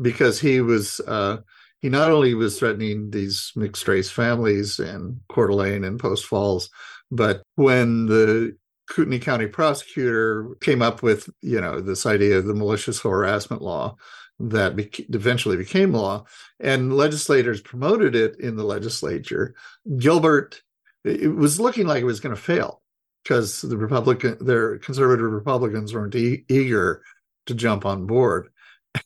because 0.00 0.40
he 0.40 0.60
was, 0.60 1.00
uh, 1.06 1.38
he 1.80 1.88
not 1.88 2.10
only 2.10 2.34
was 2.34 2.58
threatening 2.58 3.10
these 3.10 3.52
mixed 3.56 3.88
race 3.88 4.10
families 4.10 4.78
in 4.78 5.20
Coeur 5.28 5.48
d'Alene 5.48 5.84
and 5.84 5.98
Post 5.98 6.26
Falls, 6.26 6.68
but 7.10 7.42
when 7.56 8.06
the 8.06 8.56
Kootenai 8.88 9.18
County 9.18 9.46
prosecutor 9.46 10.56
came 10.60 10.82
up 10.82 11.02
with, 11.02 11.30
you 11.42 11.60
know, 11.60 11.80
this 11.80 12.06
idea 12.06 12.38
of 12.38 12.46
the 12.46 12.54
malicious 12.54 13.00
harassment 13.00 13.62
law 13.62 13.96
that 14.38 14.74
eventually 15.10 15.56
became 15.56 15.92
law, 15.92 16.24
and 16.58 16.96
legislators 16.96 17.60
promoted 17.60 18.14
it 18.14 18.38
in 18.40 18.56
the 18.56 18.64
legislature, 18.64 19.54
Gilbert, 19.98 20.62
it 21.04 21.34
was 21.34 21.60
looking 21.60 21.86
like 21.86 22.02
it 22.02 22.06
was 22.06 22.20
going 22.20 22.34
to 22.34 22.40
fail 22.40 22.82
because 23.22 23.62
the 23.62 23.76
Republican, 23.76 24.36
their 24.40 24.78
conservative 24.78 25.30
Republicans 25.30 25.94
weren't 25.94 26.14
e- 26.14 26.44
eager 26.48 27.02
to 27.46 27.54
jump 27.54 27.86
on 27.86 28.06
board. 28.06 28.48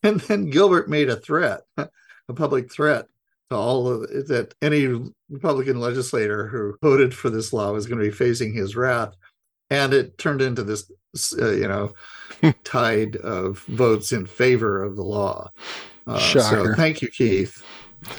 And 0.03 0.19
then 0.21 0.49
Gilbert 0.49 0.89
made 0.89 1.11
a 1.11 1.17
threat, 1.17 1.61
a 1.77 2.33
public 2.35 2.73
threat 2.73 3.07
to 3.55 3.61
all 3.61 3.89
of 3.89 4.01
that 4.29 4.55
any 4.61 4.87
Republican 5.31 5.81
legislator 5.81 6.49
who 6.49 6.77
voted 6.83 7.15
for 7.15 7.31
this 7.31 7.53
law 7.53 7.73
was 7.73 7.87
going 7.87 7.99
to 7.99 8.05
be 8.05 8.11
facing 8.11 8.53
his 8.53 8.77
wrath, 8.77 9.15
and 9.71 9.95
it 9.95 10.19
turned 10.19 10.43
into 10.43 10.63
this, 10.63 10.91
uh, 11.41 11.53
you 11.53 11.69
know, 11.69 11.95
tide 12.65 13.17
of 13.17 13.61
votes 13.61 14.13
in 14.13 14.27
favor 14.27 14.83
of 14.83 14.97
the 14.97 15.03
law. 15.03 15.51
Uh, 16.07 16.19
so 16.19 16.75
thank 16.75 17.01
you, 17.01 17.09
Keith. 17.09 17.65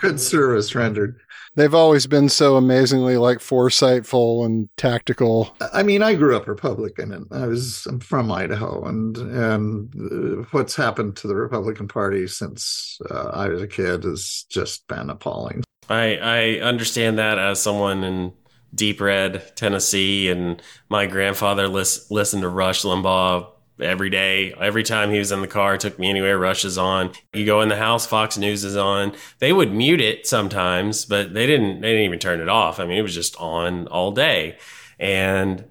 Good 0.00 0.20
service 0.20 0.74
rendered. 0.74 1.20
They've 1.56 1.74
always 1.74 2.06
been 2.06 2.28
so 2.28 2.56
amazingly 2.56 3.16
like 3.16 3.38
foresightful 3.38 4.44
and 4.44 4.68
tactical. 4.76 5.56
I 5.72 5.82
mean, 5.82 6.02
I 6.02 6.14
grew 6.14 6.36
up 6.36 6.46
Republican, 6.46 7.12
and 7.12 7.26
I 7.32 7.46
was 7.46 7.86
I'm 7.86 7.98
from 7.98 8.30
Idaho, 8.30 8.84
and 8.84 9.16
and 9.16 10.46
what's 10.50 10.76
happened 10.76 11.16
to 11.16 11.28
the 11.28 11.34
Republican 11.34 11.88
Party 11.88 12.26
since 12.26 12.98
uh, 13.10 13.30
I 13.32 13.48
was 13.48 13.62
a 13.62 13.66
kid 13.66 14.04
has 14.04 14.44
just 14.50 14.86
been 14.86 15.08
appalling. 15.08 15.64
I 15.88 16.16
I 16.16 16.60
understand 16.60 17.18
that 17.18 17.38
as 17.38 17.60
someone 17.60 18.04
in 18.04 18.34
deep 18.74 19.00
red 19.00 19.56
Tennessee, 19.56 20.28
and 20.28 20.60
my 20.90 21.06
grandfather 21.06 21.68
lis- 21.68 22.10
listened 22.10 22.42
to 22.42 22.50
Rush 22.50 22.82
Limbaugh 22.82 23.50
every 23.80 24.10
day. 24.10 24.52
Every 24.58 24.82
time 24.82 25.10
he 25.10 25.18
was 25.18 25.32
in 25.32 25.40
the 25.40 25.46
car, 25.46 25.76
took 25.76 25.98
me 25.98 26.08
anywhere, 26.08 26.38
Rush 26.38 26.64
is 26.64 26.78
on. 26.78 27.12
You 27.32 27.44
go 27.44 27.60
in 27.60 27.68
the 27.68 27.76
house, 27.76 28.06
Fox 28.06 28.38
News 28.38 28.64
is 28.64 28.76
on. 28.76 29.12
They 29.38 29.52
would 29.52 29.72
mute 29.72 30.00
it 30.00 30.26
sometimes, 30.26 31.04
but 31.04 31.34
they 31.34 31.46
didn't 31.46 31.80
they 31.80 31.90
didn't 31.90 32.04
even 32.04 32.18
turn 32.18 32.40
it 32.40 32.48
off. 32.48 32.80
I 32.80 32.86
mean, 32.86 32.98
it 32.98 33.02
was 33.02 33.14
just 33.14 33.36
on 33.36 33.86
all 33.88 34.12
day. 34.12 34.58
And 34.98 35.64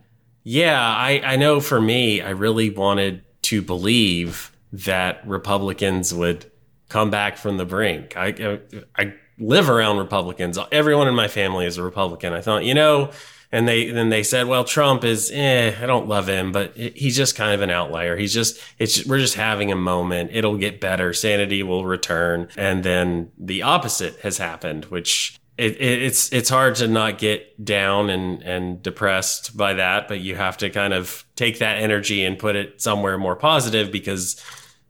yeah, 0.43 0.79
I, 0.79 1.21
I 1.23 1.35
know 1.37 1.59
for 1.59 1.81
me, 1.81 2.21
I 2.21 2.29
really 2.29 2.69
wanted 2.69 3.23
to 3.43 3.61
believe 3.61 4.51
that 4.71 5.25
Republicans 5.27 6.13
would 6.13 6.51
come 6.89 7.09
back 7.09 7.37
from 7.37 7.57
the 7.57 7.65
brink. 7.65 8.15
I 8.15 8.59
I 8.97 9.13
live 9.39 9.69
around 9.69 9.97
Republicans. 9.97 10.57
Everyone 10.71 11.07
in 11.07 11.15
my 11.15 11.27
family 11.27 11.65
is 11.65 11.77
a 11.77 11.83
Republican. 11.83 12.33
I 12.33 12.41
thought, 12.41 12.63
you 12.63 12.73
know, 12.73 13.11
and 13.51 13.67
they 13.67 13.89
then 13.91 14.09
they 14.09 14.23
said, 14.23 14.47
well, 14.47 14.63
Trump 14.63 15.03
is, 15.03 15.31
eh, 15.33 15.75
I 15.81 15.85
don't 15.85 16.07
love 16.07 16.27
him, 16.27 16.51
but 16.51 16.75
he's 16.75 17.15
just 17.15 17.35
kind 17.35 17.53
of 17.53 17.61
an 17.61 17.69
outlier. 17.69 18.15
He's 18.15 18.33
just, 18.33 18.59
it's 18.79 19.05
we're 19.05 19.19
just 19.19 19.35
having 19.35 19.71
a 19.71 19.75
moment. 19.75 20.31
It'll 20.33 20.57
get 20.57 20.81
better. 20.81 21.13
Sanity 21.13 21.63
will 21.63 21.85
return, 21.85 22.47
and 22.57 22.83
then 22.83 23.31
the 23.37 23.61
opposite 23.61 24.19
has 24.21 24.37
happened, 24.37 24.85
which. 24.85 25.37
It, 25.57 25.77
it, 25.77 26.01
it's 26.03 26.33
it's 26.33 26.49
hard 26.49 26.75
to 26.75 26.87
not 26.89 27.17
get 27.17 27.63
down 27.63 28.09
and, 28.09 28.43
and 28.43 28.83
depressed 28.83 29.55
by 29.55 29.75
that, 29.75 30.09
but 30.09 30.19
you 30.19 30.35
have 30.35 30.57
to 30.57 30.69
kind 30.69 30.93
of 30.93 31.23
take 31.37 31.59
that 31.59 31.77
energy 31.77 32.25
and 32.25 32.37
put 32.37 32.57
it 32.57 32.81
somewhere 32.81 33.17
more 33.17 33.37
positive 33.37 33.89
because 33.89 34.35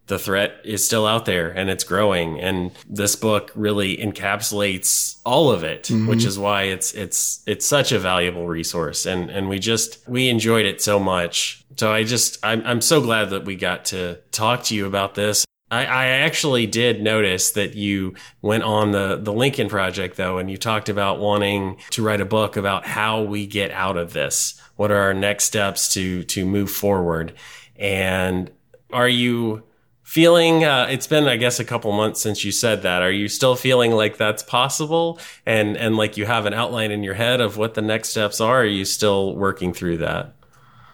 the 0.07 0.19
threat 0.19 0.59
is 0.63 0.85
still 0.85 1.05
out 1.05 1.25
there 1.25 1.49
and 1.49 1.69
it's 1.69 1.83
growing 1.83 2.39
and 2.39 2.71
this 2.89 3.15
book 3.15 3.51
really 3.55 3.97
encapsulates 3.97 5.19
all 5.25 5.51
of 5.51 5.63
it 5.63 5.83
mm-hmm. 5.83 6.07
which 6.07 6.25
is 6.25 6.37
why 6.37 6.63
it's 6.63 6.93
it's 6.93 7.41
it's 7.47 7.65
such 7.65 7.91
a 7.91 7.99
valuable 7.99 8.47
resource 8.47 9.05
and 9.05 9.29
and 9.29 9.49
we 9.49 9.59
just 9.59 10.07
we 10.07 10.29
enjoyed 10.29 10.65
it 10.65 10.81
so 10.81 10.99
much 10.99 11.63
so 11.77 11.91
i 11.91 12.03
just 12.03 12.37
i'm, 12.43 12.61
I'm 12.65 12.81
so 12.81 13.01
glad 13.01 13.31
that 13.31 13.45
we 13.45 13.55
got 13.55 13.85
to 13.85 14.19
talk 14.31 14.63
to 14.65 14.75
you 14.75 14.85
about 14.85 15.15
this 15.15 15.45
I, 15.71 15.85
I 15.85 16.05
actually 16.05 16.67
did 16.67 17.01
notice 17.01 17.51
that 17.51 17.73
you 17.73 18.13
went 18.43 18.63
on 18.63 18.91
the, 18.91 19.17
the 19.17 19.33
Lincoln 19.33 19.67
Project, 19.67 20.15
though, 20.15 20.37
and 20.37 20.49
you 20.49 20.57
talked 20.57 20.89
about 20.89 21.19
wanting 21.19 21.77
to 21.89 22.03
write 22.03 22.21
a 22.21 22.25
book 22.25 22.55
about 22.55 22.85
how 22.85 23.23
we 23.23 23.47
get 23.47 23.71
out 23.71 23.97
of 23.97 24.13
this. 24.13 24.61
What 24.75 24.91
are 24.91 24.97
our 24.97 25.13
next 25.13 25.45
steps 25.45 25.91
to 25.95 26.21
to 26.23 26.45
move 26.45 26.69
forward? 26.69 27.33
And 27.77 28.51
Are 28.93 29.09
you 29.09 29.63
feeling 30.05 30.63
uh, 30.63 30.87
it's 30.89 31.07
been 31.07 31.27
i 31.27 31.35
guess 31.35 31.59
a 31.59 31.65
couple 31.65 31.91
months 31.91 32.21
since 32.21 32.45
you 32.45 32.51
said 32.51 32.83
that. 32.83 33.01
Are 33.01 33.11
you 33.11 33.27
still 33.27 33.55
feeling 33.55 33.91
like 33.91 34.17
that's 34.17 34.43
possible? 34.43 35.19
And 35.45 35.75
and 35.75 35.97
like 35.97 36.15
you 36.15 36.25
have 36.25 36.45
an 36.45 36.53
outline 36.53 36.91
in 36.91 37.03
your 37.03 37.15
head 37.15 37.41
of 37.41 37.57
what 37.57 37.73
the 37.73 37.81
next 37.81 38.09
steps 38.09 38.39
are 38.39 38.61
are 38.61 38.65
you 38.65 38.85
still 38.85 39.35
working 39.35 39.73
through 39.73 39.97
that? 39.97 40.33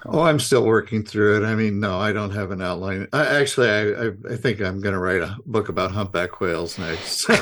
Oh 0.06 0.22
i'm 0.22 0.40
still 0.40 0.64
working 0.64 1.04
through 1.04 1.38
it. 1.38 1.46
I 1.46 1.56
mean 1.56 1.82
no 1.82 2.00
i 2.00 2.14
don't 2.14 2.32
have 2.32 2.52
an 2.52 2.62
outline. 2.62 3.06
I, 3.12 3.26
actually 3.26 3.70
I, 3.70 3.82
I, 4.06 4.12
I 4.32 4.38
think 4.38 4.62
i'm 4.62 4.80
going 4.80 4.94
to 4.94 5.00
write 5.00 5.22
a 5.22 5.36
book 5.46 5.68
about 5.68 5.92
humpback 5.92 6.40
whales 6.40 6.80
next. 6.80 7.28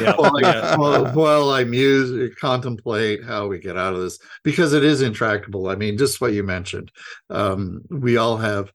Yeah, 0.00 0.16
while, 0.16 0.44
I, 0.44 0.76
while, 0.76 1.04
while 1.12 1.50
i 1.50 1.62
muse 1.62 2.34
contemplate 2.40 3.22
how 3.22 3.46
we 3.46 3.58
get 3.58 3.76
out 3.76 3.94
of 3.94 4.00
this 4.00 4.18
because 4.42 4.72
it 4.72 4.82
is 4.82 5.02
intractable. 5.02 5.68
I 5.68 5.76
mean 5.76 5.98
just 5.98 6.20
what 6.22 6.32
you 6.32 6.42
mentioned. 6.42 6.90
Um, 7.28 7.82
we 7.90 8.16
all 8.16 8.38
have 8.38 8.72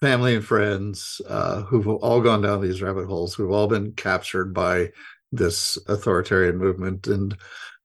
family 0.00 0.34
and 0.34 0.44
friends 0.44 1.20
uh, 1.28 1.62
who've 1.62 1.86
all 1.86 2.20
gone 2.20 2.42
down 2.42 2.60
these 2.60 2.82
rabbit 2.82 3.06
holes, 3.06 3.34
who've 3.34 3.50
all 3.50 3.66
been 3.66 3.92
captured 3.92 4.54
by 4.54 4.90
this 5.32 5.78
authoritarian 5.86 6.56
movement 6.56 7.06
and 7.06 7.36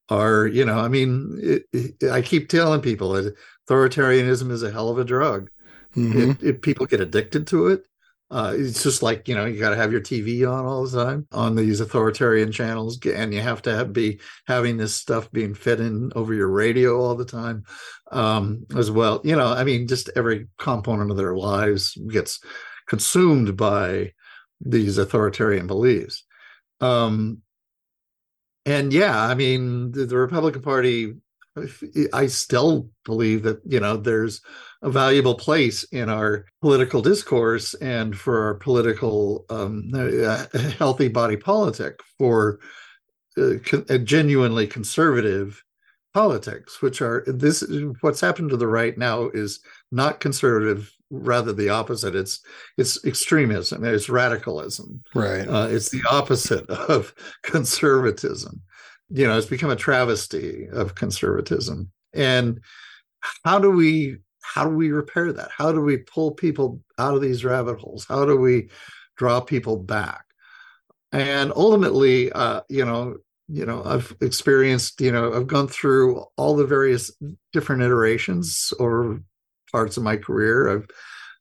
are, 0.10 0.48
you 0.48 0.66
know, 0.66 0.80
I 0.80 0.88
mean, 0.88 1.40
it, 1.42 1.64
it, 1.74 2.12
I 2.12 2.22
keep 2.22 2.50
telling 2.50 2.82
people 2.82 3.10
that 3.14 3.36
authoritarianism 3.68 4.52
is 4.52 4.64
a 4.64 4.72
hell 4.72 4.90
of 4.90 5.00
a 5.00 5.04
drug. 5.04 5.50
Mm-hmm. 5.96 6.46
If 6.46 6.62
people 6.62 6.86
get 6.86 7.02
addicted 7.02 7.48
to 7.48 7.68
it, 7.68 7.86
uh, 8.32 8.54
it's 8.56 8.82
just 8.82 9.04
like 9.04 9.28
you 9.28 9.36
know 9.36 9.46
you 9.46 9.60
got 9.60 9.70
to 9.70 9.76
have 9.76 9.92
your 9.92 10.02
TV 10.02 10.50
on 10.50 10.66
all 10.66 10.86
the 10.86 11.04
time 11.04 11.28
on 11.32 11.56
these 11.56 11.80
authoritarian 11.80 12.52
channels, 12.52 13.00
and 13.06 13.34
you 13.34 13.42
have 13.42 13.62
to 13.64 13.76
have, 13.76 13.94
be 13.94 14.20
having 14.48 14.78
this 14.78 14.96
stuff 14.96 15.32
being 15.32 15.54
fed 15.54 15.80
in 15.80 16.12
over 16.16 16.34
your 16.34 16.50
radio 16.50 17.00
all 17.00 17.16
the 17.16 17.26
time 17.26 17.64
um, 18.12 18.66
as 18.76 18.90
well. 18.90 19.22
You 19.24 19.36
know, 19.36 19.48
I 19.48 19.64
mean, 19.64 19.88
just 19.88 20.10
every 20.16 20.48
component 20.58 21.12
of 21.12 21.18
their 21.18 21.36
lives 21.36 21.96
gets 22.10 22.40
consumed 22.88 23.56
by 23.56 24.14
these 24.60 24.98
authoritarian 24.98 25.68
beliefs. 25.68 26.24
Um, 26.82 27.42
and 28.66 28.92
yeah, 28.92 29.20
I 29.22 29.36
mean, 29.36 29.92
the, 29.92 30.06
the 30.06 30.18
Republican 30.18 30.64
Party 30.64 31.14
I 32.14 32.28
still 32.28 32.90
believe 33.06 33.44
that 33.44 33.62
you 33.66 33.80
know 33.80 33.96
there's 33.96 34.42
a 34.82 34.90
valuable 34.90 35.36
place 35.36 35.84
in 35.84 36.10
our 36.10 36.46
political 36.62 37.02
discourse 37.02 37.74
and 37.76 38.18
for 38.18 38.46
our 38.46 38.56
political 38.56 39.46
um, 39.50 39.92
uh, 39.96 40.46
healthy 40.78 41.08
body 41.08 41.38
politic 41.38 42.00
for 42.18 42.60
uh, 43.38 43.98
genuinely 44.04 44.68
conservative 44.68 45.64
politics, 46.14 46.82
which 46.82 47.02
are 47.02 47.24
this 47.26 47.64
what's 48.02 48.22
happened 48.22 48.50
to 48.50 48.58
the 48.58 48.68
right 48.68 48.98
now 48.98 49.30
is 49.34 49.62
not 49.92 50.20
conservative, 50.20 50.92
rather 51.10 51.54
the 51.54 51.70
opposite. 51.70 52.16
It's 52.16 52.42
it's 52.78 53.04
extremism, 53.06 53.86
it's 53.86 54.10
radicalism. 54.10 55.04
Right. 55.14 55.48
Uh, 55.48 55.68
it's 55.70 55.90
the 55.90 56.04
opposite 56.10 56.70
of 56.70 57.14
conservatism 57.44 58.62
you 59.10 59.28
know 59.28 59.38
it's 59.38 59.48
become 59.48 59.70
a 59.70 59.76
travesty 59.76 60.68
of 60.72 60.96
conservatism. 60.96 61.92
And 62.14 62.60
how 63.44 63.60
do 63.60 63.72
we 63.72 64.18
how 64.42 64.66
do 64.66 64.76
we 64.76 64.92
repair 64.92 65.34
that? 65.34 65.50
How 65.56 65.72
do 65.72 65.82
we 65.82 65.98
pull 65.98 66.32
people 66.32 66.82
out 66.98 67.16
of 67.16 67.22
these 67.22 67.44
rabbit 67.44 67.80
holes? 67.80 68.06
How 68.08 68.26
do 68.26 68.38
we 68.38 68.70
draw 69.18 69.40
people 69.42 69.78
back? 69.78 70.26
And 71.12 71.52
ultimately 71.56 72.32
uh, 72.32 72.62
you 72.70 72.86
know 72.86 73.18
you 73.48 73.64
know 73.64 73.84
i've 73.86 74.16
experienced 74.22 75.00
you 75.00 75.12
know 75.12 75.32
i've 75.32 75.46
gone 75.46 75.68
through 75.68 76.26
all 76.36 76.56
the 76.56 76.66
various 76.66 77.12
different 77.54 77.84
iterations 77.84 78.74
or 78.80 79.20
parts 79.72 79.98
of 79.98 80.04
my 80.04 80.16
career. 80.16 80.70
I've 80.70 80.88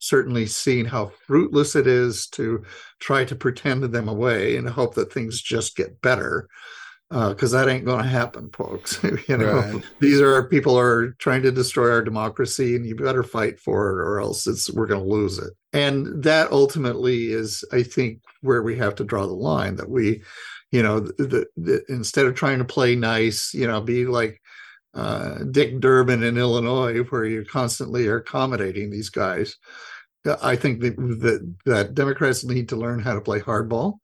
certainly 0.01 0.47
seen 0.47 0.85
how 0.85 1.13
fruitless 1.27 1.77
it 1.77 1.87
is 1.87 2.27
to 2.29 2.65
try 2.99 3.25
to 3.25 3.37
pretend 3.37 3.85
them 3.85 4.09
away 4.09 4.57
and 4.57 4.69
hope 4.69 4.97
that 4.97 5.13
things 5.13 5.41
just 5.41 5.77
get 5.77 6.03
better 6.03 6.49
because 7.15 7.55
uh, 7.55 7.59
that 7.59 7.71
ain't 7.71 7.85
going 7.85 8.03
to 8.03 8.09
happen, 8.09 8.51
folks. 8.51 9.01
you 9.29 9.37
know, 9.37 9.61
right. 9.61 9.85
these 10.01 10.21
are 10.21 10.49
people 10.49 10.77
are 10.77 11.13
trying 11.21 11.43
to 11.43 11.53
destroy 11.53 11.89
our 11.89 12.03
democracy, 12.03 12.75
and 12.75 12.85
you 12.85 12.97
better 12.97 13.23
fight 13.23 13.61
for 13.61 13.91
it, 13.91 14.03
or 14.03 14.19
else 14.19 14.49
it's 14.49 14.69
we're 14.73 14.89
going 14.89 15.03
to 15.03 15.09
lose 15.09 15.39
it. 15.39 15.53
And 15.73 16.25
that 16.25 16.51
ultimately 16.51 17.31
is, 17.31 17.65
I 17.73 17.85
think, 17.85 18.21
where 18.41 18.65
we 18.65 18.77
have 18.79 18.97
to 18.97 19.05
draw 19.05 19.29
the 19.29 19.33
line. 19.33 19.77
That 19.77 19.89
we, 19.89 20.23
you 20.73 20.83
know, 20.83 20.99
the, 20.99 21.47
the, 21.57 21.85
instead 21.89 22.27
of 22.27 22.35
trying 22.35 22.59
to 22.59 22.65
play 22.65 22.97
nice, 22.97 23.55
you 23.55 23.69
know, 23.69 23.81
be 23.81 24.07
like 24.07 24.41
uh, 24.95 25.39
Dick 25.53 25.79
Durbin 25.79 26.25
in 26.25 26.37
Illinois, 26.37 26.99
where 27.05 27.27
you 27.27 27.45
constantly 27.45 28.09
are 28.09 28.17
accommodating 28.17 28.91
these 28.91 29.11
guys. 29.11 29.57
I 30.43 30.57
think 30.57 30.81
that, 30.81 30.97
that, 30.97 31.55
that 31.67 31.95
Democrats 31.95 32.43
need 32.45 32.71
to 32.71 32.77
learn 32.77 32.99
how 32.99 33.15
to 33.15 33.21
play 33.21 33.39
hardball 33.39 33.99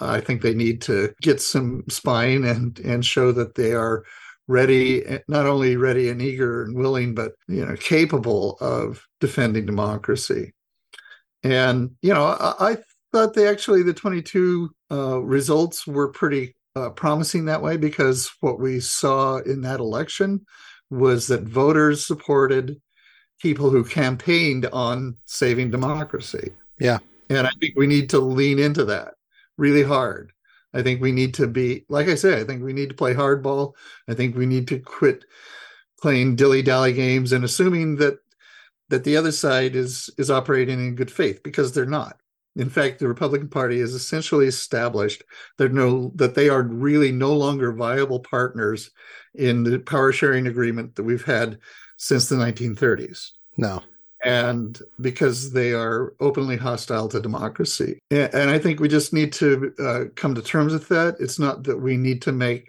I 0.00 0.20
think 0.20 0.42
they 0.42 0.54
need 0.54 0.82
to 0.82 1.14
get 1.22 1.40
some 1.40 1.84
spine 1.88 2.44
and 2.44 2.78
and 2.80 3.04
show 3.04 3.32
that 3.32 3.54
they 3.54 3.72
are 3.72 4.04
ready, 4.48 5.04
not 5.26 5.46
only 5.46 5.76
ready 5.76 6.08
and 6.08 6.22
eager 6.22 6.62
and 6.62 6.76
willing, 6.76 7.14
but 7.14 7.32
you 7.48 7.64
know 7.64 7.76
capable 7.76 8.56
of 8.60 9.02
defending 9.20 9.66
democracy. 9.66 10.52
And 11.42 11.92
you 12.02 12.12
know, 12.12 12.24
I, 12.24 12.72
I 12.72 12.76
thought 13.12 13.34
they 13.34 13.48
actually 13.48 13.82
the 13.82 13.94
22 13.94 14.70
uh, 14.90 15.20
results 15.20 15.86
were 15.86 16.08
pretty 16.08 16.54
uh, 16.74 16.90
promising 16.90 17.46
that 17.46 17.62
way 17.62 17.76
because 17.76 18.30
what 18.40 18.60
we 18.60 18.80
saw 18.80 19.38
in 19.38 19.62
that 19.62 19.80
election 19.80 20.44
was 20.90 21.26
that 21.26 21.42
voters 21.42 22.06
supported 22.06 22.80
people 23.40 23.70
who 23.70 23.84
campaigned 23.84 24.66
on 24.66 25.16
saving 25.24 25.70
democracy. 25.70 26.52
Yeah. 26.78 26.98
And 27.28 27.46
I 27.46 27.50
think 27.60 27.74
we 27.76 27.86
need 27.86 28.10
to 28.10 28.20
lean 28.20 28.58
into 28.58 28.84
that 28.84 29.14
really 29.56 29.82
hard. 29.82 30.32
I 30.74 30.82
think 30.82 31.00
we 31.00 31.12
need 31.12 31.34
to 31.34 31.46
be, 31.46 31.84
like 31.88 32.08
I 32.08 32.14
say, 32.14 32.40
I 32.40 32.44
think 32.44 32.62
we 32.62 32.72
need 32.72 32.90
to 32.90 32.94
play 32.94 33.14
hardball. 33.14 33.72
I 34.08 34.14
think 34.14 34.36
we 34.36 34.46
need 34.46 34.68
to 34.68 34.78
quit 34.78 35.24
playing 36.00 36.36
dilly 36.36 36.62
dally 36.62 36.92
games 36.92 37.32
and 37.32 37.44
assuming 37.44 37.96
that 37.96 38.18
that 38.88 39.02
the 39.02 39.16
other 39.16 39.32
side 39.32 39.74
is 39.74 40.10
is 40.18 40.30
operating 40.30 40.78
in 40.78 40.94
good 40.94 41.10
faith 41.10 41.42
because 41.42 41.72
they're 41.72 41.86
not. 41.86 42.18
In 42.56 42.70
fact, 42.70 42.98
the 42.98 43.08
Republican 43.08 43.48
Party 43.48 43.80
has 43.80 43.94
essentially 43.94 44.46
established 44.46 45.22
that 45.58 45.72
no 45.72 46.12
that 46.14 46.34
they 46.34 46.48
are 46.48 46.62
really 46.62 47.10
no 47.10 47.32
longer 47.32 47.72
viable 47.72 48.20
partners 48.20 48.90
in 49.34 49.62
the 49.62 49.78
power 49.78 50.12
sharing 50.12 50.46
agreement 50.46 50.94
that 50.96 51.04
we've 51.04 51.24
had 51.24 51.58
since 51.96 52.28
the 52.28 52.36
1930s. 52.36 53.30
No 53.56 53.82
and 54.26 54.82
because 55.00 55.52
they 55.52 55.72
are 55.72 56.12
openly 56.18 56.56
hostile 56.56 57.08
to 57.08 57.20
democracy. 57.20 58.00
And, 58.10 58.50
I 58.50 58.58
think 58.58 58.80
we 58.80 58.88
just 58.88 59.12
need 59.12 59.32
to 59.34 59.72
uh, 59.78 60.04
come 60.16 60.34
to 60.34 60.42
terms 60.42 60.72
with 60.72 60.88
that. 60.88 61.16
It's 61.20 61.38
not 61.38 61.62
that 61.64 61.78
we 61.78 61.96
need 61.96 62.22
to 62.22 62.32
make 62.32 62.68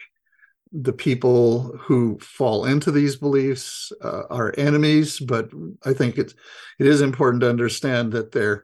the 0.72 0.94
people 0.94 1.76
who 1.80 2.20
fall 2.20 2.66
into 2.66 2.92
these 2.92 3.16
beliefs 3.16 3.92
uh, 4.04 4.24
our 4.30 4.54
enemies, 4.58 5.20
but 5.20 5.50
I 5.84 5.94
think 5.94 6.18
it's 6.18 6.36
it 6.78 6.86
is 6.86 7.02
important 7.02 7.42
to 7.42 7.50
understand 7.50 8.12
that 8.12 8.32
they're 8.32 8.64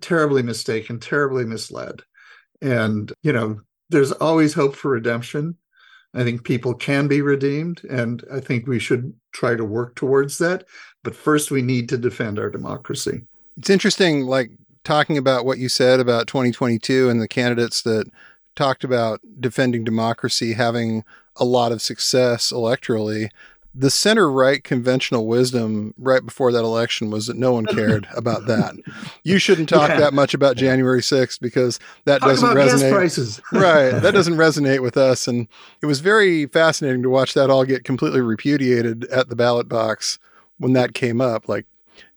terribly 0.00 0.42
mistaken, 0.42 0.98
terribly 0.98 1.44
misled, 1.44 2.02
and 2.60 3.12
you 3.22 3.32
know 3.32 3.60
there's 3.90 4.12
always 4.12 4.54
hope 4.54 4.74
for 4.74 4.90
redemption. 4.90 5.56
I 6.14 6.24
think 6.24 6.44
people 6.44 6.74
can 6.74 7.06
be 7.06 7.22
redeemed, 7.22 7.82
and 7.88 8.24
I 8.32 8.40
think 8.40 8.66
we 8.66 8.78
should 8.78 9.14
try 9.32 9.54
to 9.54 9.64
work 9.64 9.94
towards 9.94 10.38
that. 10.38 10.64
But 11.02 11.16
first, 11.16 11.50
we 11.50 11.62
need 11.62 11.88
to 11.88 11.98
defend 11.98 12.38
our 12.38 12.50
democracy. 12.50 13.22
It's 13.56 13.70
interesting, 13.70 14.26
like 14.26 14.50
talking 14.84 15.18
about 15.18 15.44
what 15.44 15.58
you 15.58 15.68
said 15.68 16.00
about 16.00 16.26
2022 16.26 17.08
and 17.08 17.20
the 17.20 17.28
candidates 17.28 17.82
that 17.82 18.10
talked 18.54 18.84
about 18.84 19.20
defending 19.40 19.84
democracy 19.84 20.52
having 20.52 21.04
a 21.36 21.44
lot 21.44 21.72
of 21.72 21.80
success 21.80 22.52
electorally. 22.52 23.30
The 23.74 23.90
center 23.90 24.30
right 24.30 24.62
conventional 24.62 25.26
wisdom 25.26 25.94
right 25.96 26.22
before 26.22 26.52
that 26.52 26.62
election 26.62 27.10
was 27.10 27.26
that 27.26 27.38
no 27.38 27.52
one 27.52 27.64
cared 27.74 28.06
about 28.14 28.46
that. 28.46 28.74
You 29.22 29.38
shouldn't 29.38 29.70
talk 29.70 29.88
yeah. 29.88 30.00
that 30.00 30.12
much 30.12 30.34
about 30.34 30.58
January 30.58 31.00
6th 31.00 31.40
because 31.40 31.80
that 32.04 32.20
talk 32.20 32.28
doesn't 32.28 32.50
resonate. 32.50 33.40
right. 33.52 33.98
That 33.98 34.12
doesn't 34.12 34.34
resonate 34.34 34.82
with 34.82 34.98
us. 34.98 35.26
And 35.26 35.48
it 35.80 35.86
was 35.86 36.00
very 36.00 36.44
fascinating 36.46 37.02
to 37.02 37.08
watch 37.08 37.32
that 37.32 37.48
all 37.48 37.64
get 37.64 37.84
completely 37.84 38.20
repudiated 38.20 39.04
at 39.06 39.30
the 39.30 39.36
ballot 39.36 39.70
box 39.70 40.18
when 40.62 40.72
that 40.74 40.94
came 40.94 41.20
up, 41.20 41.48
like, 41.48 41.66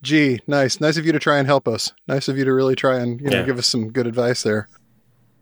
gee, 0.01 0.39
nice, 0.47 0.79
nice 0.79 0.97
of 0.97 1.05
you 1.05 1.11
to 1.11 1.19
try 1.19 1.37
and 1.37 1.47
help 1.47 1.67
us. 1.67 1.91
Nice 2.07 2.27
of 2.27 2.37
you 2.37 2.45
to 2.45 2.53
really 2.53 2.75
try 2.75 2.99
and 2.99 3.19
you 3.19 3.29
know 3.29 3.39
yeah. 3.39 3.45
give 3.45 3.57
us 3.57 3.67
some 3.67 3.91
good 3.91 4.07
advice 4.07 4.43
there. 4.43 4.69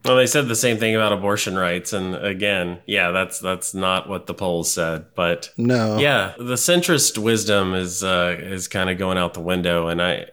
Well, 0.05 0.17
they 0.17 0.27
said 0.27 0.47
the 0.47 0.55
same 0.55 0.77
thing 0.77 0.95
about 0.95 1.13
abortion 1.13 1.55
rights, 1.55 1.93
and 1.93 2.15
again, 2.15 2.79
yeah, 2.85 3.11
that's 3.11 3.39
that's 3.39 3.73
not 3.73 4.09
what 4.09 4.25
the 4.25 4.33
polls 4.33 4.71
said. 4.71 5.05
But 5.15 5.49
no, 5.57 5.97
yeah, 5.97 6.33
the 6.37 6.55
centrist 6.55 7.17
wisdom 7.17 7.73
is 7.73 8.03
uh, 8.03 8.37
is 8.39 8.67
kind 8.67 8.89
of 8.89 8.97
going 8.97 9.17
out 9.17 9.33
the 9.33 9.39
window, 9.39 9.87
and 9.87 10.01
I 10.01 10.27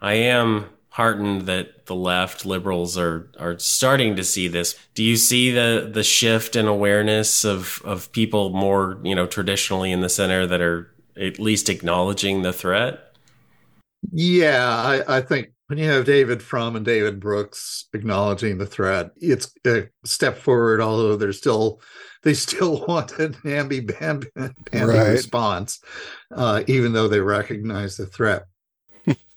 I 0.00 0.14
am 0.14 0.66
heartened 0.90 1.42
that 1.42 1.86
the 1.86 1.94
left 1.94 2.44
liberals 2.44 2.98
are 2.98 3.30
are 3.38 3.58
starting 3.58 4.16
to 4.16 4.24
see 4.24 4.46
this. 4.48 4.78
Do 4.94 5.02
you 5.02 5.16
see 5.16 5.50
the 5.50 5.88
the 5.92 6.04
shift 6.04 6.54
in 6.54 6.66
awareness 6.66 7.44
of 7.44 7.82
of 7.84 8.12
people 8.12 8.50
more 8.50 9.00
you 9.02 9.14
know 9.14 9.26
traditionally 9.26 9.90
in 9.90 10.00
the 10.00 10.08
center 10.08 10.46
that 10.46 10.60
are 10.60 10.92
at 11.18 11.38
least 11.38 11.68
acknowledging 11.68 12.42
the 12.42 12.52
threat? 12.52 13.12
Yeah, 14.12 14.68
I, 14.68 15.18
I 15.18 15.20
think 15.20 15.50
when 15.66 15.78
you 15.78 15.88
have 15.88 16.04
David 16.04 16.42
Frum 16.42 16.76
and 16.76 16.84
David 16.84 17.20
Brooks 17.20 17.86
acknowledging 17.92 18.58
the 18.58 18.66
threat, 18.66 19.10
it's 19.16 19.52
a 19.66 19.88
step 20.04 20.38
forward. 20.38 20.80
Although 20.80 21.16
they're 21.16 21.32
still, 21.32 21.80
they 22.22 22.34
still 22.34 22.84
want 22.88 23.18
an 23.18 23.36
namby 23.44 23.80
bamby 23.80 24.30
right. 24.72 25.08
response, 25.08 25.80
uh, 26.34 26.62
even 26.66 26.92
though 26.92 27.08
they 27.08 27.20
recognize 27.20 27.96
the 27.96 28.06
threat. 28.06 28.46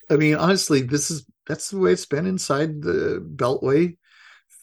I 0.09 0.15
mean, 0.15 0.35
honestly, 0.35 0.81
this 0.81 1.11
is 1.11 1.25
that's 1.47 1.69
the 1.69 1.79
way 1.79 1.91
it's 1.91 2.05
been 2.05 2.25
inside 2.25 2.81
the 2.81 3.25
Beltway 3.35 3.97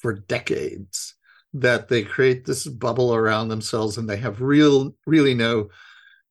for 0.00 0.14
decades. 0.14 1.14
That 1.54 1.88
they 1.88 2.02
create 2.02 2.44
this 2.44 2.66
bubble 2.66 3.14
around 3.14 3.48
themselves, 3.48 3.96
and 3.96 4.08
they 4.08 4.18
have 4.18 4.42
real, 4.42 4.94
really 5.06 5.32
no 5.32 5.70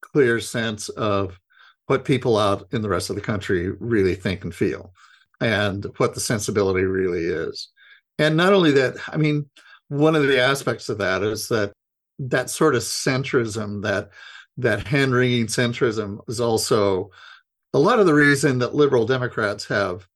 clear 0.02 0.40
sense 0.40 0.90
of 0.90 1.40
what 1.88 2.06
people 2.06 2.38
out 2.38 2.68
in 2.72 2.82
the 2.82 2.90
rest 2.90 3.10
of 3.10 3.16
the 3.16 3.22
country 3.22 3.72
really 3.80 4.16
think 4.16 4.44
and 4.44 4.54
feel 4.54 4.94
and 5.40 5.86
what 5.98 6.14
the 6.14 6.20
sensibility 6.20 6.84
really 6.84 7.26
is. 7.26 7.70
And 8.20 8.36
not 8.36 8.54
only 8.54 8.72
that, 8.72 8.98
I 9.08 9.18
mean, 9.18 9.50
one 9.90 10.16
of 10.16 10.28
the 10.28 10.42
aspects 10.42 10.90
of 10.90 10.98
that 10.98 11.24
is 11.24 11.48
that 11.50 11.72
that 12.20 12.50
sort 12.50 12.76
of 12.76 12.82
centrism, 12.82 13.84
that 13.84 14.10
that 14.58 14.88
hand 14.88 15.14
wringing 15.14 15.46
centrism, 15.46 16.20
is 16.28 16.42
also 16.42 17.12
a 17.74 17.80
lot 17.80 18.00
of 18.00 18.06
the 18.06 18.14
reason 18.14 18.60
that 18.60 18.76
liberal 18.76 19.06
Democrats 19.06 19.66
have 19.66 20.08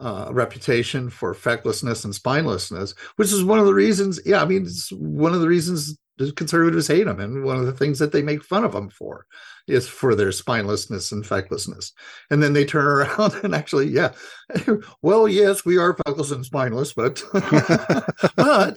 uh, 0.00 0.26
a 0.28 0.32
reputation 0.32 1.10
for 1.10 1.34
fecklessness 1.34 2.04
and 2.04 2.14
spinelessness, 2.14 2.94
which 3.16 3.32
is 3.32 3.44
one 3.44 3.58
of 3.58 3.66
the 3.66 3.74
reasons. 3.74 4.18
Yeah, 4.24 4.42
I 4.42 4.46
mean, 4.46 4.62
it's 4.62 4.90
one 4.92 5.34
of 5.34 5.40
the 5.40 5.48
reasons 5.48 5.96
conservatives 6.30 6.88
hate 6.88 7.04
them, 7.04 7.20
and 7.20 7.44
one 7.44 7.56
of 7.56 7.66
the 7.66 7.72
things 7.72 7.98
that 7.98 8.12
they 8.12 8.22
make 8.22 8.44
fun 8.44 8.64
of 8.64 8.72
them 8.72 8.88
for 8.88 9.26
is 9.68 9.88
for 9.88 10.14
their 10.14 10.30
spinelessness 10.30 11.12
and 11.12 11.24
fecklessness. 11.24 11.92
And 12.30 12.42
then 12.42 12.52
they 12.52 12.64
turn 12.64 12.84
around 12.86 13.34
and 13.42 13.54
actually, 13.54 13.88
yeah, 13.88 14.12
well, 15.02 15.28
yes, 15.28 15.64
we 15.64 15.78
are 15.78 15.96
feckless 16.04 16.30
and 16.30 16.44
spineless, 16.44 16.92
but 16.92 17.22
but, 17.32 18.76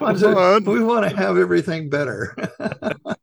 but 0.00 0.66
we 0.66 0.82
want 0.82 1.08
to 1.08 1.16
have 1.16 1.36
everything 1.36 1.88
better. 1.88 2.34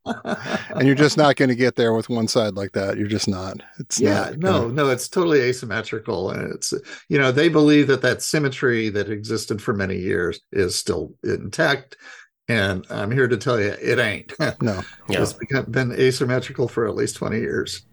and 0.06 0.86
you're 0.86 0.95
just 0.95 1.18
not 1.18 1.36
going 1.36 1.49
to 1.49 1.56
get 1.56 1.76
there 1.76 1.93
with 1.93 2.10
one 2.10 2.28
side 2.28 2.56
like 2.56 2.74
that. 2.74 2.97
You're 2.97 3.08
just 3.08 3.28
not. 3.28 3.58
It's 3.80 3.99
yeah, 3.99 4.32
not, 4.32 4.38
no, 4.38 4.68
no, 4.70 4.89
it's 4.89 5.08
totally 5.08 5.41
asymmetrical, 5.41 6.30
and 6.30 6.54
it's 6.54 6.74
you 7.10 7.18
know 7.18 7.32
they 7.32 7.49
believe 7.49 7.88
that 7.88 8.01
that 8.01 8.22
symmetry 8.22 8.89
that 8.89 9.10
existed 9.10 9.62
for 9.62 9.74
many 9.74 9.97
years 9.97 10.39
is 10.51 10.76
still 10.76 11.14
intact 11.24 11.97
and 12.48 12.86
I'm 12.89 13.12
here 13.12 13.28
to 13.28 13.38
tell 13.38 13.60
you, 13.60 13.76
it 13.82 14.00
ain't. 14.00 14.34
No, 14.62 14.82
it's 15.10 15.34
become, 15.34 15.66
been 15.66 15.91
asymmetrical 15.91 16.68
for 16.68 16.88
at 16.88 16.96
least 16.96 17.16
20 17.16 17.39
years. 17.39 17.84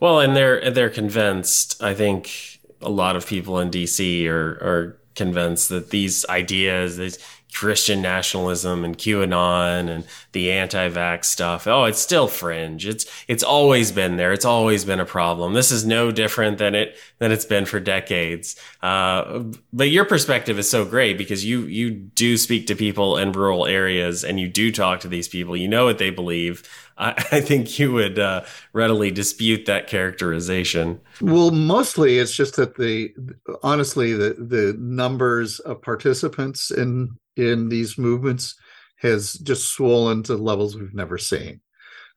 Well, 0.00 0.20
and 0.20 0.34
they're 0.34 0.70
they're 0.70 0.90
convinced. 0.90 1.82
I 1.82 1.94
think 1.94 2.58
a 2.80 2.90
lot 2.90 3.16
of 3.16 3.26
people 3.26 3.58
in 3.60 3.70
DC 3.70 4.26
are 4.28 4.50
are 4.60 5.00
convinced 5.14 5.68
that 5.68 5.90
these 5.90 6.24
ideas, 6.28 6.96
these 6.96 7.18
Christian 7.52 8.02
nationalism 8.02 8.84
and 8.84 8.96
QAnon 8.96 9.88
and 9.88 10.04
the 10.32 10.52
anti-vax 10.52 11.24
stuff. 11.24 11.66
Oh, 11.66 11.84
it's 11.84 11.98
still 11.98 12.28
fringe. 12.28 12.86
It's 12.86 13.06
it's 13.26 13.42
always 13.42 13.90
been 13.90 14.16
there. 14.16 14.32
It's 14.32 14.44
always 14.44 14.84
been 14.84 15.00
a 15.00 15.06
problem. 15.06 15.54
This 15.54 15.70
is 15.70 15.84
no 15.84 16.12
different 16.12 16.58
than 16.58 16.74
it 16.74 16.96
than 17.18 17.32
it's 17.32 17.44
been 17.44 17.64
for 17.64 17.80
decades. 17.80 18.56
Uh, 18.82 19.44
but 19.72 19.90
your 19.90 20.04
perspective 20.04 20.58
is 20.58 20.70
so 20.70 20.84
great 20.84 21.18
because 21.18 21.44
you 21.44 21.62
you 21.62 21.90
do 21.90 22.36
speak 22.36 22.66
to 22.66 22.76
people 22.76 23.16
in 23.16 23.32
rural 23.32 23.66
areas 23.66 24.24
and 24.24 24.38
you 24.38 24.48
do 24.48 24.70
talk 24.70 25.00
to 25.00 25.08
these 25.08 25.28
people. 25.28 25.56
You 25.56 25.68
know 25.68 25.84
what 25.86 25.98
they 25.98 26.10
believe. 26.10 26.62
I, 26.98 27.10
I 27.32 27.40
think 27.40 27.78
you 27.78 27.92
would 27.92 28.18
uh, 28.18 28.44
readily 28.72 29.10
dispute 29.10 29.66
that 29.66 29.86
characterization. 29.86 31.00
Well, 31.20 31.50
mostly 31.50 32.18
it's 32.18 32.34
just 32.34 32.56
that 32.56 32.76
the 32.76 33.14
honestly 33.62 34.12
the 34.12 34.34
the 34.38 34.76
numbers 34.78 35.60
of 35.60 35.82
participants 35.82 36.70
in 36.70 37.16
in 37.36 37.68
these 37.68 37.96
movements 37.96 38.56
has 38.96 39.34
just 39.34 39.72
swollen 39.72 40.24
to 40.24 40.34
levels 40.34 40.76
we've 40.76 40.94
never 40.94 41.18
seen. 41.18 41.60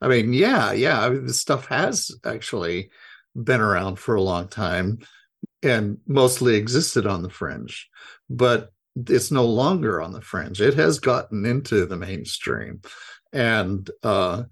I 0.00 0.08
mean, 0.08 0.32
yeah, 0.32 0.72
yeah, 0.72 1.00
I 1.00 1.10
mean, 1.10 1.26
this 1.26 1.40
stuff 1.40 1.66
has 1.66 2.10
actually 2.24 2.90
been 3.36 3.60
around 3.60 4.00
for 4.00 4.16
a 4.16 4.22
long 4.22 4.48
time 4.48 4.98
and 5.62 5.98
mostly 6.08 6.56
existed 6.56 7.06
on 7.06 7.22
the 7.22 7.30
fringe, 7.30 7.88
but 8.28 8.72
it's 8.96 9.30
no 9.30 9.44
longer 9.44 10.02
on 10.02 10.12
the 10.12 10.20
fringe. 10.20 10.60
It 10.60 10.74
has 10.74 10.98
gotten 10.98 11.46
into 11.46 11.86
the 11.86 11.96
mainstream, 11.96 12.82
and 13.32 13.88
uh, 14.02 14.42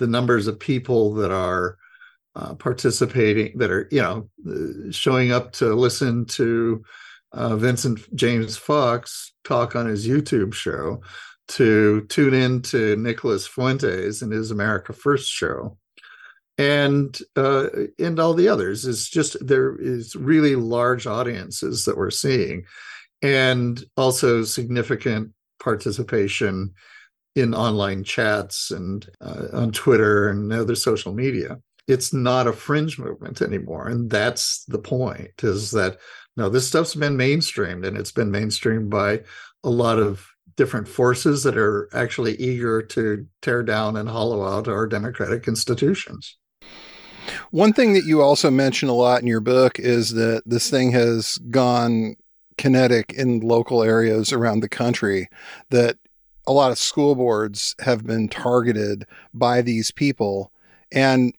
the 0.00 0.08
numbers 0.08 0.48
of 0.48 0.58
people 0.58 1.14
that 1.14 1.30
are 1.30 1.76
uh, 2.34 2.54
participating, 2.54 3.56
that 3.58 3.70
are 3.70 3.86
you 3.92 4.00
know 4.00 4.28
showing 4.90 5.30
up 5.30 5.52
to 5.52 5.74
listen 5.74 6.24
to 6.24 6.82
uh, 7.32 7.54
Vincent 7.56 8.00
James 8.16 8.56
Foxx 8.56 9.32
talk 9.44 9.76
on 9.76 9.86
his 9.86 10.08
YouTube 10.08 10.54
show, 10.54 11.02
to 11.48 12.06
tune 12.08 12.34
in 12.34 12.62
to 12.62 12.96
Nicholas 12.96 13.46
Fuentes 13.46 14.22
and 14.22 14.32
his 14.32 14.50
America 14.50 14.92
First 14.92 15.28
show, 15.28 15.76
and 16.56 17.16
uh, 17.36 17.66
and 17.98 18.18
all 18.18 18.34
the 18.34 18.48
others. 18.48 18.86
It's 18.86 19.08
just 19.08 19.36
there 19.46 19.76
is 19.78 20.16
really 20.16 20.56
large 20.56 21.06
audiences 21.06 21.84
that 21.84 21.98
we're 21.98 22.10
seeing, 22.10 22.64
and 23.20 23.84
also 23.98 24.44
significant 24.44 25.32
participation 25.62 26.72
in 27.34 27.54
online 27.54 28.04
chats 28.04 28.70
and 28.70 29.08
uh, 29.20 29.46
on 29.52 29.72
Twitter 29.72 30.28
and 30.28 30.52
other 30.52 30.74
social 30.74 31.12
media. 31.12 31.58
It's 31.86 32.12
not 32.12 32.46
a 32.46 32.52
fringe 32.52 32.98
movement 32.98 33.42
anymore, 33.42 33.88
and 33.88 34.10
that's 34.10 34.64
the 34.66 34.78
point: 34.78 35.42
is 35.42 35.70
that 35.72 35.98
no, 36.36 36.48
this 36.48 36.68
stuff's 36.68 36.94
been 36.94 37.16
mainstreamed, 37.16 37.86
and 37.86 37.96
it's 37.96 38.12
been 38.12 38.30
mainstreamed 38.30 38.90
by 38.90 39.22
a 39.64 39.70
lot 39.70 39.98
of 39.98 40.26
different 40.56 40.88
forces 40.88 41.42
that 41.42 41.56
are 41.56 41.88
actually 41.94 42.34
eager 42.36 42.82
to 42.82 43.26
tear 43.42 43.62
down 43.62 43.96
and 43.96 44.08
hollow 44.08 44.44
out 44.44 44.68
our 44.68 44.86
democratic 44.86 45.48
institutions. 45.48 46.36
One 47.50 47.72
thing 47.72 47.94
that 47.94 48.04
you 48.04 48.22
also 48.22 48.50
mention 48.50 48.88
a 48.88 48.94
lot 48.94 49.22
in 49.22 49.26
your 49.26 49.40
book 49.40 49.78
is 49.78 50.12
that 50.14 50.42
this 50.46 50.68
thing 50.70 50.92
has 50.92 51.38
gone 51.50 52.16
kinetic 52.58 53.12
in 53.12 53.40
local 53.40 53.82
areas 53.82 54.32
around 54.32 54.60
the 54.60 54.68
country, 54.68 55.28
that 55.70 55.96
a 56.46 56.52
lot 56.52 56.70
of 56.70 56.78
school 56.78 57.14
boards 57.14 57.74
have 57.80 58.06
been 58.06 58.28
targeted 58.28 59.06
by 59.34 59.62
these 59.62 59.90
people. 59.90 60.50
And 60.92 61.34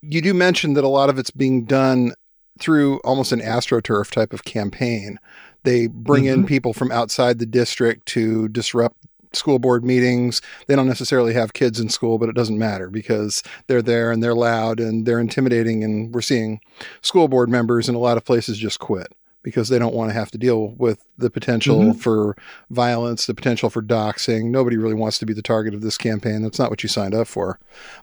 you 0.00 0.20
do 0.20 0.34
mention 0.34 0.74
that 0.74 0.84
a 0.84 0.88
lot 0.88 1.10
of 1.10 1.18
it's 1.18 1.30
being 1.30 1.64
done 1.64 2.12
through 2.58 2.98
almost 3.00 3.32
an 3.32 3.40
astroturf 3.40 4.10
type 4.10 4.32
of 4.32 4.44
campaign. 4.44 5.18
They 5.64 5.86
bring 5.86 6.24
mm-hmm. 6.24 6.40
in 6.40 6.46
people 6.46 6.72
from 6.72 6.92
outside 6.92 7.38
the 7.38 7.46
district 7.46 8.06
to 8.08 8.48
disrupt 8.48 8.96
school 9.32 9.58
board 9.58 9.84
meetings. 9.84 10.42
They 10.66 10.76
don't 10.76 10.88
necessarily 10.88 11.32
have 11.34 11.54
kids 11.54 11.80
in 11.80 11.88
school, 11.88 12.18
but 12.18 12.28
it 12.28 12.34
doesn't 12.34 12.58
matter 12.58 12.90
because 12.90 13.42
they're 13.66 13.82
there 13.82 14.10
and 14.10 14.22
they're 14.22 14.34
loud 14.34 14.80
and 14.80 15.06
they're 15.06 15.20
intimidating. 15.20 15.82
And 15.82 16.12
we're 16.14 16.20
seeing 16.20 16.60
school 17.00 17.28
board 17.28 17.48
members 17.48 17.88
in 17.88 17.94
a 17.94 18.00
lot 18.00 18.16
of 18.16 18.24
places 18.24 18.58
just 18.58 18.78
quit 18.78 19.12
because 19.42 19.68
they 19.68 19.78
don't 19.78 19.94
want 19.94 20.10
to 20.10 20.14
have 20.14 20.30
to 20.30 20.38
deal 20.38 20.68
with 20.78 21.04
the 21.18 21.30
potential 21.30 21.78
mm-hmm. 21.80 21.98
for 21.98 22.36
violence, 22.70 23.26
the 23.26 23.34
potential 23.34 23.70
for 23.70 23.82
doxing. 23.82 24.50
Nobody 24.50 24.76
really 24.76 24.94
wants 24.94 25.18
to 25.18 25.26
be 25.26 25.32
the 25.32 25.42
target 25.42 25.74
of 25.74 25.80
this 25.80 25.98
campaign. 25.98 26.42
That's 26.42 26.58
not 26.58 26.70
what 26.70 26.82
you 26.82 26.88
signed 26.88 27.14
up 27.14 27.26
for. 27.26 27.58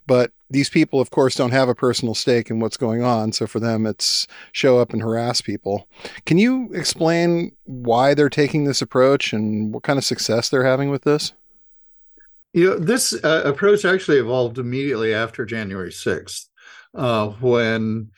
But 0.05 0.31
these 0.49 0.69
people, 0.69 0.99
of 0.99 1.11
course, 1.11 1.35
don't 1.35 1.51
have 1.51 1.69
a 1.69 1.75
personal 1.75 2.15
stake 2.15 2.49
in 2.49 2.59
what's 2.59 2.77
going 2.77 3.03
on. 3.03 3.31
So 3.31 3.47
for 3.47 3.59
them, 3.59 3.85
it's 3.85 4.27
show 4.51 4.79
up 4.79 4.91
and 4.91 5.01
harass 5.01 5.41
people. 5.41 5.87
Can 6.25 6.37
you 6.37 6.69
explain 6.73 7.55
why 7.65 8.13
they're 8.13 8.29
taking 8.29 8.65
this 8.65 8.81
approach 8.81 9.31
and 9.31 9.73
what 9.73 9.83
kind 9.83 9.97
of 9.97 10.05
success 10.05 10.49
they're 10.49 10.65
having 10.65 10.89
with 10.89 11.03
this? 11.03 11.33
You 12.53 12.69
know, 12.71 12.79
this 12.79 13.13
uh, 13.23 13.43
approach 13.45 13.85
actually 13.85 14.17
evolved 14.17 14.57
immediately 14.57 15.13
after 15.13 15.45
January 15.45 15.91
6th, 15.91 16.47
uh, 16.95 17.27
when 17.27 18.09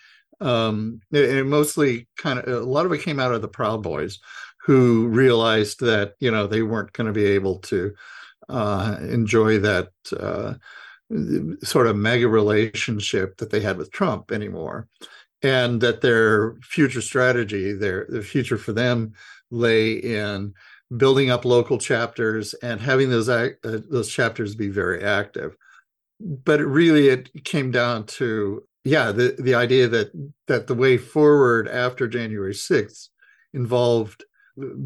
um, 0.41 0.99
and 1.13 1.49
mostly 1.49 2.07
kind 2.17 2.39
of 2.39 2.47
a 2.47 2.65
lot 2.65 2.85
of 2.85 2.91
it 2.91 3.03
came 3.03 3.19
out 3.19 3.33
of 3.33 3.41
the 3.41 3.47
Proud 3.47 3.83
Boys, 3.83 4.19
who 4.65 5.07
realized 5.07 5.79
that 5.81 6.15
you 6.19 6.31
know 6.31 6.47
they 6.47 6.61
weren't 6.61 6.93
going 6.93 7.07
to 7.07 7.13
be 7.13 7.25
able 7.25 7.59
to 7.59 7.93
uh, 8.49 8.97
enjoy 9.01 9.59
that 9.59 9.89
uh, 10.19 10.55
sort 11.63 11.87
of 11.87 11.95
mega 11.95 12.27
relationship 12.27 13.37
that 13.37 13.49
they 13.49 13.59
had 13.59 13.77
with 13.77 13.91
Trump 13.91 14.31
anymore, 14.31 14.87
and 15.41 15.81
that 15.81 16.01
their 16.01 16.55
future 16.61 17.01
strategy, 17.01 17.73
their 17.73 18.05
the 18.09 18.21
future 18.21 18.57
for 18.57 18.73
them, 18.73 19.13
lay 19.51 19.93
in 19.93 20.53
building 20.97 21.29
up 21.29 21.45
local 21.45 21.77
chapters 21.77 22.53
and 22.55 22.81
having 22.81 23.09
those 23.09 23.29
uh, 23.29 23.49
those 23.63 24.09
chapters 24.09 24.55
be 24.55 24.69
very 24.69 25.03
active. 25.03 25.55
But 26.19 26.59
it 26.59 26.67
really, 26.67 27.09
it 27.09 27.43
came 27.45 27.71
down 27.71 28.05
to 28.07 28.63
yeah, 28.83 29.11
the 29.11 29.35
the 29.39 29.55
idea 29.55 29.87
that 29.87 30.11
that 30.47 30.67
the 30.67 30.75
way 30.75 30.97
forward 30.97 31.67
after 31.67 32.07
January 32.07 32.53
sixth 32.53 33.09
involved 33.53 34.23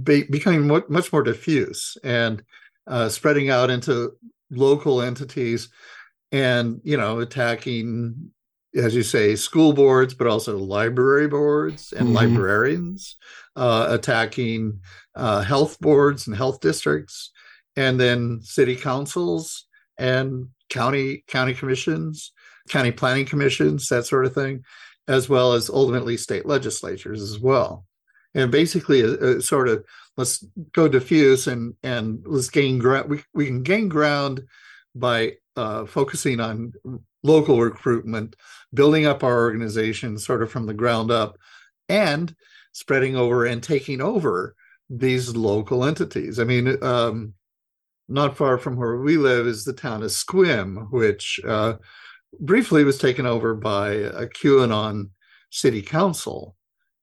be, 0.04 0.24
becoming 0.24 0.68
much 0.68 1.12
more 1.12 1.24
diffuse 1.24 1.98
and 2.04 2.44
uh, 2.88 3.10
spreading 3.10 3.50
out 3.50 3.70
into 3.70 4.14
local 4.52 5.02
entities, 5.02 5.70
and 6.32 6.82
you 6.84 6.98
know 6.98 7.20
attacking 7.20 8.32
as 8.76 8.94
you 8.94 9.04
say, 9.04 9.36
school 9.36 9.74
boards, 9.74 10.14
but 10.14 10.28
also 10.28 10.58
library 10.58 11.28
boards 11.28 11.94
and 11.94 12.08
mm-hmm. 12.08 12.16
librarians 12.16 13.16
uh, 13.56 13.88
attacking 13.90 14.80
uh, 15.16 15.42
health 15.42 15.80
boards 15.80 16.28
and 16.28 16.36
health 16.36 16.60
districts, 16.60 17.32
and 17.76 18.00
then 18.00 18.42
city 18.42 18.76
councils 18.76 19.66
and 19.98 20.50
county 20.70 21.24
county 21.28 21.54
commissions, 21.54 22.34
county 22.70 22.92
planning 22.92 23.26
commissions, 23.26 23.88
that 23.88 24.06
sort 24.06 24.26
of 24.26 24.34
thing, 24.34 24.64
as 25.08 25.30
well 25.30 25.54
as 25.54 25.70
ultimately 25.70 26.18
state 26.18 26.46
legislatures 26.46 27.22
as 27.22 27.40
well. 27.40 27.86
And 28.34 28.52
basically, 28.52 29.02
a, 29.02 29.38
a 29.38 29.42
sort 29.42 29.70
of 29.70 29.86
let's 30.18 30.46
go 30.74 30.88
diffuse 30.88 31.48
and 31.48 31.74
and 31.84 32.22
let's 32.26 32.50
gain 32.50 32.80
ground. 32.80 33.10
We, 33.10 33.24
we 33.34 33.46
can 33.48 33.64
gain 33.64 33.88
ground 33.88 34.44
by 34.94 35.38
uh, 35.56 35.86
focusing 35.86 36.40
on 36.40 36.74
local 37.24 37.60
recruitment, 37.60 38.36
building 38.74 39.06
up 39.06 39.24
our 39.24 39.40
organization 39.40 40.18
sort 40.18 40.44
of 40.44 40.52
from 40.52 40.66
the 40.66 40.74
ground 40.74 41.12
up, 41.12 41.38
and 41.90 42.36
spreading 42.72 43.16
over 43.16 43.46
and 43.46 43.64
taking 43.64 44.02
over 44.02 44.56
these 44.90 45.36
local 45.36 45.86
entities. 45.86 46.40
I 46.40 46.44
mean, 46.44 46.82
um, 46.84 47.34
not 48.08 48.38
far 48.38 48.58
from 48.58 48.76
where 48.76 48.98
we 48.98 49.18
live 49.18 49.48
is 49.48 49.64
the 49.64 49.74
town 49.74 50.04
of 50.04 50.10
Sequim, 50.10 50.92
which 50.92 51.40
uh, 51.48 51.76
briefly 52.40 52.84
was 52.84 52.98
taken 52.98 53.26
over 53.26 53.54
by 53.54 53.90
a 53.92 54.28
QAnon 54.28 55.10
city 55.50 55.82
council. 55.82 56.56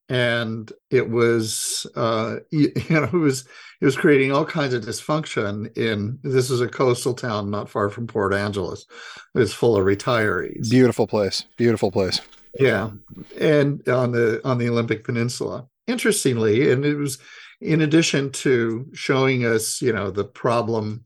And 0.08 0.70
it 0.90 1.08
was 1.08 1.86
uh, 1.96 2.36
you, 2.50 2.72
you, 2.88 3.00
know 3.00 3.04
it 3.04 3.12
was 3.12 3.46
it 3.80 3.84
was 3.84 3.96
creating 3.96 4.32
all 4.32 4.44
kinds 4.44 4.74
of 4.74 4.84
dysfunction 4.84 5.76
in 5.76 6.18
this 6.22 6.50
is 6.50 6.60
a 6.60 6.68
coastal 6.68 7.14
town 7.14 7.50
not 7.50 7.70
far 7.70 7.88
from 7.88 8.06
port 8.06 8.34
angeles. 8.34 8.86
It's 9.34 9.52
full 9.52 9.76
of 9.76 9.84
retirees. 9.84 10.68
Beautiful 10.68 11.06
place. 11.06 11.44
Beautiful 11.56 11.90
place. 11.90 12.20
Yeah. 12.58 12.90
And 13.38 13.86
on 13.88 14.12
the 14.12 14.40
on 14.44 14.58
the 14.58 14.68
olympic 14.68 15.04
peninsula. 15.04 15.66
Interestingly 15.86 16.70
and 16.70 16.84
it 16.84 16.96
was 16.96 17.18
in 17.60 17.80
addition 17.80 18.30
to 18.32 18.86
showing 18.92 19.46
us 19.46 19.80
you 19.80 19.92
know 19.92 20.10
the 20.10 20.24
problem 20.24 21.04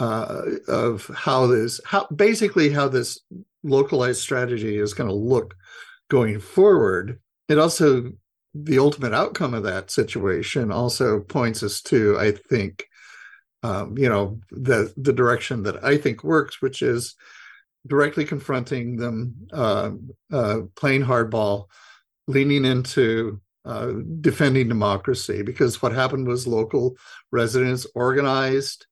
uh, 0.00 0.42
of 0.68 1.06
how 1.14 1.46
this 1.46 1.80
how 1.84 2.06
basically 2.08 2.70
how 2.70 2.88
this 2.88 3.20
localized 3.62 4.20
strategy 4.20 4.76
is 4.76 4.94
going 4.94 5.08
to 5.08 5.14
look 5.14 5.54
going 6.08 6.38
forward 6.40 7.18
it 7.48 7.58
also 7.58 8.12
the 8.54 8.78
ultimate 8.78 9.12
outcome 9.12 9.52
of 9.52 9.64
that 9.64 9.90
situation 9.90 10.70
also 10.70 11.20
points 11.20 11.62
us 11.62 11.82
to, 11.82 12.16
I 12.18 12.30
think, 12.30 12.86
um, 13.62 13.98
you 13.98 14.08
know, 14.08 14.40
the 14.50 14.92
the 14.96 15.12
direction 15.12 15.64
that 15.64 15.82
I 15.84 15.96
think 15.96 16.22
works, 16.22 16.62
which 16.62 16.80
is 16.82 17.16
directly 17.86 18.24
confronting 18.24 18.96
them, 18.96 19.34
uh, 19.52 19.90
uh, 20.32 20.60
playing 20.76 21.02
hardball, 21.02 21.66
leaning 22.28 22.64
into 22.64 23.40
uh, 23.64 23.92
defending 24.20 24.68
democracy. 24.68 25.42
Because 25.42 25.82
what 25.82 25.92
happened 25.92 26.28
was 26.28 26.46
local 26.46 26.96
residents 27.32 27.86
organized 27.94 28.86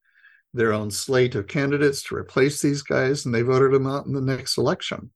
their 0.55 0.73
own 0.73 0.91
slate 0.91 1.35
of 1.35 1.47
candidates 1.47 2.03
to 2.05 2.15
replace 2.15 2.61
these 2.61 2.83
guys, 2.83 3.25
and 3.25 3.35
they 3.35 3.43
voted 3.43 3.73
them 3.73 3.87
out 3.87 4.07
in 4.07 4.13
the 4.13 4.21
next 4.21 4.59
election. 4.59 5.11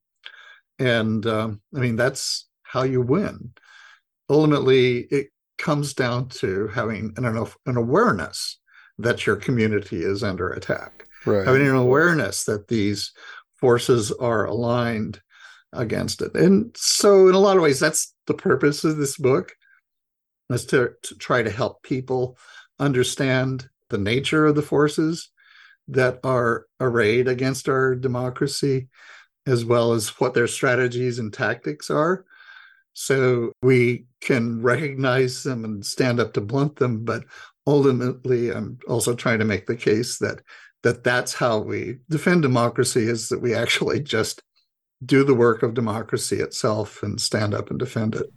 And 0.78 1.26
um, 1.26 1.60
I 1.74 1.80
mean, 1.80 1.96
that's 1.96 2.48
how 2.62 2.82
you 2.82 3.00
win 3.02 3.52
ultimately 4.28 5.00
it 5.10 5.28
comes 5.58 5.94
down 5.94 6.28
to 6.28 6.68
having 6.68 7.12
an, 7.16 7.46
an 7.66 7.76
awareness 7.76 8.58
that 8.98 9.26
your 9.26 9.36
community 9.36 10.02
is 10.02 10.22
under 10.22 10.50
attack 10.50 11.06
right. 11.24 11.46
having 11.46 11.66
an 11.66 11.74
awareness 11.74 12.44
that 12.44 12.68
these 12.68 13.12
forces 13.58 14.12
are 14.12 14.46
aligned 14.46 15.20
against 15.72 16.22
it 16.22 16.34
and 16.34 16.74
so 16.76 17.28
in 17.28 17.34
a 17.34 17.38
lot 17.38 17.56
of 17.56 17.62
ways 17.62 17.80
that's 17.80 18.14
the 18.26 18.34
purpose 18.34 18.84
of 18.84 18.96
this 18.96 19.16
book 19.16 19.52
is 20.50 20.64
to, 20.66 20.90
to 21.02 21.14
try 21.16 21.42
to 21.42 21.50
help 21.50 21.82
people 21.82 22.36
understand 22.78 23.68
the 23.90 23.98
nature 23.98 24.46
of 24.46 24.54
the 24.54 24.62
forces 24.62 25.30
that 25.88 26.18
are 26.24 26.66
arrayed 26.80 27.28
against 27.28 27.68
our 27.68 27.94
democracy 27.94 28.88
as 29.46 29.64
well 29.64 29.92
as 29.92 30.08
what 30.20 30.34
their 30.34 30.48
strategies 30.48 31.18
and 31.18 31.32
tactics 31.32 31.90
are. 31.90 32.24
So 32.94 33.52
we 33.62 34.06
can 34.20 34.62
recognize 34.62 35.42
them 35.42 35.64
and 35.64 35.84
stand 35.84 36.18
up 36.18 36.32
to 36.32 36.40
blunt 36.40 36.76
them 36.76 37.04
but 37.04 37.24
ultimately 37.68 38.50
i'm 38.50 38.78
also 38.88 39.14
trying 39.14 39.38
to 39.38 39.44
make 39.44 39.66
the 39.66 39.76
case 39.76 40.18
that 40.18 40.40
that 40.82 41.02
that's 41.02 41.34
how 41.34 41.58
we 41.58 41.98
defend 42.08 42.42
democracy 42.42 43.08
is 43.08 43.28
that 43.28 43.42
we 43.42 43.54
actually 43.54 44.00
just 44.00 44.40
do 45.04 45.24
the 45.24 45.34
work 45.34 45.62
of 45.62 45.74
democracy 45.74 46.36
itself 46.36 47.02
and 47.02 47.20
stand 47.20 47.54
up 47.54 47.70
and 47.70 47.78
defend 47.78 48.14
it. 48.14 48.32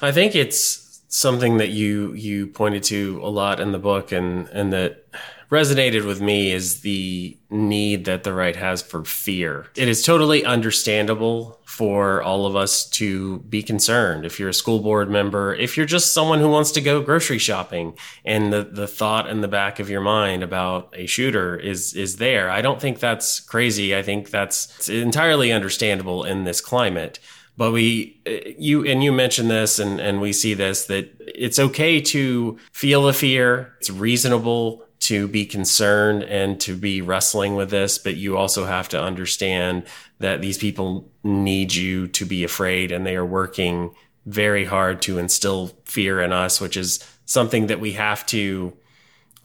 I 0.00 0.10
think 0.10 0.34
it's 0.34 0.83
something 1.14 1.58
that 1.58 1.68
you 1.68 2.12
you 2.14 2.48
pointed 2.48 2.82
to 2.82 3.20
a 3.22 3.28
lot 3.28 3.60
in 3.60 3.70
the 3.70 3.78
book 3.78 4.10
and 4.10 4.48
and 4.48 4.72
that 4.72 5.06
resonated 5.48 6.04
with 6.04 6.20
me 6.20 6.50
is 6.50 6.80
the 6.80 7.38
need 7.50 8.04
that 8.06 8.24
the 8.24 8.34
right 8.34 8.56
has 8.56 8.82
for 8.82 9.04
fear. 9.04 9.66
It 9.76 9.86
is 9.86 10.02
totally 10.02 10.44
understandable 10.44 11.60
for 11.64 12.22
all 12.22 12.46
of 12.46 12.56
us 12.56 12.88
to 12.90 13.38
be 13.40 13.62
concerned. 13.62 14.26
If 14.26 14.40
you're 14.40 14.48
a 14.48 14.54
school 14.54 14.80
board 14.80 15.08
member, 15.08 15.54
if 15.54 15.76
you're 15.76 15.86
just 15.86 16.12
someone 16.12 16.40
who 16.40 16.48
wants 16.48 16.72
to 16.72 16.80
go 16.80 17.00
grocery 17.02 17.38
shopping 17.38 17.96
and 18.24 18.52
the, 18.52 18.64
the 18.64 18.88
thought 18.88 19.28
in 19.28 19.42
the 19.42 19.48
back 19.48 19.78
of 19.78 19.88
your 19.88 20.00
mind 20.00 20.42
about 20.42 20.92
a 20.96 21.06
shooter 21.06 21.56
is, 21.56 21.94
is 21.94 22.16
there. 22.16 22.50
I 22.50 22.60
don't 22.60 22.80
think 22.80 22.98
that's 22.98 23.38
crazy. 23.38 23.94
I 23.94 24.02
think 24.02 24.30
that's 24.30 24.88
entirely 24.88 25.52
understandable 25.52 26.24
in 26.24 26.42
this 26.42 26.60
climate 26.60 27.20
but 27.56 27.72
we 27.72 28.20
uh, 28.26 28.50
you 28.58 28.84
and 28.84 29.02
you 29.02 29.12
mentioned 29.12 29.50
this 29.50 29.78
and 29.78 30.00
and 30.00 30.20
we 30.20 30.32
see 30.32 30.54
this 30.54 30.86
that 30.86 31.14
it's 31.20 31.58
okay 31.58 32.00
to 32.00 32.58
feel 32.72 33.08
a 33.08 33.12
fear. 33.12 33.74
It's 33.80 33.90
reasonable 33.90 34.84
to 35.00 35.28
be 35.28 35.44
concerned 35.44 36.22
and 36.22 36.58
to 36.62 36.74
be 36.74 37.02
wrestling 37.02 37.54
with 37.56 37.70
this, 37.70 37.98
but 37.98 38.16
you 38.16 38.36
also 38.38 38.64
have 38.64 38.88
to 38.88 39.00
understand 39.00 39.84
that 40.18 40.40
these 40.40 40.56
people 40.56 41.10
need 41.22 41.74
you 41.74 42.08
to 42.08 42.24
be 42.24 42.42
afraid 42.42 42.90
and 42.90 43.04
they 43.04 43.14
are 43.14 43.26
working 43.26 43.94
very 44.24 44.64
hard 44.64 45.02
to 45.02 45.18
instill 45.18 45.72
fear 45.84 46.22
in 46.22 46.32
us, 46.32 46.58
which 46.60 46.76
is 46.76 47.04
something 47.26 47.66
that 47.66 47.80
we 47.80 47.92
have 47.92 48.24
to 48.24 48.74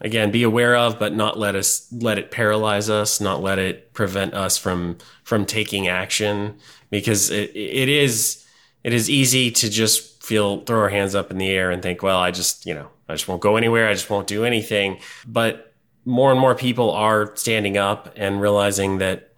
again 0.02 0.32
be 0.32 0.44
aware 0.44 0.76
of 0.76 0.98
but 1.00 1.14
not 1.14 1.38
let 1.38 1.56
us 1.56 1.88
let 1.92 2.18
it 2.18 2.32
paralyze 2.32 2.90
us 2.90 3.20
not 3.20 3.42
let 3.42 3.60
it 3.60 3.94
prevent 3.94 4.34
us 4.34 4.58
from 4.58 4.98
from 5.24 5.46
taking 5.46 5.88
action 5.88 6.58
because 6.90 7.30
it, 7.30 7.52
it 7.56 7.90
is 7.90 8.46
it 8.84 8.94
is 8.94 9.10
easy 9.10 9.52
to 9.52 9.70
just 9.70 10.24
feel 10.24 10.62
throw 10.62 10.80
our 10.80 10.90
hands 10.90 11.16
up 11.16 11.32
in 11.32 11.38
the 11.38 11.50
air 11.50 11.72
and 11.72 11.84
think 11.84 12.02
well 12.02 12.20
i 12.20 12.32
just 12.32 12.66
you 12.66 12.74
know 12.74 12.90
I 13.10 13.14
just 13.14 13.28
won't 13.28 13.42
go 13.42 13.58
anywhere. 13.58 13.90
I 13.90 13.94
just 13.94 14.10
won't 14.10 14.28
do 14.28 14.46
anything. 14.46 15.00
But 15.28 15.74
more 16.06 16.32
and 16.32 16.40
more 16.40 16.56
people 16.56 16.92
are 16.92 17.36
standing 17.36 17.76
up 17.76 18.14
and 18.16 18.40
realizing 18.40 19.00
that 19.00 19.34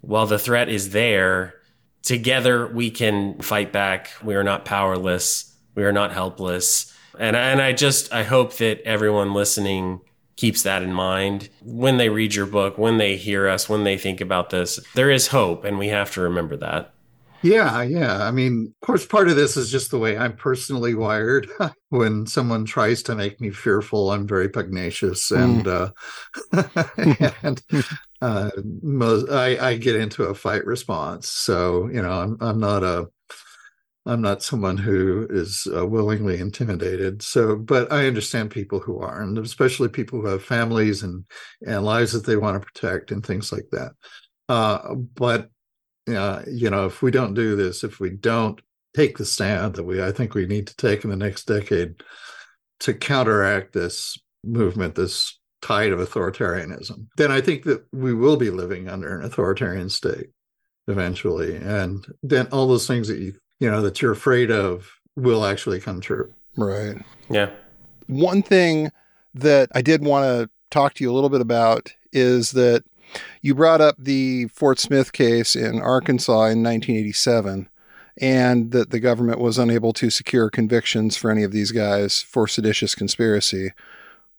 while 0.00 0.26
the 0.26 0.38
threat 0.38 0.68
is 0.68 0.90
there, 0.90 1.54
together 2.02 2.68
we 2.68 2.90
can 2.90 3.40
fight 3.40 3.72
back. 3.72 4.10
We 4.22 4.36
are 4.36 4.44
not 4.44 4.64
powerless. 4.64 5.52
We 5.74 5.84
are 5.84 5.92
not 5.92 6.12
helpless. 6.12 6.94
And 7.18 7.36
and 7.36 7.60
I 7.60 7.72
just 7.72 8.12
I 8.12 8.22
hope 8.22 8.54
that 8.54 8.80
everyone 8.82 9.34
listening 9.34 10.00
keeps 10.36 10.62
that 10.62 10.82
in 10.82 10.92
mind 10.92 11.48
when 11.62 11.96
they 11.96 12.08
read 12.08 12.34
your 12.34 12.46
book, 12.46 12.78
when 12.78 12.98
they 12.98 13.16
hear 13.16 13.48
us, 13.48 13.68
when 13.68 13.82
they 13.82 13.98
think 13.98 14.20
about 14.20 14.50
this. 14.50 14.78
There 14.94 15.10
is 15.10 15.28
hope 15.28 15.64
and 15.64 15.78
we 15.78 15.88
have 15.88 16.12
to 16.12 16.20
remember 16.20 16.56
that. 16.58 16.94
Yeah, 17.42 17.82
yeah. 17.82 18.24
I 18.24 18.30
mean, 18.30 18.74
of 18.82 18.86
course, 18.86 19.06
part 19.06 19.28
of 19.28 19.36
this 19.36 19.56
is 19.56 19.70
just 19.70 19.90
the 19.90 19.98
way 19.98 20.16
I'm 20.16 20.36
personally 20.36 20.94
wired. 20.94 21.48
when 21.90 22.26
someone 22.26 22.64
tries 22.64 23.02
to 23.04 23.14
make 23.14 23.40
me 23.40 23.50
fearful, 23.50 24.10
I'm 24.10 24.26
very 24.26 24.48
pugnacious, 24.48 25.30
and 25.30 25.64
mm. 25.64 25.94
uh, 26.52 27.32
and 27.42 27.62
uh, 28.20 28.50
most, 28.82 29.30
I, 29.30 29.70
I 29.70 29.76
get 29.76 29.94
into 29.96 30.24
a 30.24 30.34
fight 30.34 30.64
response. 30.66 31.28
So 31.28 31.88
you 31.88 32.02
know, 32.02 32.10
I'm 32.10 32.36
I'm 32.40 32.58
not 32.58 32.82
a 32.82 33.08
I'm 34.08 34.22
not 34.22 34.42
someone 34.42 34.78
who 34.78 35.26
is 35.30 35.68
uh, 35.76 35.86
willingly 35.86 36.40
intimidated. 36.40 37.22
So, 37.22 37.56
but 37.56 37.92
I 37.92 38.06
understand 38.06 38.50
people 38.50 38.80
who 38.80 38.98
are, 39.00 39.20
and 39.20 39.36
especially 39.38 39.88
people 39.88 40.20
who 40.20 40.26
have 40.26 40.42
families 40.42 41.02
and 41.02 41.24
and 41.66 41.84
lives 41.84 42.12
that 42.12 42.24
they 42.24 42.36
want 42.36 42.60
to 42.60 42.66
protect 42.66 43.10
and 43.10 43.24
things 43.24 43.52
like 43.52 43.68
that. 43.72 43.92
Uh, 44.48 44.94
but 44.94 45.50
uh, 46.08 46.42
you 46.50 46.70
know, 46.70 46.86
if 46.86 47.02
we 47.02 47.10
don't 47.10 47.34
do 47.34 47.54
this, 47.54 47.84
if 47.84 48.00
we 48.00 48.10
don't 48.10 48.60
take 48.96 49.18
the 49.18 49.26
stand 49.26 49.74
that 49.74 49.84
we, 49.84 50.02
I 50.02 50.10
think 50.10 50.34
we 50.34 50.46
need 50.46 50.66
to 50.68 50.76
take 50.76 51.04
in 51.04 51.10
the 51.10 51.16
next 51.16 51.46
decade 51.46 52.02
to 52.80 52.94
counteract 52.94 53.74
this 53.74 54.18
movement, 54.42 54.94
this 54.94 55.38
tide 55.60 55.92
of 55.92 55.98
authoritarianism, 55.98 57.08
then 57.16 57.30
I 57.30 57.40
think 57.40 57.64
that 57.64 57.84
we 57.92 58.14
will 58.14 58.36
be 58.36 58.50
living 58.50 58.88
under 58.88 59.18
an 59.18 59.26
authoritarian 59.26 59.90
state 59.90 60.28
eventually. 60.86 61.56
And 61.56 62.06
then 62.22 62.46
all 62.46 62.66
those 62.66 62.86
things 62.86 63.08
that 63.08 63.18
you, 63.18 63.34
you 63.58 63.70
know, 63.70 63.82
that 63.82 64.00
you're 64.00 64.12
afraid 64.12 64.50
of 64.50 64.90
will 65.16 65.44
actually 65.44 65.80
come 65.80 66.00
true. 66.00 66.32
Right. 66.56 66.96
Yeah. 67.30 67.50
One 68.06 68.42
thing 68.42 68.90
that 69.34 69.68
I 69.74 69.82
did 69.82 70.04
want 70.04 70.24
to 70.24 70.50
talk 70.70 70.94
to 70.94 71.04
you 71.04 71.10
a 71.10 71.14
little 71.14 71.30
bit 71.30 71.40
about 71.40 71.92
is 72.12 72.52
that 72.52 72.84
You 73.42 73.54
brought 73.54 73.80
up 73.80 73.96
the 73.98 74.46
Fort 74.48 74.78
Smith 74.78 75.12
case 75.12 75.54
in 75.56 75.80
Arkansas 75.80 76.32
in 76.32 76.62
1987 76.62 77.68
and 78.20 78.72
that 78.72 78.90
the 78.90 79.00
government 79.00 79.38
was 79.38 79.58
unable 79.58 79.92
to 79.94 80.10
secure 80.10 80.50
convictions 80.50 81.16
for 81.16 81.30
any 81.30 81.44
of 81.44 81.52
these 81.52 81.70
guys 81.70 82.20
for 82.20 82.48
seditious 82.48 82.94
conspiracy. 82.94 83.72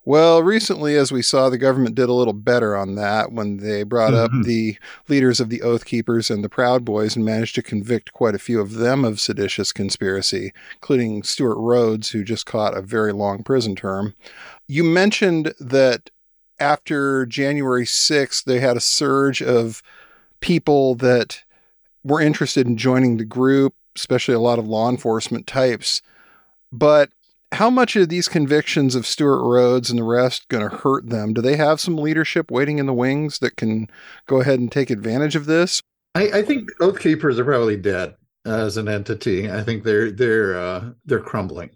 Well, 0.06 0.41
recently, 0.41 0.95
as 0.95 1.12
we 1.12 1.22
saw, 1.22 1.50
the 1.50 1.58
government 1.58 1.95
did 1.95 2.10
a 2.10 2.14
little 2.14 2.34
better 2.34 2.76
on 2.76 2.95
that 2.95 3.32
when 3.32 3.58
they 3.58 3.84
brought 3.84 4.14
mm-hmm. 4.14 4.39
up 4.39 4.45
the 4.45 4.78
leaders 5.08 5.39
of 5.39 5.50
the 5.50 5.62
Oath 5.62 5.86
Keepers 5.86 6.32
and 6.32 6.43
the 6.43 6.50
Proud 6.50 6.86
Boys 6.86 7.16
and 7.16 7.26
managed 7.26 7.56
to 7.56 7.62
convict 7.62 8.14
quite 8.14 8.34
a 8.34 8.39
few 8.39 8.62
of 8.62 8.76
them 8.76 9.04
of 9.04 9.20
seditious 9.20 9.72
conspiracy, 9.74 10.54
including 10.76 11.24
Stewart 11.24 11.58
Rhodes, 11.58 12.12
who 12.12 12.24
just 12.24 12.45
caught 12.45 12.78
a 12.78 12.82
very 12.82 13.12
long 13.12 13.43
prison 13.43 13.76
term. 13.76 14.16
You 14.68 14.84
mentioned 14.84 15.54
that 15.60 16.10
after 16.60 17.26
January 17.26 17.86
6th, 17.86 18.45
they 18.45 18.60
had 18.60 18.78
a 18.78 18.82
surge 18.82 19.41
of 19.41 19.84
people 20.39 20.95
that 20.95 21.43
were 22.04 22.22
interested 22.22 22.68
in 22.68 22.78
joining 22.78 23.18
the 23.18 23.26
group, 23.26 23.76
especially 23.95 24.34
a 24.34 24.39
lot 24.39 24.60
of 24.60 24.68
law 24.68 24.89
enforcement 24.89 25.45
types. 25.45 26.02
But 26.72 27.10
how 27.52 27.70
much 27.70 27.95
are 27.95 28.06
these 28.06 28.28
convictions 28.28 28.95
of 28.95 29.08
Stewart 29.08 29.41
Rhodes 29.43 29.89
and 29.89 30.00
the 30.00 30.04
rest 30.04 30.47
going 30.50 30.68
to 30.68 30.76
hurt 30.76 31.10
them? 31.10 31.34
Do 31.34 31.41
they 31.41 31.56
have 31.56 31.82
some 31.82 31.97
leadership 31.97 32.52
waiting 32.52 32.78
in 32.78 32.86
the 32.86 32.93
wings 32.93 33.39
that 33.39 33.58
can 33.58 33.88
go 34.28 34.41
ahead 34.41 34.60
and 34.60 34.72
take 34.72 34.89
advantage 34.89 35.36
of 35.36 35.45
this? 35.45 35.82
I, 36.16 36.39
I 36.39 36.41
think 36.43 36.70
Oath 36.80 37.00
Keepers 37.00 37.39
are 37.39 37.45
probably 37.45 37.78
dead 37.78 38.16
as 38.45 38.78
an 38.78 38.88
entity. 38.88 39.52
I 39.52 39.64
think 39.64 39.84
they're 39.84 40.12
they're 40.12 40.58
uh, 40.58 40.89
they're 41.06 41.20
crumbling 41.20 41.72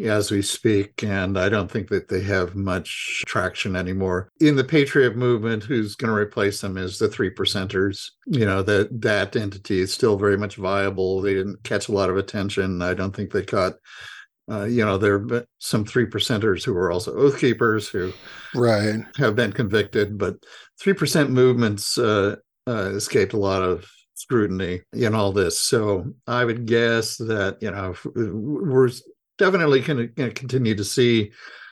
as 0.00 0.30
we 0.30 0.42
speak, 0.42 1.02
and 1.02 1.36
I 1.38 1.48
don't 1.48 1.70
think 1.70 1.88
that 1.88 2.08
they 2.08 2.20
have 2.22 2.54
much 2.54 3.24
traction 3.26 3.74
anymore. 3.74 4.28
In 4.40 4.54
the 4.56 4.64
Patriot 4.64 5.16
movement, 5.16 5.64
who's 5.64 5.96
going 5.96 6.10
to 6.10 6.16
replace 6.20 6.60
them 6.60 6.76
is 6.76 6.98
the 6.98 7.08
three 7.08 7.30
percenters. 7.30 8.10
You 8.26 8.44
know 8.44 8.62
that 8.62 9.00
that 9.00 9.36
entity 9.36 9.80
is 9.80 9.92
still 9.92 10.16
very 10.16 10.38
much 10.38 10.56
viable. 10.56 11.20
They 11.20 11.34
didn't 11.34 11.64
catch 11.64 11.88
a 11.88 11.92
lot 11.92 12.10
of 12.10 12.16
attention. 12.16 12.82
I 12.82 12.94
don't 12.94 13.14
think 13.14 13.32
they 13.32 13.42
caught. 13.42 13.74
Uh, 14.50 14.64
you 14.64 14.84
know, 14.84 14.96
there 14.96 15.16
are 15.16 15.46
some 15.58 15.84
three 15.84 16.06
percenters 16.06 16.64
who 16.64 16.76
are 16.76 16.90
also 16.90 17.14
oath 17.14 17.38
keepers 17.38 17.88
who 17.88 18.12
right 18.54 19.00
have 19.16 19.36
been 19.36 19.52
convicted, 19.52 20.16
but 20.18 20.36
three 20.80 20.94
percent 20.94 21.30
movements 21.30 21.98
uh, 21.98 22.36
uh, 22.66 22.90
escaped 22.94 23.32
a 23.32 23.38
lot 23.38 23.62
of 23.62 23.86
scrutiny 24.14 24.80
in 24.92 25.14
all 25.14 25.32
this. 25.32 25.60
So 25.60 26.12
I 26.26 26.44
would 26.44 26.66
guess 26.66 27.16
that 27.18 27.58
you 27.60 27.70
know 27.70 27.94
we're 28.14 28.90
definitely 29.36 29.80
going 29.80 30.12
to 30.14 30.30
continue 30.30 30.74
to 30.74 30.84
see 30.84 31.30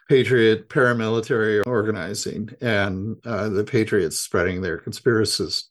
patriot 0.08 0.68
paramilitary 0.68 1.66
organizing 1.66 2.48
and 2.60 3.16
uh, 3.24 3.48
the 3.48 3.64
patriots 3.64 4.18
spreading 4.18 4.60
their 4.60 4.78
conspiracist 4.78 5.64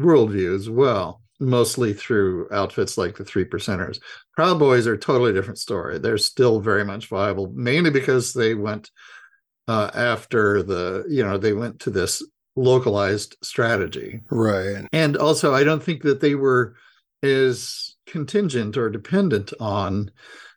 worldview 0.00 0.54
as 0.54 0.70
well 0.70 1.22
mostly 1.40 1.92
through 1.92 2.48
outfits 2.52 2.98
like 2.98 3.16
the 3.16 3.24
three 3.24 3.44
percenters. 3.44 4.00
Proud 4.34 4.58
boys 4.58 4.86
are 4.86 4.94
a 4.94 4.98
totally 4.98 5.32
different 5.32 5.58
story. 5.58 5.98
They're 5.98 6.18
still 6.18 6.60
very 6.60 6.84
much 6.84 7.08
viable 7.08 7.50
mainly 7.54 7.90
because 7.90 8.32
they 8.32 8.54
went 8.54 8.90
uh, 9.68 9.90
after 9.94 10.62
the 10.62 11.04
you 11.08 11.22
know 11.22 11.38
they 11.38 11.52
went 11.52 11.80
to 11.80 11.90
this 11.90 12.22
localized 12.56 13.36
strategy. 13.42 14.20
Right. 14.30 14.86
And 14.92 15.16
also 15.16 15.54
i 15.54 15.62
don't 15.62 15.82
think 15.82 16.02
that 16.02 16.20
they 16.20 16.34
were 16.34 16.74
as 17.22 17.96
contingent 18.06 18.76
or 18.76 18.90
dependent 18.90 19.52
on 19.60 20.10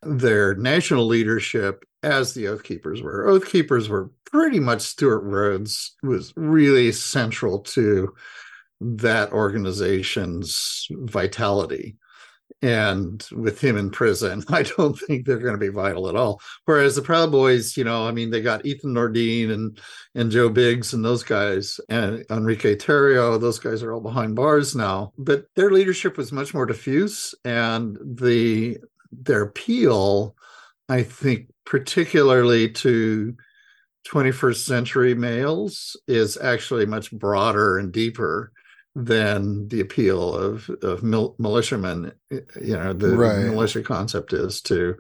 their 0.04 0.56
national 0.56 1.06
leadership 1.06 1.84
as 2.04 2.34
the 2.34 2.48
Oath 2.48 2.64
Keepers 2.64 3.02
were. 3.02 3.28
Oath 3.28 3.46
Keepers 3.46 3.90
were 3.90 4.10
pretty 4.26 4.60
much 4.60 4.82
Stewart 4.82 5.24
Rhodes 5.24 5.96
was 6.02 6.34
really 6.36 6.92
central 6.92 7.60
to 7.60 8.14
that 8.82 9.32
organization's 9.32 10.88
vitality. 10.90 11.96
And 12.64 13.26
with 13.32 13.60
him 13.60 13.78
in 13.78 13.90
prison, 13.90 14.44
I 14.50 14.64
don't 14.64 14.98
think 15.00 15.26
they're 15.26 15.38
going 15.38 15.54
to 15.54 15.60
be 15.60 15.70
vital 15.70 16.10
at 16.10 16.16
all. 16.16 16.42
Whereas 16.66 16.96
the 16.96 17.02
Proud 17.02 17.32
Boys, 17.32 17.78
you 17.78 17.84
know, 17.84 18.08
I 18.08 18.12
mean, 18.12 18.30
they 18.30 18.42
got 18.42 18.66
Ethan 18.66 18.94
Nordean 18.94 19.52
and 19.52 19.80
and 20.16 20.32
Joe 20.32 20.50
Biggs 20.50 20.94
and 20.94 21.06
those 21.06 21.24
guys, 21.24 21.80
and 21.90 22.26
Enrique 22.30 22.76
Tarrio. 22.76 23.40
Those 23.40 23.60
guys 23.60 23.82
are 23.82 23.94
all 23.94 24.02
behind 24.02 24.36
bars 24.36 24.76
now. 24.76 25.14
But 25.18 25.46
their 25.56 25.72
leadership 25.72 26.18
was 26.18 26.32
much 26.32 26.54
more 26.54 26.66
diffuse, 26.66 27.34
and 27.46 27.98
the 28.04 28.78
their 29.12 29.44
appeal, 29.44 30.36
I 30.90 31.04
think, 31.04 31.48
particularly 31.66 32.70
to 32.72 33.36
21st 34.08 34.66
century 34.66 35.16
males, 35.16 36.00
is 36.08 36.38
actually 36.38 36.86
much 36.86 37.12
broader 37.12 37.78
and 37.78 37.92
deeper 37.92 38.52
than 38.96 39.68
the 39.70 39.80
appeal 39.80 40.36
of 40.36 40.70
of 40.82 41.04
mil- 41.04 41.36
militiamen. 41.38 42.12
You 42.30 42.78
know, 42.78 42.94
the 42.94 43.16
right. 43.16 43.46
militia 43.46 43.84
concept 43.84 44.34
is 44.34 44.62
to. 44.64 44.98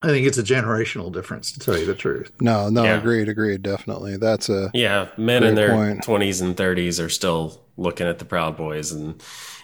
I 0.00 0.06
think 0.06 0.28
it's 0.28 0.38
a 0.38 0.44
generational 0.44 1.12
difference, 1.12 1.50
to 1.50 1.58
tell 1.58 1.76
you 1.76 1.84
the 1.84 1.92
truth. 1.92 2.30
No, 2.40 2.68
no, 2.68 2.84
yeah. 2.84 2.98
agreed, 2.98 3.28
agreed, 3.28 3.62
definitely. 3.62 4.16
That's 4.16 4.48
a 4.48 4.70
yeah. 4.72 5.08
Men 5.16 5.42
in 5.42 5.56
their 5.56 5.96
twenties 5.96 6.40
and 6.40 6.56
thirties 6.56 7.00
are 7.00 7.08
still 7.08 7.60
looking 7.76 8.06
at 8.06 8.20
the 8.20 8.24
Proud 8.24 8.56
Boys 8.56 8.92
and 8.92 9.20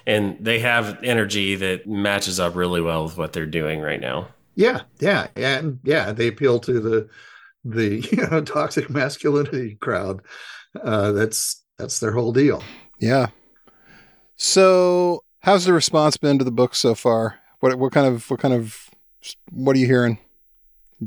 and 0.07 0.37
they 0.41 0.59
have 0.59 0.99
energy 1.03 1.55
that 1.57 1.87
matches 1.87 2.41
up 2.41 2.57
really 2.57 2.81
well 2.81 3.05
with 3.05 3.17
what 3.17 3.33
they're 3.33 3.47
doing 3.47 3.81
right 3.81 4.01
now. 4.01 4.29
Yeah, 4.57 4.83
yeah, 5.01 5.29
and 5.37 5.79
yeah, 5.85 6.13
they 6.13 6.29
appeal 6.29 6.59
to 6.61 6.81
the 6.81 7.09
the 7.65 8.01
you 8.13 8.27
know 8.29 8.43
toxic 8.43 8.91
masculinity 8.91 9.77
crowd. 9.77 10.23
Uh, 10.83 11.13
that's 11.13 11.63
that's 11.79 12.01
their 12.01 12.13
whole 12.13 12.33
deal. 12.33 12.63
Yeah. 12.99 13.29
So, 14.37 15.25
how's 15.41 15.65
the 15.65 15.73
response 15.73 16.17
been 16.17 16.39
to 16.39 16.45
the 16.45 16.51
book 16.51 16.75
so 16.75 16.95
far? 16.95 17.41
What 17.61 17.79
what 17.79 17.93
kind 17.93 18.07
of 18.07 18.29
what 18.31 18.41
kind 18.41 18.55
of 18.55 18.91
what 19.51 19.77
are 19.77 19.79
you 19.79 19.87
hearing? 19.87 20.19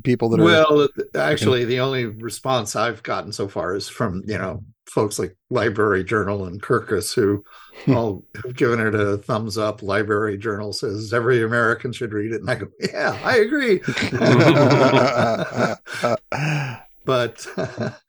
People 0.04 0.30
that 0.30 0.40
are 0.40 0.44
well, 0.44 0.88
actually, 1.16 1.66
the 1.66 1.80
only 1.80 2.06
response 2.06 2.76
I've 2.76 3.04
gotten 3.04 3.32
so 3.32 3.48
far 3.48 3.76
is 3.76 3.88
from 3.88 4.24
you 4.28 4.38
know 4.38 4.64
folks 4.86 5.20
like 5.20 5.36
Library 5.50 6.04
Journal 6.04 6.46
and 6.46 6.62
Kirkus 6.62 7.14
who 7.14 7.44
hmm. 7.86 7.96
all 7.96 8.24
have 8.44 8.56
given 8.56 8.80
it 8.80 8.96
a 8.96 9.18
thumbs 9.18 9.58
up. 9.58 9.82
Library 9.82 10.38
Journal 10.38 10.74
says 10.74 11.14
every 11.14 11.44
American 11.44 11.94
should 11.94 12.14
read 12.14 12.32
it, 12.32 12.42
and 12.42 12.50
I 12.50 12.56
go, 12.56 12.68
yeah, 12.80 13.18
I 13.24 13.38
agree. 13.38 13.80
but 17.08 17.48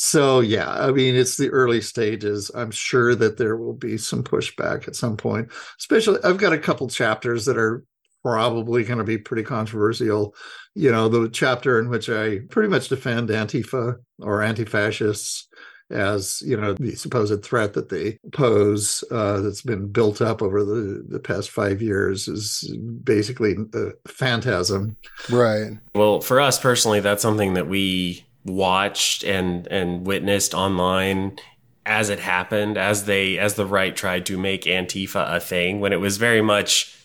so 0.00 0.38
yeah, 0.38 0.70
I 0.70 0.92
mean, 0.92 1.16
it's 1.16 1.36
the 1.36 1.50
early 1.50 1.80
stages. 1.80 2.52
I'm 2.54 2.70
sure 2.70 3.16
that 3.16 3.36
there 3.36 3.56
will 3.56 3.72
be 3.72 3.98
some 3.98 4.22
pushback 4.22 4.86
at 4.86 4.94
some 4.94 5.16
point. 5.16 5.50
Especially, 5.76 6.20
I've 6.22 6.38
got 6.38 6.52
a 6.52 6.58
couple 6.58 6.88
chapters 6.88 7.44
that 7.46 7.58
are 7.58 7.82
probably 8.22 8.84
going 8.84 8.98
to 8.98 9.04
be 9.04 9.18
pretty 9.18 9.42
controversial. 9.42 10.36
You 10.76 10.92
know, 10.92 11.08
the 11.08 11.28
chapter 11.28 11.80
in 11.80 11.88
which 11.88 12.08
I 12.08 12.38
pretty 12.48 12.68
much 12.68 12.88
defend 12.88 13.30
Antifa 13.30 13.96
or 14.20 14.40
anti-fascists 14.40 15.48
as 15.90 16.42
you 16.44 16.56
know 16.56 16.74
the 16.74 16.94
supposed 16.94 17.42
threat 17.42 17.72
that 17.72 17.88
they 17.88 18.18
pose 18.32 19.02
uh, 19.10 19.40
that's 19.40 19.62
been 19.62 19.88
built 19.88 20.20
up 20.20 20.42
over 20.42 20.62
the, 20.62 21.04
the 21.08 21.18
past 21.18 21.50
five 21.50 21.80
years 21.80 22.28
is 22.28 22.76
basically 23.02 23.56
a 23.74 23.90
phantasm 24.06 24.96
right 25.30 25.72
well 25.94 26.20
for 26.20 26.42
us 26.42 26.58
personally 26.60 27.00
that's 27.00 27.22
something 27.22 27.54
that 27.54 27.68
we 27.68 28.22
watched 28.48 29.22
and 29.24 29.66
and 29.68 30.06
witnessed 30.06 30.54
online 30.54 31.38
as 31.86 32.10
it 32.10 32.18
happened 32.18 32.76
as 32.76 33.04
they 33.04 33.38
as 33.38 33.54
the 33.54 33.66
right 33.66 33.96
tried 33.96 34.26
to 34.26 34.36
make 34.36 34.64
antifa 34.64 35.34
a 35.34 35.40
thing 35.40 35.80
when 35.80 35.92
it 35.92 36.00
was 36.00 36.16
very 36.16 36.42
much 36.42 36.98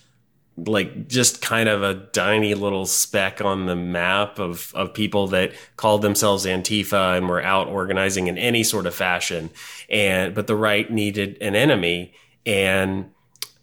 like 0.55 1.07
just 1.07 1.41
kind 1.41 1.67
of 1.67 1.81
a 1.81 1.95
tiny 2.11 2.53
little 2.53 2.85
speck 2.85 3.41
on 3.41 3.65
the 3.65 3.75
map 3.75 4.39
of 4.39 4.71
of 4.75 4.93
people 4.93 5.27
that 5.27 5.51
called 5.77 6.01
themselves 6.01 6.45
Antifa 6.45 7.17
and 7.17 7.27
were 7.27 7.41
out 7.41 7.67
organizing 7.67 8.27
in 8.27 8.37
any 8.37 8.63
sort 8.63 8.85
of 8.85 8.93
fashion. 8.93 9.49
And 9.89 10.35
but 10.35 10.47
the 10.47 10.55
right 10.55 10.89
needed 10.91 11.37
an 11.41 11.55
enemy 11.55 12.13
and 12.45 13.09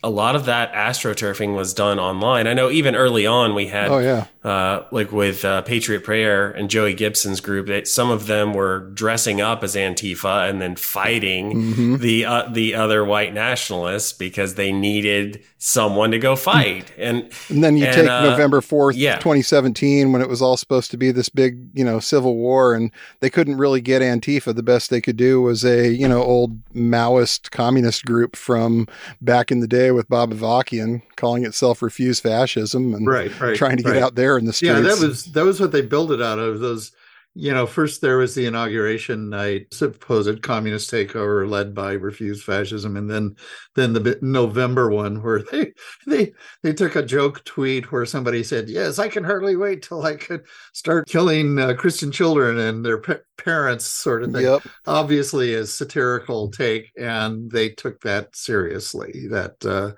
a 0.03 0.11
lot 0.11 0.35
of 0.35 0.47
that 0.47 0.73
astroturfing 0.73 1.55
was 1.55 1.75
done 1.75 1.99
online. 1.99 2.47
I 2.47 2.55
know 2.55 2.71
even 2.71 2.95
early 2.95 3.27
on 3.27 3.55
we 3.55 3.67
had, 3.67 3.91
oh 3.91 3.99
yeah, 3.99 4.27
uh, 4.43 4.85
like 4.91 5.13
with 5.13 5.45
uh, 5.45 5.63
Patriot 5.63 6.05
Prayer 6.05 6.51
and 6.51 6.71
Joey 6.71 6.95
Gibson's 6.95 7.41
group, 7.41 7.67
that 7.67 7.87
some 7.87 8.11
of 8.11 8.27
them 8.27 8.55
were 8.55 8.91
dressing 8.95 9.41
up 9.41 9.63
as 9.63 9.75
Antifa 9.75 10.49
and 10.49 10.61
then 10.61 10.77
fighting 10.77 11.53
mm-hmm. 11.53 11.97
the 11.97 12.25
uh, 12.25 12.49
the 12.49 12.75
other 12.75 13.05
white 13.05 13.35
nationalists 13.35 14.13
because 14.13 14.55
they 14.55 14.73
needed 14.73 15.43
someone 15.59 16.11
to 16.11 16.19
go 16.19 16.35
fight. 16.35 16.91
And 16.97 17.31
and 17.51 17.63
then 17.63 17.77
you 17.77 17.85
and, 17.85 17.95
take 17.95 18.09
uh, 18.09 18.23
November 18.23 18.63
fourth, 18.63 18.97
yeah. 18.97 19.19
twenty 19.19 19.43
seventeen, 19.43 20.13
when 20.13 20.23
it 20.23 20.29
was 20.29 20.41
all 20.41 20.57
supposed 20.57 20.91
to 20.93 20.97
be 20.97 21.13
this 21.13 21.29
big, 21.29 21.59
you 21.75 21.85
know, 21.85 22.01
civil 22.01 22.37
war, 22.37 22.75
and 22.75 22.91
they 23.21 23.29
couldn't 23.29 23.59
really 23.59 23.83
get 23.83 24.01
Antifa. 24.01 24.55
The 24.55 24.63
best 24.63 24.89
they 24.89 25.03
could 25.03 25.19
do 25.19 25.43
was 25.43 25.63
a 25.63 25.89
you 25.89 26.09
know 26.09 26.23
old 26.23 26.65
Maoist 26.73 27.51
communist 27.51 28.07
group 28.07 28.35
from 28.35 28.89
back 29.21 29.53
in 29.53 29.61
the 29.61 29.69
day 29.69 29.90
with 29.95 30.09
Bob 30.09 30.33
Avakian 30.33 31.03
calling 31.17 31.45
itself 31.45 31.83
"Refuse 31.83 32.21
Fascism" 32.21 32.95
and 32.95 33.07
right, 33.07 33.39
right, 33.41 33.57
trying 33.57 33.77
to 33.77 33.83
get 33.83 33.93
right. 33.93 34.03
out 34.03 34.15
there 34.15 34.39
in 34.39 34.45
the 34.45 34.53
streets. 34.53 34.75
Yeah, 34.75 34.81
that 34.81 34.99
was 34.99 35.25
that 35.27 35.45
was 35.45 35.61
what 35.61 35.73
they 35.73 35.83
built 35.83 36.11
it 36.11 36.23
out 36.23 36.39
of. 36.39 36.61
Those 36.61 36.93
you 37.35 37.53
know, 37.53 37.65
first 37.65 38.01
there 38.01 38.19
was 38.19 38.35
the 38.35 38.47
inauguration 38.47 39.31
night, 39.31 39.73
supposed 39.73 40.43
communist 40.43 40.91
takeover 40.91 41.49
led 41.49 41.75
by 41.75 41.93
refused 41.93 42.43
fascism, 42.43 42.97
and 42.97 43.09
then 43.09 43.37
then 43.77 43.93
the 43.93 44.19
November 44.21 44.91
one 44.91 45.23
where 45.23 45.43
they 45.53 45.73
they 46.07 46.33
they 46.63 46.73
took 46.73 46.97
a 46.97 47.05
joke 47.05 47.45
tweet 47.45 47.93
where 47.93 48.05
somebody 48.05 48.43
said, 48.43 48.69
"Yes, 48.69 48.99
I 48.99 49.09
can 49.09 49.23
hardly 49.23 49.55
wait 49.55 49.83
till 49.83 50.05
I 50.05 50.17
could 50.17 50.43
start 50.73 51.09
killing 51.09 51.59
uh, 51.59 51.75
Christian 51.75 52.11
children 52.11 52.59
and 52.59 52.85
their 52.85 52.99
pa- 52.99 53.19
parents," 53.39 53.85
sort 53.85 54.25
of 54.25 54.33
thing. 54.33 54.43
Yep. 54.43 54.63
Obviously, 54.87 55.55
a 55.55 55.67
satirical 55.67 56.51
take, 56.51 56.91
and 56.99 57.49
they 57.49 57.69
took 57.69 58.01
that 58.01 58.35
seriously. 58.35 59.29
That 59.31 59.55
uh, 59.65 59.93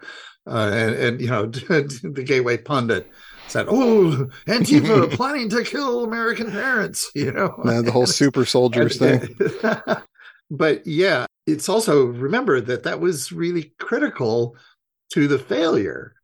uh, 0.46 0.70
and, 0.70 0.94
and 0.94 1.20
you 1.20 1.28
know 1.28 1.46
the 1.46 2.24
Gateway 2.26 2.58
pundit 2.58 3.10
said, 3.52 3.66
"Oh, 3.68 4.28
Antifa 4.46 5.12
planning 5.16 5.48
to 5.50 5.62
kill 5.62 6.04
American 6.04 6.50
parents," 6.50 7.10
you 7.14 7.30
know, 7.30 7.54
the 7.64 7.92
whole 7.92 8.06
super 8.06 8.44
soldiers 8.44 8.98
thing. 8.98 9.36
but 10.50 10.86
yeah, 10.86 11.26
it's 11.46 11.68
also 11.68 12.06
remember 12.06 12.60
that 12.60 12.84
that 12.84 13.00
was 13.00 13.30
really 13.30 13.74
critical 13.78 14.56
to 15.12 15.28
the 15.28 15.38
failure 15.38 16.14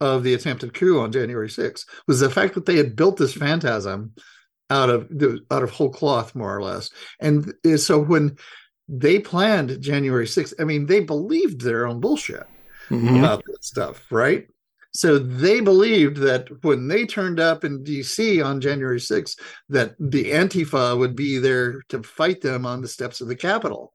of 0.00 0.22
the 0.22 0.34
attempted 0.34 0.74
coup 0.74 1.00
on 1.00 1.12
January 1.12 1.48
6th 1.48 1.84
was 2.06 2.20
the 2.20 2.30
fact 2.30 2.54
that 2.54 2.66
they 2.66 2.76
had 2.76 2.94
built 2.94 3.16
this 3.16 3.34
phantasm 3.34 4.14
out 4.70 4.88
of 4.88 5.10
out 5.50 5.62
of 5.62 5.70
whole 5.70 5.90
cloth, 5.90 6.34
more 6.34 6.56
or 6.56 6.62
less, 6.62 6.90
and 7.20 7.52
uh, 7.66 7.76
so 7.76 7.98
when 8.00 8.36
they 8.88 9.18
planned 9.18 9.82
January 9.82 10.24
6th, 10.24 10.54
I 10.58 10.64
mean, 10.64 10.86
they 10.86 11.00
believed 11.00 11.60
their 11.60 11.86
own 11.86 12.00
bullshit 12.00 12.46
mm-hmm. 12.88 13.18
about 13.18 13.42
this 13.46 13.58
stuff, 13.60 14.06
right? 14.10 14.48
So 14.98 15.16
they 15.16 15.60
believed 15.60 16.16
that 16.16 16.48
when 16.64 16.88
they 16.88 17.06
turned 17.06 17.38
up 17.38 17.62
in 17.62 17.84
DC 17.84 18.44
on 18.44 18.60
January 18.60 18.98
6th, 18.98 19.38
that 19.68 19.94
the 20.00 20.32
Antifa 20.32 20.98
would 20.98 21.14
be 21.14 21.38
there 21.38 21.82
to 21.90 22.02
fight 22.02 22.40
them 22.40 22.66
on 22.66 22.82
the 22.82 22.88
steps 22.88 23.20
of 23.20 23.28
the 23.28 23.36
Capitol, 23.36 23.92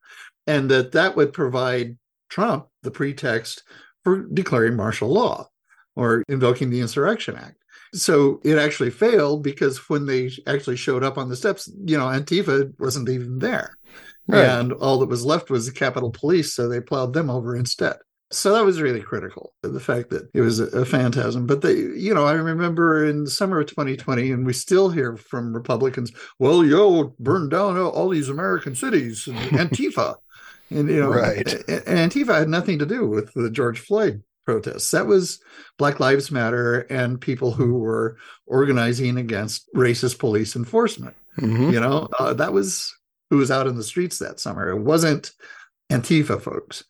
and 0.48 0.72
that 0.72 0.94
that 0.94 1.18
would 1.18 1.34
provide 1.34 1.98
Trump 2.30 2.68
the 2.84 2.92
pretext 2.92 3.64
for 4.06 4.26
declaring 4.28 4.78
martial 4.78 5.10
law 5.10 5.50
or 5.98 6.24
invoking 6.30 6.70
the 6.70 6.80
Insurrection 6.80 7.36
Act. 7.36 7.58
So 7.94 8.40
it 8.46 8.58
actually 8.58 8.92
failed 8.92 9.44
because 9.44 9.90
when 9.90 10.06
they 10.06 10.32
actually 10.48 10.78
showed 10.78 11.04
up 11.04 11.18
on 11.18 11.28
the 11.28 11.36
steps, 11.36 11.70
you 11.84 11.98
know, 11.98 12.06
Antifa 12.06 12.72
wasn't 12.80 13.10
even 13.10 13.40
there. 13.40 13.78
Right. 14.26 14.46
And 14.46 14.72
all 14.72 15.00
that 15.00 15.10
was 15.10 15.26
left 15.26 15.50
was 15.50 15.66
the 15.66 15.74
Capitol 15.74 16.12
Police. 16.12 16.54
So 16.54 16.70
they 16.70 16.80
plowed 16.80 17.12
them 17.12 17.30
over 17.30 17.58
instead. 17.58 17.98
So 18.32 18.54
that 18.54 18.66
was 18.66 18.82
really 18.82 19.02
critical, 19.02 19.54
the 19.62 19.80
fact 19.80 20.10
that 20.10 20.28
it 20.34 20.42
was 20.42 20.60
a, 20.60 20.86
phantasm. 20.86 21.46
But 21.46 21.62
they, 21.62 21.76
you 21.76 22.14
know, 22.14 22.26
I 22.26 22.34
remember 22.34 23.06
in 23.06 23.26
the 23.26 23.30
summer 23.30 23.60
of 23.60 23.68
2020, 23.68 24.32
and 24.32 24.46
we 24.46 24.54
still 24.54 24.90
hear 24.90 25.16
from 25.18 25.54
Republicans, 25.54 26.12
well, 26.40 26.66
yo, 26.66 27.16
burn 27.20 27.50
down 27.50 27.78
all 27.78 28.10
these 28.10 28.30
American 28.30 28.74
cities, 28.74 29.28
and 29.28 29.38
Antifa. 29.38 30.16
and, 30.72 30.90
you 30.90 31.00
know, 31.00 31.10
right. 31.10 31.46
Antifa 31.46 32.40
had 32.40 32.50
nothing 32.50 32.80
to 32.80 32.88
do 32.88 33.08
with 33.08 33.32
the 33.34 33.52
George 33.52 33.80
Floyd 33.80 34.24
protests. 34.46 34.90
That 34.92 35.06
was 35.06 35.40
Black 35.78 36.00
Lives 36.00 36.32
Matter 36.32 36.82
and 36.90 37.22
people 37.22 37.52
who 37.52 37.76
were 37.76 38.18
organizing 38.48 39.18
against 39.18 39.72
racist 39.76 40.18
police 40.18 40.56
enforcement. 40.56 41.16
Mm-hmm. 41.38 41.70
You 41.70 41.80
know, 41.80 42.10
uh, 42.18 42.34
that 42.34 42.52
was 42.52 42.96
who 43.30 43.38
was 43.38 43.52
out 43.52 43.68
in 43.68 43.76
the 43.76 43.84
streets 43.84 44.20
that 44.20 44.40
summer. 44.40 44.70
It 44.70 44.80
wasn't 44.80 45.32
Antifa 45.92 46.42
folks 46.42 46.84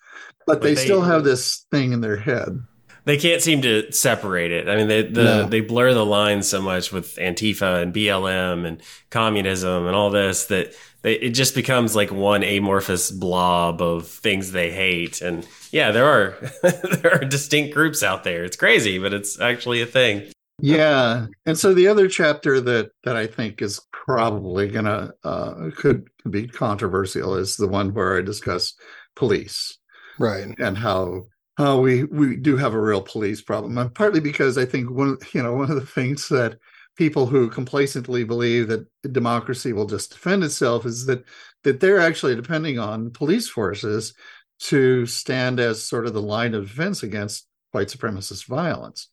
but, 0.45 0.61
they, 0.61 0.74
they, 0.74 0.84
still 0.84 1.01
have 1.01 1.24
this 1.24 1.66
thing 1.72 1.93
in 1.93 2.01
their 2.01 2.18
head. 2.18 2.61
They 3.05 3.18
can't 3.18 3.41
seem 3.41 3.61
to 3.64 3.91
separate 3.91 4.51
it. 4.51 4.70
I 4.70 4.78
mean, 4.78 4.88
they 4.88 5.03
the, 5.03 5.24
no. 5.24 5.45
they 5.45 5.59
blur 5.59 5.93
the 5.93 6.05
lines 6.05 6.47
so 6.47 6.61
much 6.61 6.91
with 6.91 7.16
Antifa 7.18 7.82
and 7.82 7.93
BLM 7.93 8.66
and 8.66 8.82
communism 9.09 9.88
and 9.88 9.95
all 9.95 10.09
this 10.09 10.45
that 10.45 10.74
they, 11.01 11.16
it 11.16 11.32
just 11.32 11.53
becomes 11.53 11.97
like 11.97 12.11
one 12.11 12.43
amorphous 12.43 13.11
blob 13.11 13.82
of 13.82 14.07
things 14.07 14.51
they 14.51 14.72
hate. 14.72 15.22
And 15.22 15.45
yeah, 15.72 15.91
there 15.91 16.05
are 16.05 16.38
there 16.61 17.14
are 17.14 17.26
distinct 17.26 17.74
groups 17.74 18.03
out 18.03 18.24
there. 18.24 18.45
It's 18.45 18.57
crazy, 18.57 18.99
but 18.99 19.14
it's 19.14 19.39
actually 19.39 19.82
a 19.82 19.86
thing. 19.86 20.32
Yeah, 20.59 21.28
and 21.45 21.57
so 21.57 21.74
the 21.74 21.88
other 21.88 22.07
chapter 22.07 22.61
that 22.61 22.91
that 23.03 23.18
I 23.18 23.28
think 23.28 23.61
is 23.61 23.82
probably 23.91 24.70
gonna 24.70 25.11
uh, 25.26 25.72
could 25.76 26.07
be 26.30 26.47
controversial 26.47 27.36
is 27.36 27.57
the 27.57 27.68
one 27.68 27.93
where 27.93 28.18
I 28.18 28.22
discuss 28.22 28.76
police 29.16 29.78
right. 30.20 30.47
and 30.59 30.78
how 30.78 31.26
how 31.57 31.80
we 31.80 32.03
we 32.05 32.36
do 32.36 32.57
have 32.57 32.74
a 32.74 32.82
real 32.82 33.01
police 33.01 33.41
problem 33.41 33.78
and 33.78 33.93
partly 33.93 34.20
because 34.20 34.57
i 34.57 34.66
think 34.66 34.89
one 34.89 35.18
you 35.34 35.43
know 35.43 35.53
one 35.53 35.70
of 35.70 35.76
the 35.76 35.86
things 35.86 36.28
that 36.30 36.57
people 36.95 37.26
who 37.26 37.49
complacently 37.49 38.24
believe 38.24 38.68
that 38.68 38.88
democracy 39.11 39.74
will 39.74 39.86
just 39.86 40.11
defend 40.11 40.43
itself 40.43 40.86
is 40.86 41.05
that 41.05 41.24
that 41.64 41.80
they're 41.80 41.99
actually 41.99 42.36
depending 42.36 42.80
on 42.80 43.11
police 43.11 43.47
forces 43.47 44.14
to 44.59 45.05
stand 45.05 45.59
as 45.59 45.84
sort 45.84 46.05
of 46.05 46.14
the 46.14 46.22
line 46.22 46.53
of 46.53 46.68
defense 46.68 47.03
against 47.03 47.47
white 47.72 47.88
supremacist 47.88 48.45
violence. 48.45 49.09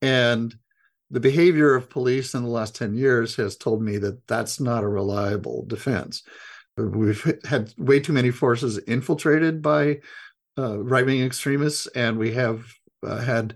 And 0.00 0.54
the 1.10 1.20
behavior 1.20 1.74
of 1.74 1.90
police 1.90 2.34
in 2.34 2.42
the 2.42 2.48
last 2.48 2.74
10 2.76 2.94
years 2.94 3.36
has 3.36 3.56
told 3.56 3.82
me 3.82 3.98
that 3.98 4.26
that's 4.26 4.60
not 4.60 4.84
a 4.84 4.88
reliable 4.88 5.64
defense. 5.66 6.22
We've 6.76 7.38
had 7.44 7.72
way 7.76 8.00
too 8.00 8.12
many 8.12 8.30
forces 8.30 8.78
infiltrated 8.78 9.62
by 9.62 10.00
uh, 10.58 10.78
right 10.82 11.06
wing 11.06 11.22
extremists, 11.22 11.86
and 11.88 12.18
we 12.18 12.32
have 12.32 12.64
uh, 13.02 13.18
had 13.18 13.54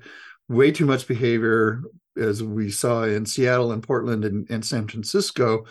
way 0.49 0.71
too 0.71 0.87
much 0.87 1.07
behavior, 1.07 1.83
as 2.17 2.43
we 2.43 2.71
saw 2.71 3.05
in 3.05 3.27
Seattle 3.27 3.73
and 3.73 3.83
Portland 3.83 4.25
and, 4.25 4.49
and 4.51 4.65
San 4.65 4.89
Francisco, 4.89 5.65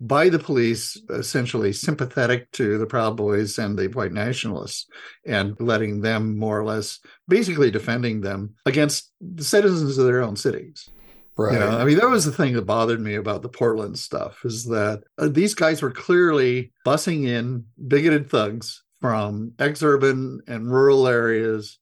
by 0.00 0.30
the 0.30 0.38
police, 0.38 1.00
essentially 1.10 1.72
sympathetic 1.72 2.50
to 2.52 2.78
the 2.78 2.86
Proud 2.86 3.16
Boys 3.16 3.58
and 3.58 3.78
the 3.78 3.88
white 3.88 4.12
nationalists, 4.12 4.86
and 5.26 5.54
letting 5.60 6.00
them 6.00 6.38
more 6.38 6.58
or 6.58 6.64
less 6.64 7.00
basically 7.28 7.70
defending 7.70 8.22
them 8.22 8.54
against 8.64 9.12
the 9.20 9.44
citizens 9.44 9.98
of 9.98 10.06
their 10.06 10.22
own 10.22 10.36
cities. 10.36 10.88
Right. 11.36 11.54
You 11.54 11.58
know, 11.60 11.78
I 11.78 11.84
mean, 11.84 11.98
that 11.98 12.08
was 12.08 12.24
the 12.24 12.32
thing 12.32 12.54
that 12.54 12.66
bothered 12.66 13.00
me 13.00 13.14
about 13.14 13.42
the 13.42 13.48
Portland 13.48 13.98
stuff 13.98 14.44
is 14.44 14.66
that 14.66 15.04
uh, 15.16 15.28
these 15.28 15.54
guys 15.54 15.80
were 15.80 15.90
clearly 15.90 16.72
bussing 16.84 17.26
in 17.26 17.64
bigoted 17.88 18.28
thugs 18.30 18.82
from 19.00 19.52
ex-urban 19.58 20.40
and 20.46 20.70
rural 20.70 21.06
areas. 21.06 21.78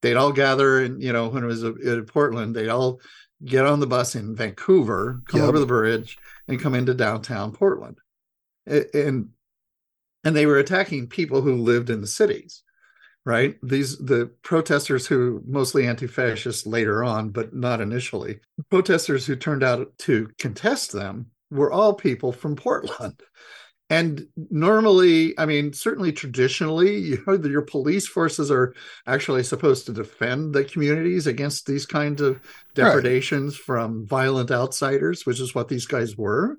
They'd 0.00 0.16
all 0.16 0.32
gather, 0.32 0.82
and 0.82 1.02
you 1.02 1.12
know, 1.12 1.28
when 1.28 1.44
it 1.44 1.46
was 1.46 1.62
in 1.62 2.04
Portland, 2.06 2.56
they'd 2.56 2.68
all 2.68 3.00
get 3.44 3.66
on 3.66 3.80
the 3.80 3.86
bus 3.86 4.14
in 4.14 4.34
Vancouver, 4.34 5.22
come 5.26 5.40
yep. 5.40 5.48
over 5.48 5.58
the 5.58 5.66
bridge, 5.66 6.18
and 6.48 6.60
come 6.60 6.74
into 6.74 6.94
downtown 6.94 7.52
Portland, 7.52 7.98
and 8.66 9.28
and 10.24 10.36
they 10.36 10.46
were 10.46 10.58
attacking 10.58 11.08
people 11.08 11.40
who 11.40 11.56
lived 11.56 11.90
in 11.90 12.00
the 12.00 12.06
cities 12.06 12.62
right 13.24 13.56
these 13.62 13.98
the 13.98 14.30
protesters 14.42 15.06
who 15.06 15.42
mostly 15.46 15.86
anti-fascist 15.86 16.66
later 16.66 17.04
on 17.04 17.30
but 17.30 17.54
not 17.54 17.80
initially 17.80 18.40
protesters 18.70 19.24
who 19.26 19.36
turned 19.36 19.62
out 19.62 19.96
to 19.98 20.28
contest 20.38 20.92
them 20.92 21.26
were 21.50 21.70
all 21.70 21.94
people 21.94 22.32
from 22.32 22.56
portland 22.56 23.20
and 23.92 24.26
normally 24.50 25.38
i 25.38 25.44
mean 25.44 25.70
certainly 25.72 26.10
traditionally 26.10 26.96
you 27.10 27.22
know 27.26 27.34
your 27.34 27.62
police 27.62 28.08
forces 28.08 28.50
are 28.50 28.74
actually 29.06 29.42
supposed 29.42 29.84
to 29.86 29.92
defend 29.92 30.54
the 30.54 30.64
communities 30.64 31.26
against 31.26 31.66
these 31.66 31.84
kinds 31.84 32.20
of 32.22 32.40
depredations 32.74 33.54
right. 33.58 33.64
from 33.64 34.06
violent 34.06 34.50
outsiders 34.50 35.26
which 35.26 35.40
is 35.40 35.54
what 35.54 35.68
these 35.68 35.86
guys 35.86 36.16
were 36.16 36.56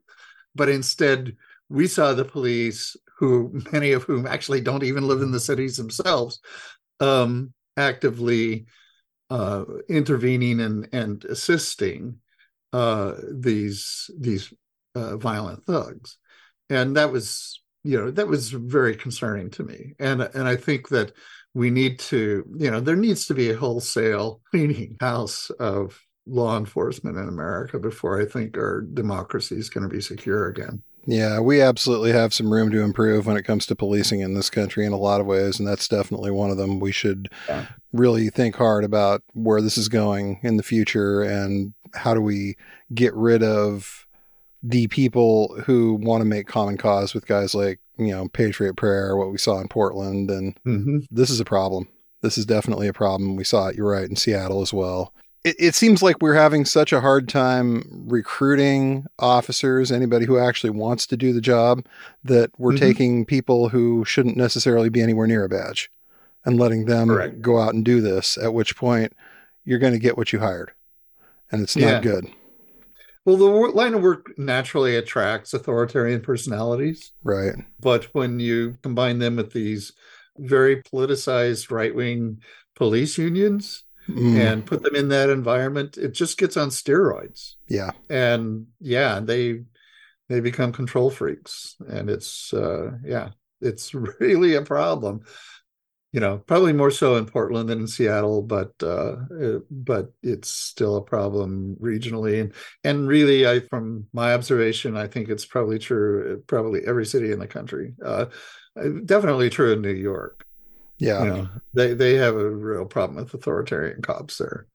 but 0.55 0.69
instead 0.69 1.35
we 1.69 1.87
saw 1.87 2.13
the 2.13 2.23
police 2.23 2.95
who 3.17 3.59
many 3.71 3.91
of 3.93 4.03
whom 4.03 4.27
actually 4.27 4.61
don't 4.61 4.83
even 4.83 5.07
live 5.07 5.21
in 5.21 5.31
the 5.31 5.39
cities 5.39 5.75
themselves 5.75 6.39
um, 6.99 7.51
actively 7.77 8.65
uh, 9.31 9.63
intervening 9.89 10.59
and 10.59 10.87
and 10.93 11.25
assisting 11.25 12.15
uh, 12.73 13.13
these 13.31 14.11
these 14.19 14.53
uh, 14.93 15.17
violent 15.17 15.65
thugs 15.65 16.19
and 16.69 16.95
that 16.95 17.11
was 17.11 17.61
you 17.83 17.99
know 17.99 18.11
that 18.11 18.27
was 18.27 18.51
very 18.51 18.95
concerning 18.95 19.49
to 19.51 19.63
me. 19.63 19.93
And 19.99 20.21
and 20.21 20.47
i 20.47 20.55
think 20.55 20.89
that 20.89 21.13
we 21.53 21.69
need 21.69 21.99
to 21.99 22.45
you 22.57 22.71
know 22.71 22.79
there 22.79 22.95
needs 22.95 23.25
to 23.27 23.33
be 23.33 23.49
a 23.49 23.57
wholesale 23.57 24.41
cleaning 24.51 24.97
house 24.99 25.49
of 25.51 26.01
law 26.25 26.57
enforcement 26.57 27.17
in 27.17 27.27
america 27.27 27.77
before 27.77 28.21
i 28.21 28.25
think 28.25 28.57
our 28.57 28.81
democracy 28.93 29.57
is 29.57 29.69
going 29.69 29.83
to 29.83 29.93
be 29.93 30.01
secure 30.01 30.47
again. 30.47 30.81
Yeah 31.05 31.41
we 31.41 31.61
absolutely 31.61 32.13
have 32.13 32.33
some 32.33 32.51
room 32.51 32.71
to 32.71 32.81
improve 32.81 33.25
when 33.25 33.35
it 33.35 33.43
comes 33.43 33.65
to 33.65 33.75
policing 33.75 34.21
in 34.21 34.33
this 34.33 34.49
country 34.49 34.85
in 34.85 34.93
a 34.93 34.97
lot 34.97 35.19
of 35.19 35.27
ways 35.27 35.59
and 35.59 35.67
that's 35.67 35.89
definitely 35.89 36.31
one 36.31 36.49
of 36.49 36.55
them. 36.55 36.79
We 36.79 36.93
should 36.93 37.29
yeah. 37.49 37.65
really 37.91 38.29
think 38.29 38.55
hard 38.55 38.85
about 38.85 39.21
where 39.33 39.59
this 39.61 39.77
is 39.77 39.89
going 39.89 40.39
in 40.43 40.55
the 40.55 40.63
future 40.63 41.21
and 41.21 41.73
how 41.93 42.13
do 42.13 42.21
we 42.21 42.55
get 42.93 43.13
rid 43.15 43.43
of 43.43 44.02
the 44.63 44.87
people 44.87 45.55
who 45.65 45.95
want 45.95 46.21
to 46.21 46.25
make 46.25 46.47
common 46.47 46.77
cause 46.77 47.13
with 47.13 47.27
guys 47.27 47.53
like 47.53 47.79
you 47.97 48.07
know 48.07 48.27
Patriot 48.29 48.75
Prayer, 48.75 49.15
what 49.15 49.31
we 49.31 49.37
saw 49.37 49.59
in 49.59 49.67
Portland, 49.67 50.31
and 50.31 50.55
mm-hmm. 50.65 50.99
this 51.11 51.29
is 51.29 51.39
a 51.39 51.45
problem. 51.45 51.87
This 52.21 52.37
is 52.37 52.45
definitely 52.45 52.87
a 52.87 52.93
problem. 52.93 53.35
We 53.35 53.43
saw 53.43 53.67
it. 53.67 53.75
You're 53.75 53.91
right 53.91 54.09
in 54.09 54.15
Seattle 54.15 54.61
as 54.61 54.73
well. 54.73 55.13
it, 55.43 55.55
it 55.59 55.75
seems 55.75 56.01
like 56.01 56.21
we're 56.21 56.33
having 56.33 56.65
such 56.65 56.93
a 56.93 57.01
hard 57.01 57.27
time 57.27 57.83
recruiting 58.07 59.05
officers, 59.19 59.91
anybody 59.91 60.25
who 60.25 60.37
actually 60.37 60.69
wants 60.69 61.05
to 61.07 61.17
do 61.17 61.33
the 61.33 61.41
job, 61.41 61.85
that 62.23 62.51
we're 62.57 62.71
mm-hmm. 62.71 62.85
taking 62.85 63.25
people 63.25 63.69
who 63.69 64.05
shouldn't 64.05 64.37
necessarily 64.37 64.89
be 64.89 65.01
anywhere 65.01 65.27
near 65.27 65.43
a 65.43 65.49
badge 65.49 65.91
and 66.45 66.59
letting 66.59 66.85
them 66.85 67.09
Correct. 67.09 67.41
go 67.41 67.59
out 67.59 67.73
and 67.73 67.85
do 67.85 68.01
this, 68.01 68.37
at 68.37 68.53
which 68.53 68.75
point 68.75 69.13
you're 69.65 69.79
going 69.79 69.93
to 69.93 69.99
get 69.99 70.17
what 70.17 70.33
you 70.33 70.39
hired. 70.39 70.71
And 71.51 71.61
it's 71.61 71.75
not 71.75 71.87
yeah. 71.87 72.01
good. 72.01 72.27
Well, 73.25 73.37
the 73.37 73.45
line 73.45 73.93
of 73.93 74.01
work 74.01 74.37
naturally 74.37 74.97
attracts 74.97 75.53
authoritarian 75.53 76.21
personalities. 76.21 77.11
Right. 77.23 77.53
But 77.79 78.05
when 78.13 78.39
you 78.39 78.77
combine 78.83 79.19
them 79.19 79.37
with 79.37 79.53
these 79.53 79.93
very 80.37 80.81
politicized 80.83 81.71
right 81.71 81.95
wing 81.95 82.41
police 82.75 83.17
unions, 83.17 83.83
mm. 84.07 84.39
and 84.39 84.65
put 84.65 84.83
them 84.83 84.95
in 84.95 85.09
that 85.09 85.29
environment, 85.29 85.97
it 85.97 86.13
just 86.13 86.37
gets 86.37 86.57
on 86.57 86.69
steroids. 86.69 87.55
Yeah. 87.67 87.91
And 88.09 88.67
yeah, 88.79 89.19
they 89.19 89.63
they 90.29 90.39
become 90.39 90.71
control 90.71 91.09
freaks. 91.09 91.75
And 91.87 92.09
it's 92.09 92.53
uh 92.53 92.91
yeah, 93.03 93.29
it's 93.61 93.93
really 94.19 94.55
a 94.55 94.61
problem. 94.61 95.21
You 96.13 96.19
know, 96.19 96.37
probably 96.37 96.73
more 96.73 96.91
so 96.91 97.15
in 97.15 97.25
Portland 97.25 97.69
than 97.69 97.81
in 97.81 97.87
Seattle, 97.87 98.43
but 98.43 98.71
uh 98.81 99.15
it, 99.31 99.63
but 99.69 100.13
it's 100.21 100.47
still 100.47 100.95
a 100.95 101.01
problem 101.01 101.75
regionally. 101.81 102.39
And 102.39 102.53
and 102.83 103.07
really 103.07 103.47
I 103.47 103.59
from 103.61 104.05
my 104.13 104.33
observation, 104.33 104.95
I 104.95 105.07
think 105.07 105.27
it's 105.27 105.45
probably 105.45 105.79
true 105.79 106.43
probably 106.47 106.81
every 106.87 107.05
city 107.05 107.31
in 107.31 107.39
the 107.39 107.47
country. 107.47 107.95
Uh 108.05 108.27
definitely 109.05 109.49
true 109.49 109.73
in 109.73 109.81
New 109.81 109.91
York. 109.91 110.45
Yeah. 110.99 111.23
You 111.23 111.29
know, 111.29 111.49
they, 111.73 111.93
they 111.93 112.13
have 112.13 112.35
a 112.35 112.49
real 112.49 112.85
problem 112.85 113.17
with 113.17 113.33
authoritarian 113.33 114.01
cops 114.01 114.37
there. 114.37 114.67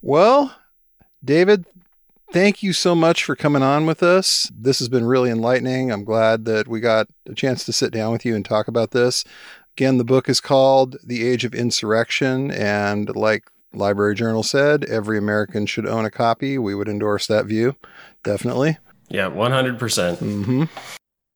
Well, 0.00 0.54
David, 1.24 1.64
thank 2.32 2.62
you 2.62 2.72
so 2.72 2.94
much 2.94 3.24
for 3.24 3.34
coming 3.34 3.62
on 3.62 3.86
with 3.86 4.02
us. 4.02 4.50
This 4.54 4.78
has 4.78 4.88
been 4.88 5.06
really 5.06 5.30
enlightening. 5.30 5.90
I'm 5.90 6.04
glad 6.04 6.44
that 6.44 6.68
we 6.68 6.80
got 6.80 7.08
a 7.26 7.34
chance 7.34 7.64
to 7.64 7.72
sit 7.72 7.92
down 7.92 8.12
with 8.12 8.24
you 8.24 8.36
and 8.36 8.44
talk 8.44 8.68
about 8.68 8.92
this. 8.92 9.24
Again, 9.78 9.96
the 9.96 10.04
book 10.04 10.28
is 10.28 10.40
called 10.40 10.96
The 11.04 11.24
Age 11.24 11.44
of 11.44 11.54
Insurrection. 11.54 12.50
And 12.50 13.14
like 13.14 13.44
Library 13.72 14.16
Journal 14.16 14.42
said, 14.42 14.82
every 14.86 15.16
American 15.16 15.66
should 15.66 15.86
own 15.86 16.04
a 16.04 16.10
copy. 16.10 16.58
We 16.58 16.74
would 16.74 16.88
endorse 16.88 17.28
that 17.28 17.46
view. 17.46 17.76
Definitely. 18.24 18.78
Yeah, 19.08 19.30
100%. 19.30 19.78
percent 19.78 20.18
mm 20.18 20.44
hmm 20.44 20.64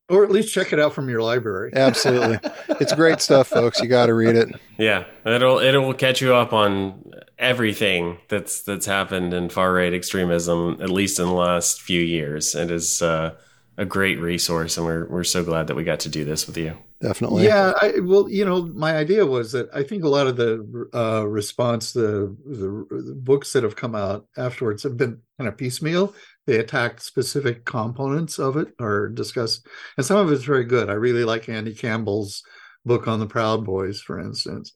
or 0.09 0.25
at 0.25 0.29
least 0.29 0.53
check 0.53 0.73
it 0.73 0.79
out 0.79 0.93
from 0.93 1.09
your 1.09 1.21
library. 1.21 1.71
Absolutely, 1.75 2.37
it's 2.81 2.93
great 2.93 3.21
stuff, 3.21 3.47
folks. 3.47 3.79
You 3.79 3.87
got 3.87 4.07
to 4.07 4.13
read 4.13 4.35
it. 4.35 4.49
Yeah, 4.77 5.05
it'll 5.25 5.59
it'll 5.59 5.93
catch 5.93 6.21
you 6.21 6.35
up 6.35 6.51
on 6.51 7.13
everything 7.39 8.17
that's 8.27 8.61
that's 8.63 8.85
happened 8.85 9.33
in 9.33 9.47
far 9.47 9.73
right 9.73 9.93
extremism, 9.93 10.77
at 10.81 10.89
least 10.89 11.19
in 11.19 11.25
the 11.25 11.33
last 11.33 11.81
few 11.81 12.01
years. 12.01 12.53
It 12.53 12.69
is 12.69 13.01
uh, 13.01 13.35
a 13.77 13.85
great 13.85 14.19
resource, 14.19 14.77
and 14.77 14.85
we're 14.85 15.07
we're 15.07 15.23
so 15.23 15.43
glad 15.43 15.67
that 15.67 15.75
we 15.75 15.83
got 15.83 16.01
to 16.01 16.09
do 16.09 16.23
this 16.23 16.47
with 16.47 16.57
you. 16.57 16.77
Definitely. 17.01 17.43
Yeah. 17.43 17.73
I, 17.81 17.99
well, 18.01 18.29
you 18.29 18.45
know, 18.45 18.67
my 18.67 18.95
idea 18.95 19.25
was 19.25 19.51
that 19.51 19.69
I 19.73 19.83
think 19.83 20.03
a 20.03 20.09
lot 20.09 20.27
of 20.27 20.37
the 20.37 20.89
uh, 20.93 21.27
response, 21.27 21.91
the, 21.91 22.35
the 22.45 22.85
the 22.89 23.15
books 23.15 23.51
that 23.53 23.63
have 23.63 23.75
come 23.75 23.95
out 23.95 24.25
afterwards 24.37 24.83
have 24.83 24.95
been 24.95 25.19
kind 25.37 25.47
of 25.47 25.57
piecemeal 25.57 26.13
they 26.45 26.59
attack 26.59 26.99
specific 27.01 27.65
components 27.65 28.39
of 28.39 28.57
it 28.57 28.69
or 28.79 29.09
discuss 29.09 29.61
and 29.97 30.05
some 30.05 30.17
of 30.17 30.31
it's 30.31 30.43
very 30.43 30.65
good 30.65 30.89
i 30.89 30.93
really 30.93 31.23
like 31.23 31.49
andy 31.49 31.73
campbell's 31.73 32.43
book 32.85 33.07
on 33.07 33.19
the 33.19 33.25
proud 33.25 33.65
boys 33.65 34.01
for 34.01 34.19
instance 34.19 34.73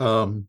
um, 0.00 0.46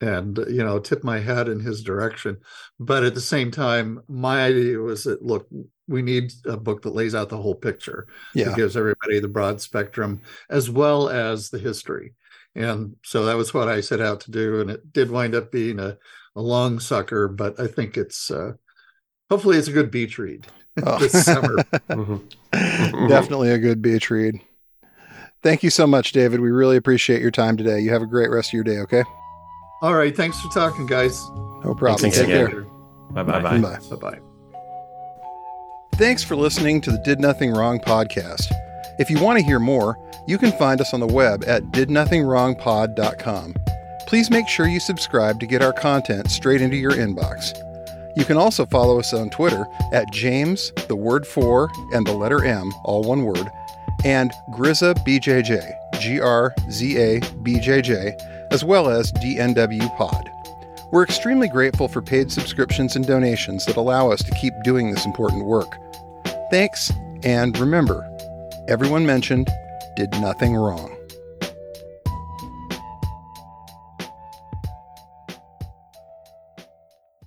and 0.00 0.38
you 0.48 0.62
know 0.62 0.78
tip 0.78 1.02
my 1.02 1.18
head 1.18 1.48
in 1.48 1.58
his 1.58 1.82
direction 1.82 2.36
but 2.78 3.02
at 3.02 3.14
the 3.14 3.20
same 3.20 3.50
time 3.50 4.00
my 4.08 4.44
idea 4.44 4.78
was 4.78 5.04
that 5.04 5.22
look 5.22 5.48
we 5.88 6.02
need 6.02 6.32
a 6.44 6.56
book 6.56 6.82
that 6.82 6.94
lays 6.94 7.14
out 7.14 7.28
the 7.28 7.36
whole 7.36 7.54
picture 7.54 8.06
yeah. 8.34 8.44
that 8.44 8.56
gives 8.56 8.76
everybody 8.76 9.18
the 9.18 9.28
broad 9.28 9.60
spectrum 9.60 10.20
as 10.50 10.70
well 10.70 11.08
as 11.08 11.50
the 11.50 11.58
history 11.58 12.14
and 12.54 12.94
so 13.04 13.24
that 13.24 13.36
was 13.36 13.52
what 13.52 13.68
i 13.68 13.80
set 13.80 14.00
out 14.00 14.20
to 14.20 14.30
do 14.30 14.60
and 14.60 14.70
it 14.70 14.92
did 14.92 15.10
wind 15.10 15.34
up 15.34 15.50
being 15.50 15.80
a, 15.80 15.96
a 16.36 16.40
long 16.40 16.78
sucker 16.78 17.26
but 17.26 17.58
i 17.58 17.66
think 17.66 17.96
it's 17.96 18.30
uh, 18.30 18.52
hopefully 19.30 19.56
it's 19.56 19.68
a 19.68 19.72
good 19.72 19.90
beach 19.90 20.18
read 20.18 20.46
oh. 20.86 20.98
this 20.98 21.24
summer. 21.24 21.56
Definitely 22.52 23.50
a 23.50 23.58
good 23.58 23.82
beach 23.82 24.10
read. 24.10 24.40
Thank 25.42 25.62
you 25.62 25.70
so 25.70 25.86
much, 25.86 26.12
David. 26.12 26.40
We 26.40 26.50
really 26.50 26.76
appreciate 26.76 27.20
your 27.20 27.30
time 27.30 27.56
today. 27.56 27.80
You 27.80 27.90
have 27.90 28.02
a 28.02 28.06
great 28.06 28.30
rest 28.30 28.50
of 28.50 28.54
your 28.54 28.64
day, 28.64 28.78
okay? 28.78 29.04
All 29.82 29.94
right. 29.94 30.16
Thanks 30.16 30.40
for 30.40 30.48
talking, 30.48 30.86
guys. 30.86 31.20
No 31.64 31.74
problem. 31.76 31.98
Thanks 31.98 32.16
Take 32.18 32.26
again. 32.26 32.50
care. 32.50 32.62
Bye 33.10 33.22
bye. 33.22 33.40
Bye 33.40 33.58
bye. 33.58 33.78
Bye 33.90 33.96
bye. 33.96 34.18
Thanks 35.94 36.22
for 36.22 36.36
listening 36.36 36.80
to 36.82 36.90
the 36.92 36.98
Did 36.98 37.20
Nothing 37.20 37.52
Wrong 37.52 37.80
podcast. 37.80 38.52
If 38.98 39.10
you 39.10 39.20
want 39.20 39.38
to 39.38 39.44
hear 39.44 39.58
more, 39.58 39.96
you 40.26 40.38
can 40.38 40.52
find 40.52 40.80
us 40.80 40.92
on 40.94 41.00
the 41.00 41.06
web 41.06 41.44
at 41.46 41.62
didnothingwrongpod.com. 41.72 43.54
Please 44.06 44.30
make 44.30 44.48
sure 44.48 44.66
you 44.66 44.80
subscribe 44.80 45.38
to 45.40 45.46
get 45.46 45.62
our 45.62 45.72
content 45.72 46.30
straight 46.30 46.60
into 46.60 46.76
your 46.76 46.92
inbox. 46.92 47.52
You 48.16 48.24
can 48.24 48.36
also 48.36 48.64
follow 48.66 48.98
us 48.98 49.12
on 49.12 49.30
Twitter 49.30 49.66
at 49.92 50.10
James, 50.12 50.72
the 50.88 50.96
word 50.96 51.26
for, 51.26 51.70
and 51.92 52.06
the 52.06 52.14
letter 52.14 52.44
M, 52.44 52.72
all 52.84 53.02
one 53.04 53.24
word, 53.24 53.48
and 54.04 54.32
Grzza 54.54 54.94
BJJ, 55.06 56.00
G 56.00 56.20
R 56.20 56.54
Z 56.70 56.96
A 56.98 57.20
B 57.42 57.60
J 57.60 57.82
J, 57.82 58.16
as 58.50 58.64
well 58.64 58.88
as 58.88 59.12
DNW 59.12 59.96
Pod. 59.96 60.30
We're 60.90 61.04
extremely 61.04 61.48
grateful 61.48 61.88
for 61.88 62.00
paid 62.00 62.32
subscriptions 62.32 62.96
and 62.96 63.06
donations 63.06 63.66
that 63.66 63.76
allow 63.76 64.10
us 64.10 64.22
to 64.22 64.34
keep 64.34 64.54
doing 64.62 64.90
this 64.90 65.04
important 65.04 65.44
work. 65.44 65.68
Thanks, 66.50 66.90
and 67.24 67.58
remember, 67.58 68.08
everyone 68.68 69.04
mentioned 69.04 69.50
did 69.96 70.10
nothing 70.12 70.54
wrong. 70.54 70.97